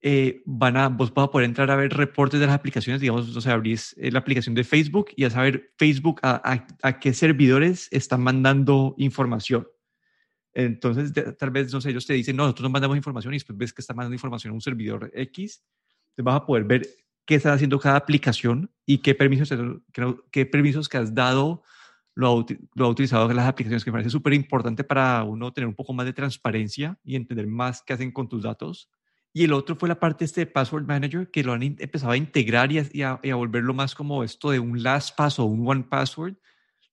eh, 0.00 0.42
van 0.44 0.76
a, 0.76 0.88
vos 0.88 1.14
vas 1.14 1.26
a 1.26 1.30
poder 1.30 1.48
entrar 1.48 1.70
a 1.70 1.76
ver 1.76 1.92
reportes 1.92 2.40
de 2.40 2.46
las 2.46 2.54
aplicaciones, 2.56 3.00
digamos, 3.00 3.36
o 3.36 3.40
sea, 3.40 3.52
abrís 3.52 3.94
eh, 3.96 4.10
la 4.10 4.18
aplicación 4.18 4.56
de 4.56 4.64
Facebook 4.64 5.10
y 5.14 5.22
a 5.22 5.30
saber 5.30 5.72
Facebook 5.78 6.18
a, 6.24 6.66
a, 6.82 6.98
qué 6.98 7.14
servidores 7.14 7.86
están 7.92 8.20
mandando 8.20 8.96
información. 8.98 9.68
Entonces, 10.52 11.12
tal 11.38 11.50
vez, 11.52 11.72
no 11.72 11.80
sé, 11.80 11.90
ellos 11.90 12.06
te 12.06 12.14
dicen, 12.14 12.34
no, 12.34 12.42
nosotros 12.42 12.64
no 12.64 12.70
mandamos 12.70 12.96
información 12.96 13.34
y 13.34 13.36
después 13.36 13.56
ves 13.56 13.72
que 13.72 13.82
está 13.82 13.94
mandando 13.94 14.16
información 14.16 14.50
a 14.50 14.54
un 14.54 14.60
servidor 14.60 15.12
X, 15.14 15.62
te 16.16 16.22
vas 16.22 16.34
a 16.34 16.44
poder 16.44 16.64
ver 16.64 16.88
qué 17.28 17.34
está 17.34 17.52
haciendo 17.52 17.78
cada 17.78 17.96
aplicación 17.96 18.70
y 18.86 18.98
qué 18.98 19.14
permisos, 19.14 19.52
qué 20.30 20.46
permisos 20.46 20.88
que 20.88 20.96
has 20.96 21.14
dado 21.14 21.62
lo 22.14 22.40
ha, 22.40 22.46
lo 22.74 22.86
ha 22.86 22.88
utilizado 22.88 23.28
en 23.28 23.36
las 23.36 23.46
aplicaciones, 23.46 23.84
que 23.84 23.90
me 23.90 23.96
parece 23.96 24.08
súper 24.08 24.32
importante 24.32 24.82
para 24.82 25.22
uno 25.24 25.52
tener 25.52 25.68
un 25.68 25.74
poco 25.74 25.92
más 25.92 26.06
de 26.06 26.14
transparencia 26.14 26.98
y 27.04 27.16
entender 27.16 27.46
más 27.46 27.82
qué 27.82 27.92
hacen 27.92 28.12
con 28.12 28.30
tus 28.30 28.44
datos. 28.44 28.90
Y 29.34 29.44
el 29.44 29.52
otro 29.52 29.76
fue 29.76 29.90
la 29.90 30.00
parte 30.00 30.24
este 30.24 30.40
de 30.40 30.46
Password 30.46 30.86
Manager, 30.86 31.30
que 31.30 31.44
lo 31.44 31.52
han 31.52 31.62
empezado 31.62 32.12
a 32.12 32.16
integrar 32.16 32.72
y 32.72 32.78
a, 32.78 33.20
y 33.22 33.30
a, 33.30 33.34
volverlo 33.34 33.74
más 33.74 33.94
como 33.94 34.24
esto 34.24 34.50
de 34.50 34.58
un 34.58 34.82
LastPass 34.82 35.38
o 35.38 35.44
un 35.44 35.68
One 35.68 35.84
Password. 35.84 36.34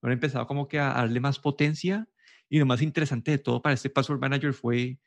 Lo 0.02 0.08
han 0.08 0.14
empezado 0.14 0.46
como 0.48 0.68
que 0.68 0.80
a 0.80 0.96
darle 0.96 1.22
más 1.22 1.40
potencia. 1.40 2.10
Y 2.50 2.60
lo 2.60 2.66
más 2.66 2.82
interesante 2.82 3.32
de 3.32 3.38
todo 3.38 3.62
para 3.62 3.74
este 3.74 3.90
Password 3.90 4.20
Manager 4.20 4.54
fue 4.54 5.00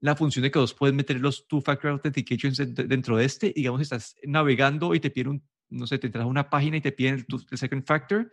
la 0.00 0.16
función 0.16 0.42
de 0.42 0.50
que 0.50 0.58
vos 0.58 0.74
puedes 0.74 0.94
meter 0.94 1.20
los 1.20 1.46
two-factor 1.48 1.90
authentications 1.90 2.58
dentro 2.74 3.16
de 3.16 3.24
este. 3.24 3.52
Digamos, 3.54 3.80
estás 3.80 4.16
navegando 4.24 4.94
y 4.94 5.00
te 5.00 5.10
piden 5.10 5.28
un, 5.28 5.42
no 5.70 5.86
sé, 5.86 5.98
te 5.98 6.06
entras 6.06 6.24
a 6.24 6.26
una 6.26 6.50
página 6.50 6.76
y 6.76 6.80
te 6.80 6.92
piden 6.92 7.14
el, 7.14 7.26
el 7.50 7.58
second 7.58 7.84
factor 7.84 8.30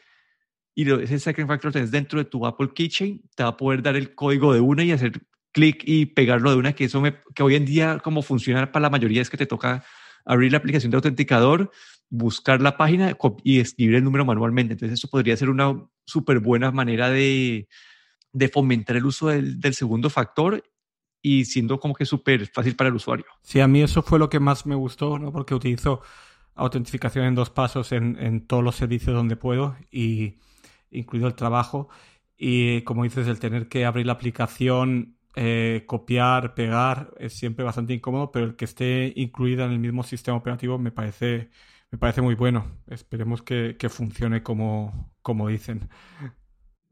y 0.76 0.92
ese 0.92 1.20
second 1.20 1.48
factor 1.48 1.72
tenés 1.72 1.92
dentro 1.92 2.20
de 2.20 2.26
tu 2.26 2.46
Apple 2.46 2.72
Keychain, 2.74 3.22
te 3.36 3.44
va 3.44 3.50
a 3.50 3.58
poder 3.58 3.82
dar 3.84 3.96
el 3.96 4.16
código 4.16 4.54
de 4.54 4.60
una 4.60 4.84
y 4.84 4.92
hacer 4.92 5.22
clic 5.52 5.84
y 5.86 6.08
pegarlo 6.08 6.50
de 6.50 6.58
una, 6.58 6.74
que 6.74 6.86
eso 6.86 7.00
me, 7.00 7.16
que 7.36 7.44
hoy 7.44 7.56
en 7.56 7.66
día 7.66 8.00
como 8.04 8.24
funciona 8.24 8.72
para 8.72 8.84
la 8.84 8.90
mayoría 8.90 9.22
es 9.22 9.30
que 9.30 9.38
te 9.38 9.46
toca 9.46 9.86
abrir 10.26 10.52
la 10.52 10.58
aplicación 10.58 10.90
de 10.90 10.96
autenticador, 10.96 11.72
buscar 12.10 12.60
la 12.62 12.76
página 12.76 13.16
y 13.44 13.60
escribir 13.60 13.96
el 13.96 14.04
número 14.04 14.26
manualmente. 14.26 14.74
Entonces 14.74 14.98
eso 14.98 15.10
podría 15.10 15.38
ser 15.38 15.50
una 15.50 15.80
súper 16.06 16.40
buena 16.40 16.72
manera 16.72 17.10
de, 17.10 17.68
de, 18.32 18.50
fomentar 18.50 18.96
el 18.96 19.06
uso 19.06 19.28
del 19.28 19.74
segundo 19.74 20.10
factor 20.10 20.64
y 21.24 21.46
siendo 21.46 21.80
como 21.80 21.96
que 21.96 22.06
súper 22.06 22.46
fácil 22.48 22.76
para 22.76 22.90
el 22.90 22.96
usuario. 22.96 23.26
Sí, 23.42 23.62
a 23.62 23.68
mí 23.68 23.82
eso 23.82 24.04
fue 24.04 24.20
lo 24.20 24.30
que 24.30 24.42
más 24.42 24.66
me 24.66 24.76
gustó, 24.76 25.18
¿no? 25.18 25.32
Porque 25.32 25.56
utilizo 25.56 26.02
autentificación 26.54 27.26
en 27.26 27.34
dos 27.34 27.50
pasos 27.50 27.94
en, 27.94 28.18
en 28.20 28.46
todos 28.46 28.64
los 28.64 28.76
servicios 28.76 29.16
donde 29.16 29.38
puedo 29.38 29.76
y 29.90 30.40
incluido 30.92 31.28
el 31.28 31.36
trabajo. 31.36 31.90
Y 32.38 32.82
como 32.84 33.04
dices, 33.06 33.28
el 33.28 33.40
tener 33.40 33.70
que 33.70 33.86
abrir 33.86 34.06
la 34.06 34.14
aplicación, 34.14 35.18
eh, 35.36 35.86
copiar, 35.88 36.56
pegar, 36.56 37.14
es 37.18 37.34
siempre 37.38 37.64
bastante 37.64 37.94
incómodo, 37.94 38.32
pero 38.32 38.46
el 38.46 38.56
que 38.58 38.66
esté 38.66 39.14
incluida 39.16 39.66
en 39.66 39.72
el 39.72 39.80
mismo 39.80 40.04
sistema 40.04 40.38
operativo 40.38 40.78
me 40.78 40.92
parece, 40.92 41.50
me 41.90 41.98
parece 41.98 42.22
muy 42.22 42.36
bueno. 42.36 42.82
Esperemos 42.88 43.42
que, 43.42 43.78
que 43.80 43.90
funcione 43.90 44.44
como, 44.44 45.14
como 45.22 45.48
dicen. 45.48 45.90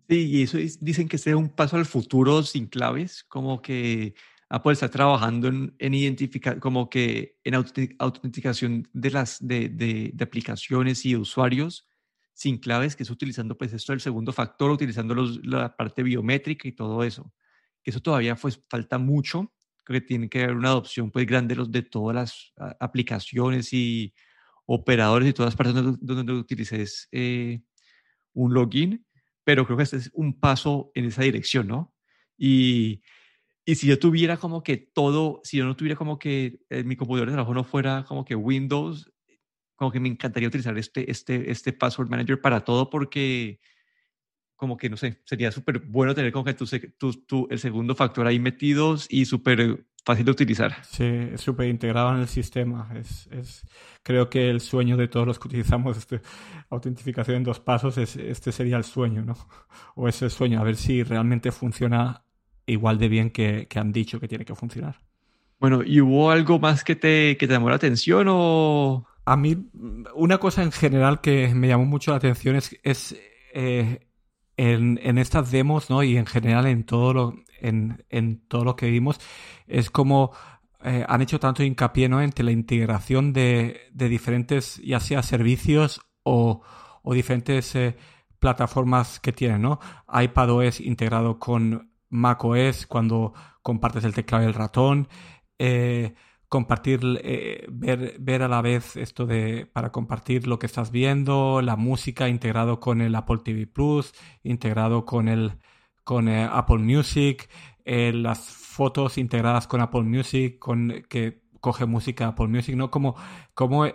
Sí, 0.10 0.28
y 0.30 0.42
eso 0.44 0.58
dicen 0.82 1.08
que 1.08 1.18
sea 1.18 1.38
un 1.38 1.50
paso 1.50 1.78
al 1.78 1.86
futuro 1.86 2.44
sin 2.44 2.68
claves, 2.68 3.24
como 3.24 3.62
que 3.62 4.14
Apple 4.50 4.74
está 4.74 4.90
trabajando 4.90 5.48
en, 5.48 5.74
en 5.80 5.94
identificar, 5.94 6.60
como 6.60 6.90
que 6.90 7.38
en 7.46 7.56
autenticación 8.00 8.90
de 8.92 9.12
las 9.12 9.38
de, 9.46 9.70
de, 9.70 10.12
de 10.14 10.24
aplicaciones 10.24 11.06
y 11.06 11.16
usuarios 11.16 11.88
sin 12.34 12.58
claves, 12.58 12.96
que 12.96 13.04
es 13.04 13.10
utilizando 13.10 13.58
pues 13.58 13.72
esto 13.72 13.94
del 13.94 14.02
segundo 14.02 14.34
factor, 14.34 14.72
utilizando 14.72 15.16
los, 15.16 15.46
la 15.46 15.76
parte 15.76 16.04
biométrica 16.04 16.68
y 16.68 16.74
todo 16.74 17.04
eso. 17.04 17.32
Eso 17.84 18.02
todavía 18.02 18.36
pues 18.36 18.62
falta 18.70 18.98
mucho, 18.98 19.54
creo 19.84 20.02
que 20.02 20.08
tiene 20.08 20.30
que 20.30 20.44
haber 20.44 20.56
una 20.58 20.70
adopción 20.70 21.12
pues 21.12 21.26
grande 21.26 21.56
de, 21.56 21.60
los, 21.60 21.72
de 21.72 21.84
todas 21.84 22.16
las 22.16 22.54
aplicaciones 22.80 23.72
y 23.72 24.14
operadores 24.66 25.30
y 25.30 25.34
todas 25.34 25.54
las 25.54 25.56
partes 25.56 25.76
donde, 25.76 25.98
donde 26.02 26.34
utilices 26.34 27.08
eh, 27.12 27.62
un 28.34 28.54
login, 28.54 29.06
pero 29.52 29.66
creo 29.66 29.76
que 29.76 29.84
este 29.84 29.98
es 29.98 30.10
un 30.14 30.40
paso 30.40 30.94
en 30.96 31.04
esa 31.04 31.24
dirección, 31.24 31.68
¿no? 31.68 31.94
Y, 32.38 33.02
y 33.66 33.76
si 33.76 33.86
yo 33.86 34.00
tuviera 34.00 34.38
como 34.38 34.64
que 34.64 34.78
todo, 34.78 35.42
si 35.44 35.58
yo 35.58 35.66
no 35.66 35.76
tuviera 35.76 35.98
como 35.98 36.18
que 36.18 36.62
eh, 36.70 36.86
mi 36.86 36.96
computador 36.96 37.28
de 37.28 37.34
trabajo 37.34 37.54
no 37.54 37.66
fuera 37.66 38.06
como 38.08 38.24
que 38.24 38.34
Windows, 38.34 39.12
como 39.76 39.92
que 39.92 40.00
me 40.00 40.08
encantaría 40.08 40.48
utilizar 40.48 40.78
este, 40.78 41.12
este, 41.12 41.52
este 41.52 41.74
Password 41.74 42.10
Manager 42.10 42.40
para 42.40 42.62
todo 42.64 42.90
porque 42.90 43.60
como 44.56 44.78
que, 44.78 44.90
no 44.90 44.96
sé, 44.96 45.20
sería 45.26 45.52
súper 45.52 45.80
bueno 45.80 46.16
tener 46.16 46.32
como 46.32 46.46
que 46.46 46.54
tu, 46.54 46.66
tu, 46.98 47.12
tu, 47.26 47.48
el 47.52 47.60
segundo 47.60 47.94
factor 47.94 48.28
ahí 48.28 48.40
metidos 48.40 49.06
y 49.10 49.26
súper 49.26 49.86
fácil 50.04 50.26
de 50.26 50.32
utilizar. 50.32 50.84
Sí, 50.84 51.06
es 51.06 51.42
súper 51.42 51.68
integrado 51.68 52.14
en 52.14 52.22
el 52.22 52.28
sistema. 52.28 52.90
Es, 52.96 53.28
es, 53.32 53.66
creo 54.04 54.30
que 54.30 54.50
el 54.50 54.62
sueño 54.62 54.98
de 54.98 55.08
todos 55.08 55.28
los 55.28 55.40
que 55.40 55.48
utilizamos 55.48 55.98
este, 55.98 56.22
autentificación 56.70 57.38
en 57.38 57.44
dos 57.44 57.60
pasos, 57.60 57.98
es, 57.98 58.16
este 58.16 58.52
sería 58.52 58.78
el 58.78 58.84
sueño, 58.84 59.24
¿no? 59.24 59.36
O 59.96 60.08
es 60.08 60.22
el 60.22 60.32
sueño, 60.32 60.60
a 60.60 60.64
ver 60.64 60.76
si 60.76 61.04
realmente 61.04 61.52
funciona 61.52 62.24
igual 62.66 62.98
de 62.98 63.10
bien 63.10 63.30
que, 63.30 63.68
que 63.68 63.80
han 63.80 63.92
dicho 63.92 64.20
que 64.20 64.28
tiene 64.28 64.46
que 64.46 64.56
funcionar. 64.56 65.02
Bueno, 65.60 65.84
¿y 65.84 66.02
hubo 66.02 66.32
algo 66.32 66.58
más 66.60 66.84
que 66.84 66.96
te, 66.96 67.38
que 67.38 67.48
te 67.48 67.54
llamó 67.54 67.70
la 67.70 67.76
atención 67.76 68.28
o...? 68.30 69.06
A 69.24 69.38
mí, 69.38 69.70
una 70.16 70.40
cosa 70.40 70.64
en 70.64 70.72
general 70.72 71.22
que 71.22 71.54
me 71.54 71.68
llamó 71.68 71.86
mucho 71.86 72.10
la 72.10 72.18
atención 72.18 72.56
es, 72.56 72.76
es 72.82 73.16
eh, 73.54 74.08
en, 74.58 75.00
en, 75.04 75.20
estas 75.20 75.52
demos, 75.52 75.92
¿no? 75.92 76.02
Y 76.02 76.18
en 76.18 76.26
general 76.26 76.66
en 76.66 76.84
todo 76.84 77.14
lo, 77.14 77.36
en, 77.62 78.06
en 78.10 78.46
todo 78.48 78.64
lo 78.66 78.76
que 78.76 78.90
vimos, 78.90 79.20
es 79.68 79.90
como 79.90 80.32
eh, 80.84 81.06
han 81.08 81.22
hecho 81.22 81.40
tanto 81.40 81.64
hincapié. 81.64 82.06
Entre 82.06 82.44
la 82.44 82.52
integración 82.52 83.34
de, 83.34 83.82
de 83.94 84.10
diferentes, 84.10 84.78
ya 84.84 85.00
sea 85.00 85.24
servicios 85.24 86.02
o, 86.24 86.62
o 87.04 87.14
diferentes 87.14 87.76
eh, 87.76 87.96
plataformas 88.40 89.20
que 89.20 89.32
tienen, 89.32 89.62
¿no? 89.62 89.80
iPadOS 90.12 90.82
integrado 90.82 91.38
con 91.40 91.92
macOS 92.10 92.88
cuando 92.88 93.34
compartes 93.62 94.04
el 94.04 94.14
teclado 94.14 94.44
y 94.44 94.48
el 94.48 94.54
ratón. 94.54 95.08
Eh, 95.60 96.16
compartir, 96.50 97.00
ver, 97.70 98.18
ver 98.20 98.44
a 98.44 98.50
la 98.50 98.62
vez 98.62 98.98
esto 98.98 99.26
de, 99.26 99.68
para 99.72 99.92
compartir 99.94 100.48
lo 100.48 100.60
que 100.60 100.66
estás 100.66 100.92
viendo, 100.92 101.62
la 101.62 101.78
música 101.78 102.28
integrado 102.28 102.82
con 102.82 103.00
el 103.00 103.16
Apple 103.16 103.40
TV 103.46 103.68
Plus, 103.68 104.14
integrado 104.44 105.06
con 105.06 105.30
el, 105.30 105.54
con 106.04 106.28
eh, 106.28 106.48
Apple 106.52 106.80
Music, 106.80 107.50
eh, 107.86 108.12
las 108.14 108.40
fotos 108.40 109.18
integradas 109.18 109.68
con 109.68 109.82
Apple 109.82 110.04
Music, 110.04 110.60
con, 110.60 111.04
que 111.10 111.42
coge 111.60 111.86
música 111.86 112.28
Apple 112.28 112.48
Music, 112.48 112.76
¿no? 112.76 112.92
Como, 112.92 113.16
como 113.54 113.86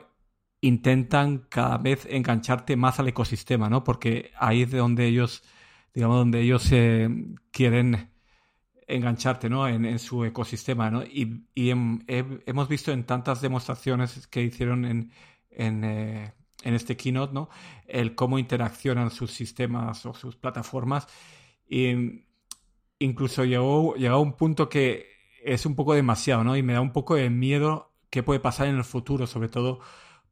intentan 0.61 1.47
cada 1.49 1.79
vez 1.79 2.07
engancharte 2.11 2.77
más 2.77 2.99
al 3.01 3.09
ecosistema, 3.09 3.69
¿no? 3.69 3.85
Porque 3.85 4.33
ahí 4.39 4.63
es 4.63 4.71
de 4.71 4.79
donde 4.79 5.07
ellos, 5.07 5.43
digamos, 5.95 6.19
donde 6.19 6.41
ellos 6.41 6.71
quieren 7.51 8.11
engancharte 8.87 9.49
¿no? 9.49 9.67
en, 9.69 9.99
su 9.99 10.25
ecosistema. 10.25 10.91
¿no? 10.91 11.03
Y, 11.03 11.47
y 11.55 11.71
hemos 11.71 12.69
visto 12.69 12.93
en 12.93 13.05
tantas 13.05 13.41
demostraciones 13.41 14.27
que 14.27 14.43
hicieron 14.43 14.85
en, 14.85 15.13
en, 15.51 15.85
eh, 15.85 16.33
en, 16.63 16.75
este 16.75 16.97
keynote 16.97 17.35
¿no? 17.35 17.49
el 17.87 18.15
cómo 18.15 18.39
interaccionan 18.39 19.11
sus 19.11 19.33
sistemas 19.33 20.07
o 20.07 20.15
sus 20.15 20.37
plataformas. 20.37 21.09
Y 21.69 22.25
incluso 22.99 23.45
llegó, 23.45 23.95
llegó 23.97 24.17
a 24.17 24.21
un 24.21 24.35
punto 24.35 24.69
que 24.69 25.07
es 25.45 25.67
un 25.67 25.75
poco 25.75 25.95
demasiado 25.95 26.45
¿no? 26.45 26.57
y 26.57 26.63
me 26.63 26.73
da 26.73 26.81
un 26.81 26.93
poco 26.93 27.15
de 27.15 27.31
miedo 27.31 27.93
qué 28.11 28.23
puede 28.23 28.41
pasar 28.41 28.69
en 28.69 28.77
el 28.77 28.85
futuro, 28.85 29.27
sobre 29.27 29.49
todo 29.49 29.81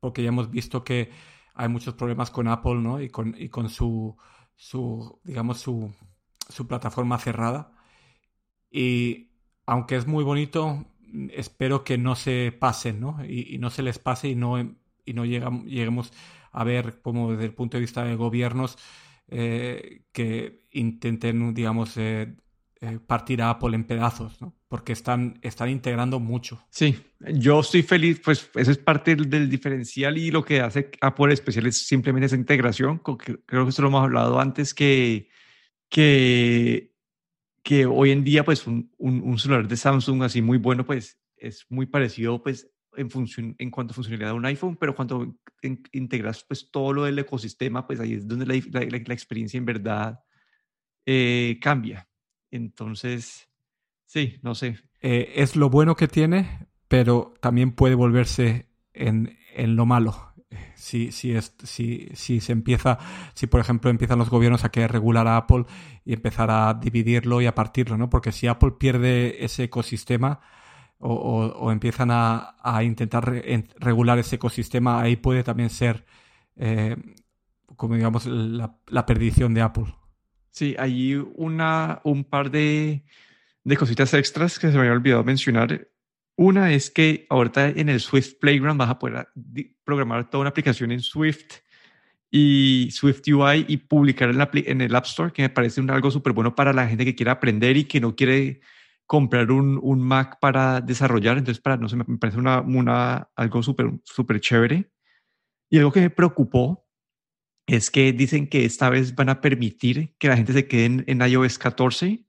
porque 0.01 0.23
ya 0.23 0.29
hemos 0.29 0.51
visto 0.51 0.85
que 0.85 1.11
hay 1.55 1.69
muchos 1.69 1.95
problemas 1.95 2.31
con 2.31 2.49
Apple 2.49 2.77
¿no? 2.77 3.01
y, 3.01 3.09
con, 3.09 3.35
y 3.39 3.49
con 3.49 3.69
su, 3.69 4.17
su 4.57 5.21
digamos, 5.25 5.61
su, 5.61 5.95
su 6.49 6.67
plataforma 6.67 7.19
cerrada. 7.19 7.73
Y 8.71 9.31
aunque 9.67 9.97
es 9.97 10.07
muy 10.07 10.25
bonito, 10.25 10.85
espero 11.33 11.85
que 11.85 11.97
no 11.99 12.17
se 12.17 12.53
pasen, 12.53 13.01
¿no? 13.01 13.25
Y, 13.25 13.59
no 13.59 13.71
se 13.71 13.83
les 13.83 13.99
pase 13.99 14.29
y 14.29 14.35
no, 14.35 14.59
y 14.61 15.13
no 15.15 15.25
llegamos, 15.25 15.65
lleguemos 15.67 16.13
a 16.51 16.65
ver 16.65 17.01
como 17.01 17.33
desde 17.33 17.45
el 17.45 17.55
punto 17.55 17.77
de 17.77 17.83
vista 17.83 18.05
de 18.05 18.17
gobiernos 18.17 18.79
eh, 19.29 20.03
que 20.13 20.65
intenten, 20.73 21.55
digamos, 21.55 21.97
eh, 21.97 22.35
eh, 22.81 22.99
partir 23.07 23.41
a 23.43 23.51
Apple 23.51 23.75
en 23.75 23.85
pedazos, 23.85 24.41
¿no? 24.41 24.55
Porque 24.69 24.93
están, 24.93 25.39
están 25.43 25.69
integrando 25.71 26.21
mucho. 26.21 26.65
Sí, 26.71 26.97
yo 27.21 27.61
estoy 27.61 27.83
feliz, 27.83 28.21
pues 28.25 28.51
eso 28.55 28.71
es 28.71 28.79
parte 28.79 29.17
del, 29.17 29.49
diferencial 29.49 30.19
y 30.19 30.31
lo 30.31 30.45
que 30.45 30.61
hace 30.61 30.91
Apple 31.01 31.33
especial 31.33 31.67
es 31.67 31.87
simplemente 31.87 32.27
esa 32.27 32.37
integración. 32.37 32.99
Creo 32.99 33.65
que 33.65 33.69
esto 33.69 33.83
lo 33.83 33.89
hemos 33.89 34.03
hablado 34.03 34.41
antes, 34.41 34.75
que, 34.75 35.29
que 35.89 36.95
que 37.65 37.87
hoy 37.87 38.11
en 38.11 38.23
día 38.23 38.45
pues 38.45 38.67
un, 38.67 38.93
un, 38.99 39.23
un, 39.23 39.39
celular 39.39 39.67
de 39.67 39.77
Samsung 39.77 40.23
así 40.23 40.43
muy 40.43 40.59
bueno 40.59 40.85
pues 40.85 41.19
es 41.37 41.65
muy 41.71 41.87
parecido 41.87 42.43
pues 42.43 42.71
en, 42.97 43.11
función, 43.11 43.55
en 43.59 43.71
cuanto 43.71 43.93
a 43.93 43.95
funcionalidad 43.95 44.31
de 44.31 44.35
un 44.35 44.47
iPhone, 44.47 44.77
pero 44.77 44.95
cuando 44.95 45.37
integras 45.93 46.45
pues 46.45 46.71
todo 46.71 46.93
lo 46.93 47.05
del 47.05 47.19
ecosistema, 47.19 47.87
pues 47.87 48.01
ahí 48.01 48.15
es 48.15 48.29
donde 48.29 48.47
la, 48.47 48.55
la, 48.81 49.15
experiencia 49.15 49.59
en 49.59 49.65
verdad 49.65 50.21
eh, 51.07 51.59
cambia. 51.61 52.09
Entonces, 52.51 53.49
sí, 54.05 54.39
no 54.43 54.55
sé. 54.55 54.79
Eh, 55.01 55.33
es 55.37 55.57
lo 55.57 55.71
bueno 55.71 55.97
que 55.97 56.09
tiene, 56.09 56.69
pero 56.89 57.35
también 57.41 57.73
puede 57.73 57.95
volverse 57.95 58.69
en, 58.93 59.37
en 59.55 59.77
lo 59.77 59.87
malo. 59.87 60.33
Si, 60.77 61.11
si, 61.11 61.33
es, 61.33 61.55
si, 61.65 62.09
si, 62.15 62.41
se 62.41 62.53
empieza, 62.53 62.99
si 63.35 63.47
por 63.47 63.61
ejemplo 63.61 63.91
empiezan 63.91 64.19
los 64.19 64.31
gobiernos 64.31 64.65
a 64.65 64.71
querer 64.71 64.93
regular 64.93 65.27
a 65.27 65.37
Apple 65.37 65.65
y 66.05 66.13
empezar 66.13 66.51
a 66.51 66.75
dividirlo 66.75 67.41
y 67.41 67.47
a 67.47 67.55
partirlo, 67.55 67.97
¿no? 67.97 68.09
Porque 68.09 68.33
si 68.33 68.47
Apple 68.47 68.73
pierde 68.79 69.45
ese 69.45 69.65
ecosistema, 69.65 70.41
o, 70.99 71.71
empiezan 71.71 72.09
a, 72.11 72.83
intentar 72.83 73.31
regular 73.79 74.19
ese 74.19 74.37
ecosistema, 74.37 75.01
ahí 75.01 75.17
puede 75.17 75.43
también 75.43 75.71
ser, 75.71 76.05
eh, 76.57 76.97
como 77.77 77.95
digamos, 77.95 78.27
la, 78.27 79.07
perdición 79.07 79.55
de 79.55 79.63
Apple. 79.63 79.95
Sí, 80.51 80.75
hay 80.79 81.15
una, 81.35 82.01
un 82.05 82.25
par 82.25 82.51
de, 82.51 83.05
de 83.65 83.77
cositas 83.77 84.15
extras 84.15 84.59
que 84.59 84.69
se 84.69 84.75
me 84.75 84.81
había 84.81 84.93
olvidado 84.93 85.25
mencionar. 85.25 85.89
Una 86.37 86.73
es 86.73 86.91
que 86.91 87.27
ahorita 87.29 87.69
en 87.69 87.89
el 87.89 88.01
Swift 88.01 88.39
Playground 88.41 88.79
vas 88.79 88.91
a 88.91 88.99
poder 88.99 89.29
programar 89.85 90.31
toda 90.31 90.43
una 90.43 90.51
aplicación 90.51 90.91
en 90.91 91.01
Swift 91.01 91.61
y 92.31 92.89
Swift 92.91 93.23
UI 93.29 93.65
y 93.69 93.77
publicar 93.77 94.31
en, 94.31 94.41
en 94.67 94.81
el 94.81 94.95
App 94.97 95.05
Store, 95.05 95.33
que 95.33 95.43
me 95.43 95.51
parece 95.51 95.81
un, 95.81 95.91
algo 95.91 96.11
súper 96.11 96.33
bueno 96.33 96.55
para 96.55 96.73
la 96.73 96.89
gente 96.89 97.05
que 97.05 97.15
quiere 97.15 97.31
aprender 97.31 97.77
y 97.77 97.85
que 97.85 98.01
no 98.01 98.17
quiere 98.17 98.61
comprar 99.07 99.51
un, 99.51 99.79
un, 99.83 100.01
Mac 100.01 100.39
para 100.41 100.81
desarrollar. 100.81 101.39
Entonces, 101.39 101.63
para, 101.63 101.77
no 101.77 101.89
sé, 101.89 101.97
me 101.97 102.19
parece 102.19 102.39
una, 102.39 102.61
una 102.61 103.31
algo 103.37 103.63
súper 103.63 103.91
super 104.05 104.41
chévere. 104.41 104.91
Y 105.71 105.79
algo 105.79 105.93
que 105.93 106.01
me 106.01 106.11
preocupó 106.11 106.87
es 107.67 107.91
que 107.91 108.13
dicen 108.13 108.49
que 108.49 108.65
esta 108.65 108.91
vez 108.91 109.15
van 109.15 109.29
a 109.29 109.41
permitir 109.41 110.15
que 110.19 110.29
la 110.29 110.37
gente 110.37 110.53
se 110.53 110.69
quede 110.69 111.05
en, 111.07 111.23
iOS 111.23 111.59
14 111.59 112.27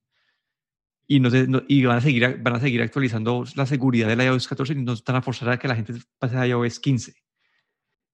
y, 1.08 1.20
no, 1.20 1.30
y 1.68 1.86
van, 1.86 1.98
a 1.98 2.02
seguir, 2.02 2.42
van 2.42 2.56
a 2.56 2.60
seguir 2.60 2.82
actualizando 2.82 3.44
la 3.56 3.66
seguridad 3.66 4.08
de 4.08 4.16
la 4.16 4.26
iOS 4.26 4.48
14 4.48 4.74
y 4.74 4.84
no 4.84 4.94
están 4.94 5.16
a 5.16 5.22
forzar 5.22 5.50
a 5.50 5.60
que 5.60 5.68
la 5.68 5.76
gente 5.76 5.94
pase 6.20 6.38
a 6.38 6.48
iOS 6.48 6.80
15. 6.80 7.16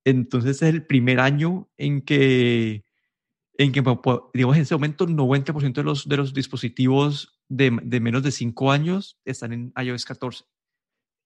Entonces 0.03 0.57
es 0.57 0.61
el 0.63 0.85
primer 0.85 1.19
año 1.19 1.69
en 1.77 2.01
que, 2.01 2.85
en 3.57 3.71
que 3.71 3.83
digamos, 4.33 4.55
en 4.55 4.63
ese 4.63 4.75
momento 4.75 5.05
90% 5.07 5.73
de 5.73 5.83
los, 5.83 6.07
de 6.07 6.17
los 6.17 6.33
dispositivos 6.33 7.40
de, 7.51 7.99
menos 7.99 8.23
de 8.23 8.31
5 8.31 8.71
años 8.71 9.19
están 9.25 9.51
en 9.51 9.73
iOS 9.75 10.05
14. 10.05 10.45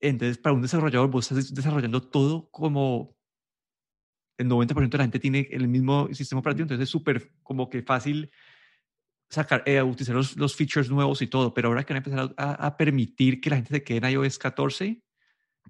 Entonces, 0.01 0.37
para 0.37 0.53
un 0.53 0.61
desarrollador, 0.61 1.09
vos 1.09 1.31
estás 1.31 1.53
desarrollando 1.53 2.01
todo 2.01 2.49
como 2.49 3.15
el 4.37 4.49
90% 4.49 4.89
de 4.89 4.97
la 4.97 5.03
gente 5.03 5.19
tiene 5.19 5.47
el 5.51 5.67
mismo 5.67 6.09
sistema 6.13 6.39
operativo, 6.39 6.63
entonces 6.63 6.83
es 6.83 6.89
súper 6.89 7.31
como 7.43 7.69
que 7.69 7.83
fácil 7.83 8.31
sacar, 9.29 9.63
eh, 9.65 9.81
utilizar 9.81 10.15
los, 10.15 10.55
features 10.55 10.89
nuevos 10.89 11.21
y 11.21 11.27
todo, 11.27 11.53
pero 11.53 11.69
ahora 11.69 11.83
que 11.83 11.93
van 11.93 12.03
a 12.03 12.05
empezar 12.05 12.33
a, 12.37 12.75
permitir 12.75 13.39
que 13.39 13.49
la 13.49 13.57
gente 13.57 13.75
se 13.75 13.83
quede 13.83 13.97
en 13.99 14.13
iOS 14.13 14.37
14, 14.37 15.01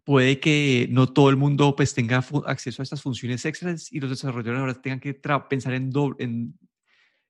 puede 0.04 0.40
que 0.40 0.88
no 0.90 1.08
todo 1.08 1.30
el 1.30 1.38
mundo 1.38 1.76
pues 1.76 1.94
tenga 1.94 2.24
acceso 2.46 2.82
a 2.82 2.84
estas 2.84 3.02
funciones 3.02 3.46
extras 3.46 3.92
y 3.92 4.00
los 4.00 4.10
desarrolladores 4.10 4.62
ahora 4.62 4.82
tengan 4.82 5.00
que 5.00 5.14
pensar 5.14 5.74
en, 5.74 5.92
en, 6.18 6.58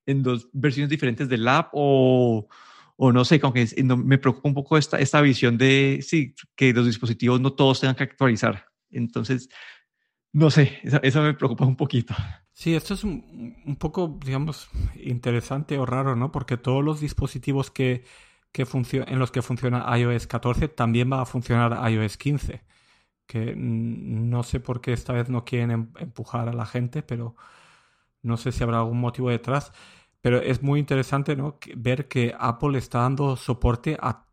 en 0.06 0.22
dos 0.22 0.48
versiones 0.52 0.88
diferentes 0.88 1.28
del 1.28 1.46
app 1.46 1.70
o, 1.72 2.48
o 2.96 3.12
no 3.12 3.24
sé, 3.24 3.40
como 3.40 3.52
que 3.52 3.66
me 3.82 4.18
preocupa 4.18 4.48
un 4.48 4.54
poco 4.54 4.78
esta, 4.78 4.98
esta 4.98 5.20
visión 5.20 5.58
de 5.58 6.00
sí, 6.02 6.34
que 6.54 6.72
los 6.72 6.86
dispositivos 6.86 7.40
no 7.40 7.52
todos 7.52 7.80
tengan 7.80 7.96
que 7.96 8.04
actualizar. 8.04 8.66
Entonces, 8.90 9.48
no 10.32 10.50
sé, 10.50 10.80
eso, 11.02 11.22
me 11.22 11.34
preocupa 11.34 11.64
un 11.64 11.76
poquito. 11.76 12.14
Sí, 12.52 12.74
esto 12.74 12.94
es 12.94 13.04
un, 13.04 13.56
un, 13.66 13.76
poco, 13.76 14.18
digamos, 14.24 14.68
interesante 15.02 15.78
o 15.78 15.86
raro, 15.86 16.16
¿no? 16.16 16.32
Porque 16.32 16.56
todos 16.56 16.82
los 16.82 17.00
dispositivos 17.00 17.70
que, 17.70 18.04
que 18.52 18.66
en 19.06 19.18
los 19.18 19.30
que 19.30 19.42
funciona 19.42 19.98
iOS 19.98 20.26
14 20.26 20.68
también 20.68 21.12
va 21.12 21.22
a 21.22 21.26
funcionar 21.26 21.90
iOS 21.90 22.16
15. 22.16 22.62
Que 23.26 23.54
no 23.56 24.42
sé 24.42 24.60
por 24.60 24.80
qué 24.80 24.92
esta 24.92 25.12
vez 25.12 25.28
no 25.28 25.44
quieren 25.44 25.70
em, 25.70 25.92
empujar 25.98 26.48
a 26.48 26.52
la 26.52 26.66
gente, 26.66 27.02
pero 27.02 27.36
no 28.22 28.36
sé 28.36 28.52
si 28.52 28.62
habrá 28.62 28.78
algún 28.78 29.00
motivo 29.00 29.30
detrás. 29.30 29.72
Pero 30.26 30.42
es 30.42 30.60
muy 30.60 30.80
interesante 30.80 31.36
¿no? 31.36 31.56
ver 31.76 32.08
que 32.08 32.34
Apple 32.36 32.76
está 32.76 33.02
dando 33.02 33.36
soporte 33.36 33.96
a, 34.00 34.24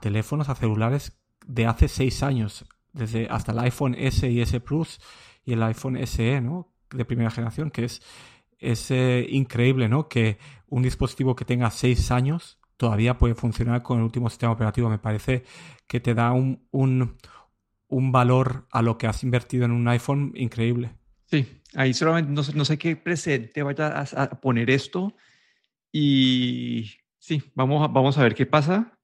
teléfonos, 0.00 0.48
a 0.48 0.54
celulares 0.54 1.20
de 1.46 1.66
hace 1.66 1.88
seis 1.88 2.22
años, 2.22 2.64
desde 2.94 3.28
hasta 3.28 3.52
el 3.52 3.58
iPhone 3.58 3.94
S 3.98 4.26
y 4.30 4.40
S 4.40 4.58
Plus 4.60 4.98
y 5.44 5.52
el 5.52 5.62
iPhone 5.62 5.98
SE, 6.06 6.40
¿no? 6.40 6.72
De 6.90 7.04
primera 7.04 7.30
generación, 7.30 7.70
que 7.70 7.84
es, 7.84 8.00
es 8.60 8.90
eh, 8.92 9.26
increíble, 9.28 9.90
¿no? 9.90 10.08
Que 10.08 10.38
un 10.68 10.82
dispositivo 10.82 11.36
que 11.36 11.44
tenga 11.44 11.70
seis 11.70 12.10
años 12.10 12.58
todavía 12.78 13.18
puede 13.18 13.34
funcionar 13.34 13.82
con 13.82 13.98
el 13.98 14.04
último 14.04 14.30
sistema 14.30 14.54
operativo. 14.54 14.88
Me 14.88 15.00
parece 15.00 15.44
que 15.86 16.00
te 16.00 16.14
da 16.14 16.32
un, 16.32 16.66
un, 16.70 17.18
un 17.88 18.10
valor 18.10 18.68
a 18.70 18.80
lo 18.80 18.96
que 18.96 19.06
has 19.06 19.22
invertido 19.22 19.66
en 19.66 19.72
un 19.72 19.86
iPhone 19.86 20.32
increíble. 20.34 20.92
Sí, 21.26 21.46
ahí 21.74 21.92
solamente 21.92 22.32
no, 22.32 22.40
no 22.54 22.64
sé 22.64 22.78
qué 22.78 22.96
presente 22.96 23.62
vaya 23.62 24.00
a 24.00 24.40
poner 24.40 24.70
esto, 24.70 25.14
y 25.92 26.90
sí, 27.18 27.42
vamos 27.54 27.84
a, 27.84 27.88
vamos 27.88 28.18
a 28.18 28.22
ver 28.22 28.34
qué 28.34 28.46
pasa. 28.46 28.98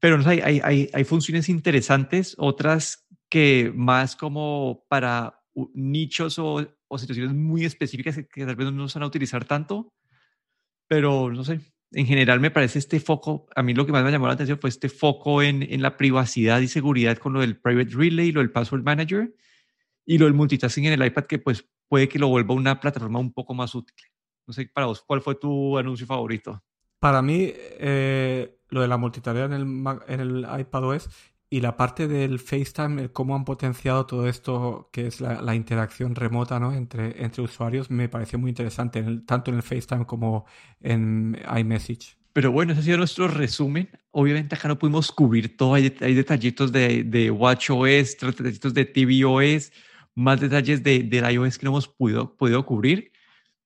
Pero 0.00 0.16
no, 0.16 0.28
hay, 0.28 0.40
hay, 0.40 0.90
hay, 0.92 1.04
funciones 1.04 1.48
interesantes, 1.48 2.34
otras 2.38 3.06
que 3.28 3.72
más 3.74 4.16
como 4.16 4.84
para 4.88 5.42
nichos 5.74 6.38
o, 6.38 6.66
o 6.88 6.98
situaciones 6.98 7.34
muy 7.34 7.64
específicas 7.64 8.16
que, 8.32 8.46
tal 8.46 8.56
vez 8.56 8.72
no 8.72 8.88
se 8.88 8.98
van 8.98 9.04
a 9.04 9.08
utilizar 9.08 9.44
tanto. 9.44 9.92
Pero 10.88 11.30
no 11.30 11.44
sé, 11.44 11.60
en 11.92 12.06
general 12.06 12.40
me 12.40 12.50
parece 12.50 12.78
este 12.78 13.00
foco, 13.00 13.46
a 13.54 13.62
mí 13.62 13.74
lo 13.74 13.84
que 13.84 13.92
más 13.92 14.04
me 14.04 14.10
llamó 14.10 14.26
la 14.26 14.34
atención 14.34 14.58
fue 14.58 14.70
este 14.70 14.88
foco 14.88 15.42
en, 15.42 15.62
en, 15.62 15.82
la 15.82 15.96
privacidad 15.96 16.60
y 16.60 16.68
seguridad 16.68 17.18
con 17.18 17.34
lo 17.34 17.40
del 17.40 17.58
Private 17.58 17.90
Relay, 17.94 18.32
lo 18.32 18.40
del 18.40 18.52
Password 18.52 18.84
Manager 18.84 19.34
y 20.06 20.16
lo 20.16 20.24
del 20.24 20.34
multitasking 20.34 20.86
en 20.86 20.94
el 20.94 21.06
iPad 21.06 21.24
que 21.24 21.38
pues 21.38 21.68
puede 21.88 22.08
que 22.08 22.18
lo 22.18 22.28
vuelva 22.28 22.54
una 22.54 22.80
plataforma 22.80 23.18
un 23.18 23.32
poco 23.32 23.52
más 23.52 23.74
útil. 23.74 23.96
No 24.48 24.54
sé, 24.54 24.68
para 24.72 24.86
vos, 24.86 25.02
¿cuál 25.02 25.20
fue 25.20 25.34
tu 25.34 25.76
anuncio 25.76 26.06
favorito? 26.06 26.64
Para 26.98 27.20
mí, 27.20 27.52
eh, 27.54 28.58
lo 28.70 28.80
de 28.80 28.88
la 28.88 28.96
multitarea 28.96 29.44
en 29.44 29.52
el, 29.52 29.62
en 30.08 30.20
el 30.20 30.46
iPadOS 30.60 31.10
y 31.50 31.60
la 31.60 31.76
parte 31.76 32.08
del 32.08 32.38
FaceTime, 32.38 33.10
cómo 33.10 33.36
han 33.36 33.44
potenciado 33.44 34.06
todo 34.06 34.26
esto 34.26 34.88
que 34.90 35.06
es 35.06 35.20
la, 35.20 35.54
interacción 35.54 36.14
remota 36.14 36.58
¿no? 36.58 36.72
entre, 36.72 37.22
entre 37.22 37.42
usuarios, 37.42 37.90
me 37.90 38.08
pareció 38.08 38.38
muy 38.38 38.48
interesante, 38.48 39.04
tanto 39.26 39.50
en 39.50 39.58
el 39.58 39.62
FaceTime 39.62 40.06
como 40.06 40.46
en 40.80 41.38
iMessage. 41.54 42.16
Pero 42.32 42.50
bueno, 42.50 42.72
ese 42.72 42.80
ha 42.80 42.84
sido 42.84 42.96
nuestro 42.96 43.28
resumen. 43.28 43.90
Obviamente 44.12 44.54
acá 44.54 44.68
no 44.68 44.78
pudimos 44.78 45.12
cubrir 45.12 45.58
todo, 45.58 45.74
hay, 45.74 45.90
detallitos 45.90 46.72
de, 46.72 47.04
de 47.04 47.30
WatchOS, 47.30 48.16
detallitos 48.18 48.72
de 48.72 48.86
tvOS, 48.86 49.72
más 50.14 50.40
detalles 50.40 50.82
de, 50.82 51.02
del 51.02 51.30
iOS 51.30 51.58
que 51.58 51.64
no 51.64 51.72
hemos 51.72 51.88
podido, 51.88 52.34
podido 52.34 52.64
cubrir. 52.64 53.12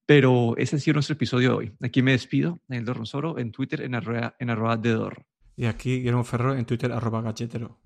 Pero 0.05 0.55
ese 0.57 0.75
ha 0.75 0.79
sido 0.79 0.95
nuestro 0.95 1.13
episodio 1.13 1.49
de 1.49 1.55
hoy. 1.55 1.73
Aquí 1.81 2.01
me 2.01 2.11
despido, 2.11 2.59
Daniel 2.67 2.85
Dorronsoro, 2.85 3.39
en 3.39 3.51
Twitter, 3.51 3.81
en 3.81 3.95
arroba, 3.95 4.35
en 4.37 4.49
arroba 4.49 4.77
de 4.77 5.09
Y 5.55 5.65
aquí 5.65 5.97
Guillermo 5.97 6.23
Ferro, 6.23 6.55
en 6.55 6.65
Twitter, 6.65 6.91
arroba 6.91 7.21
galletero. 7.21 7.79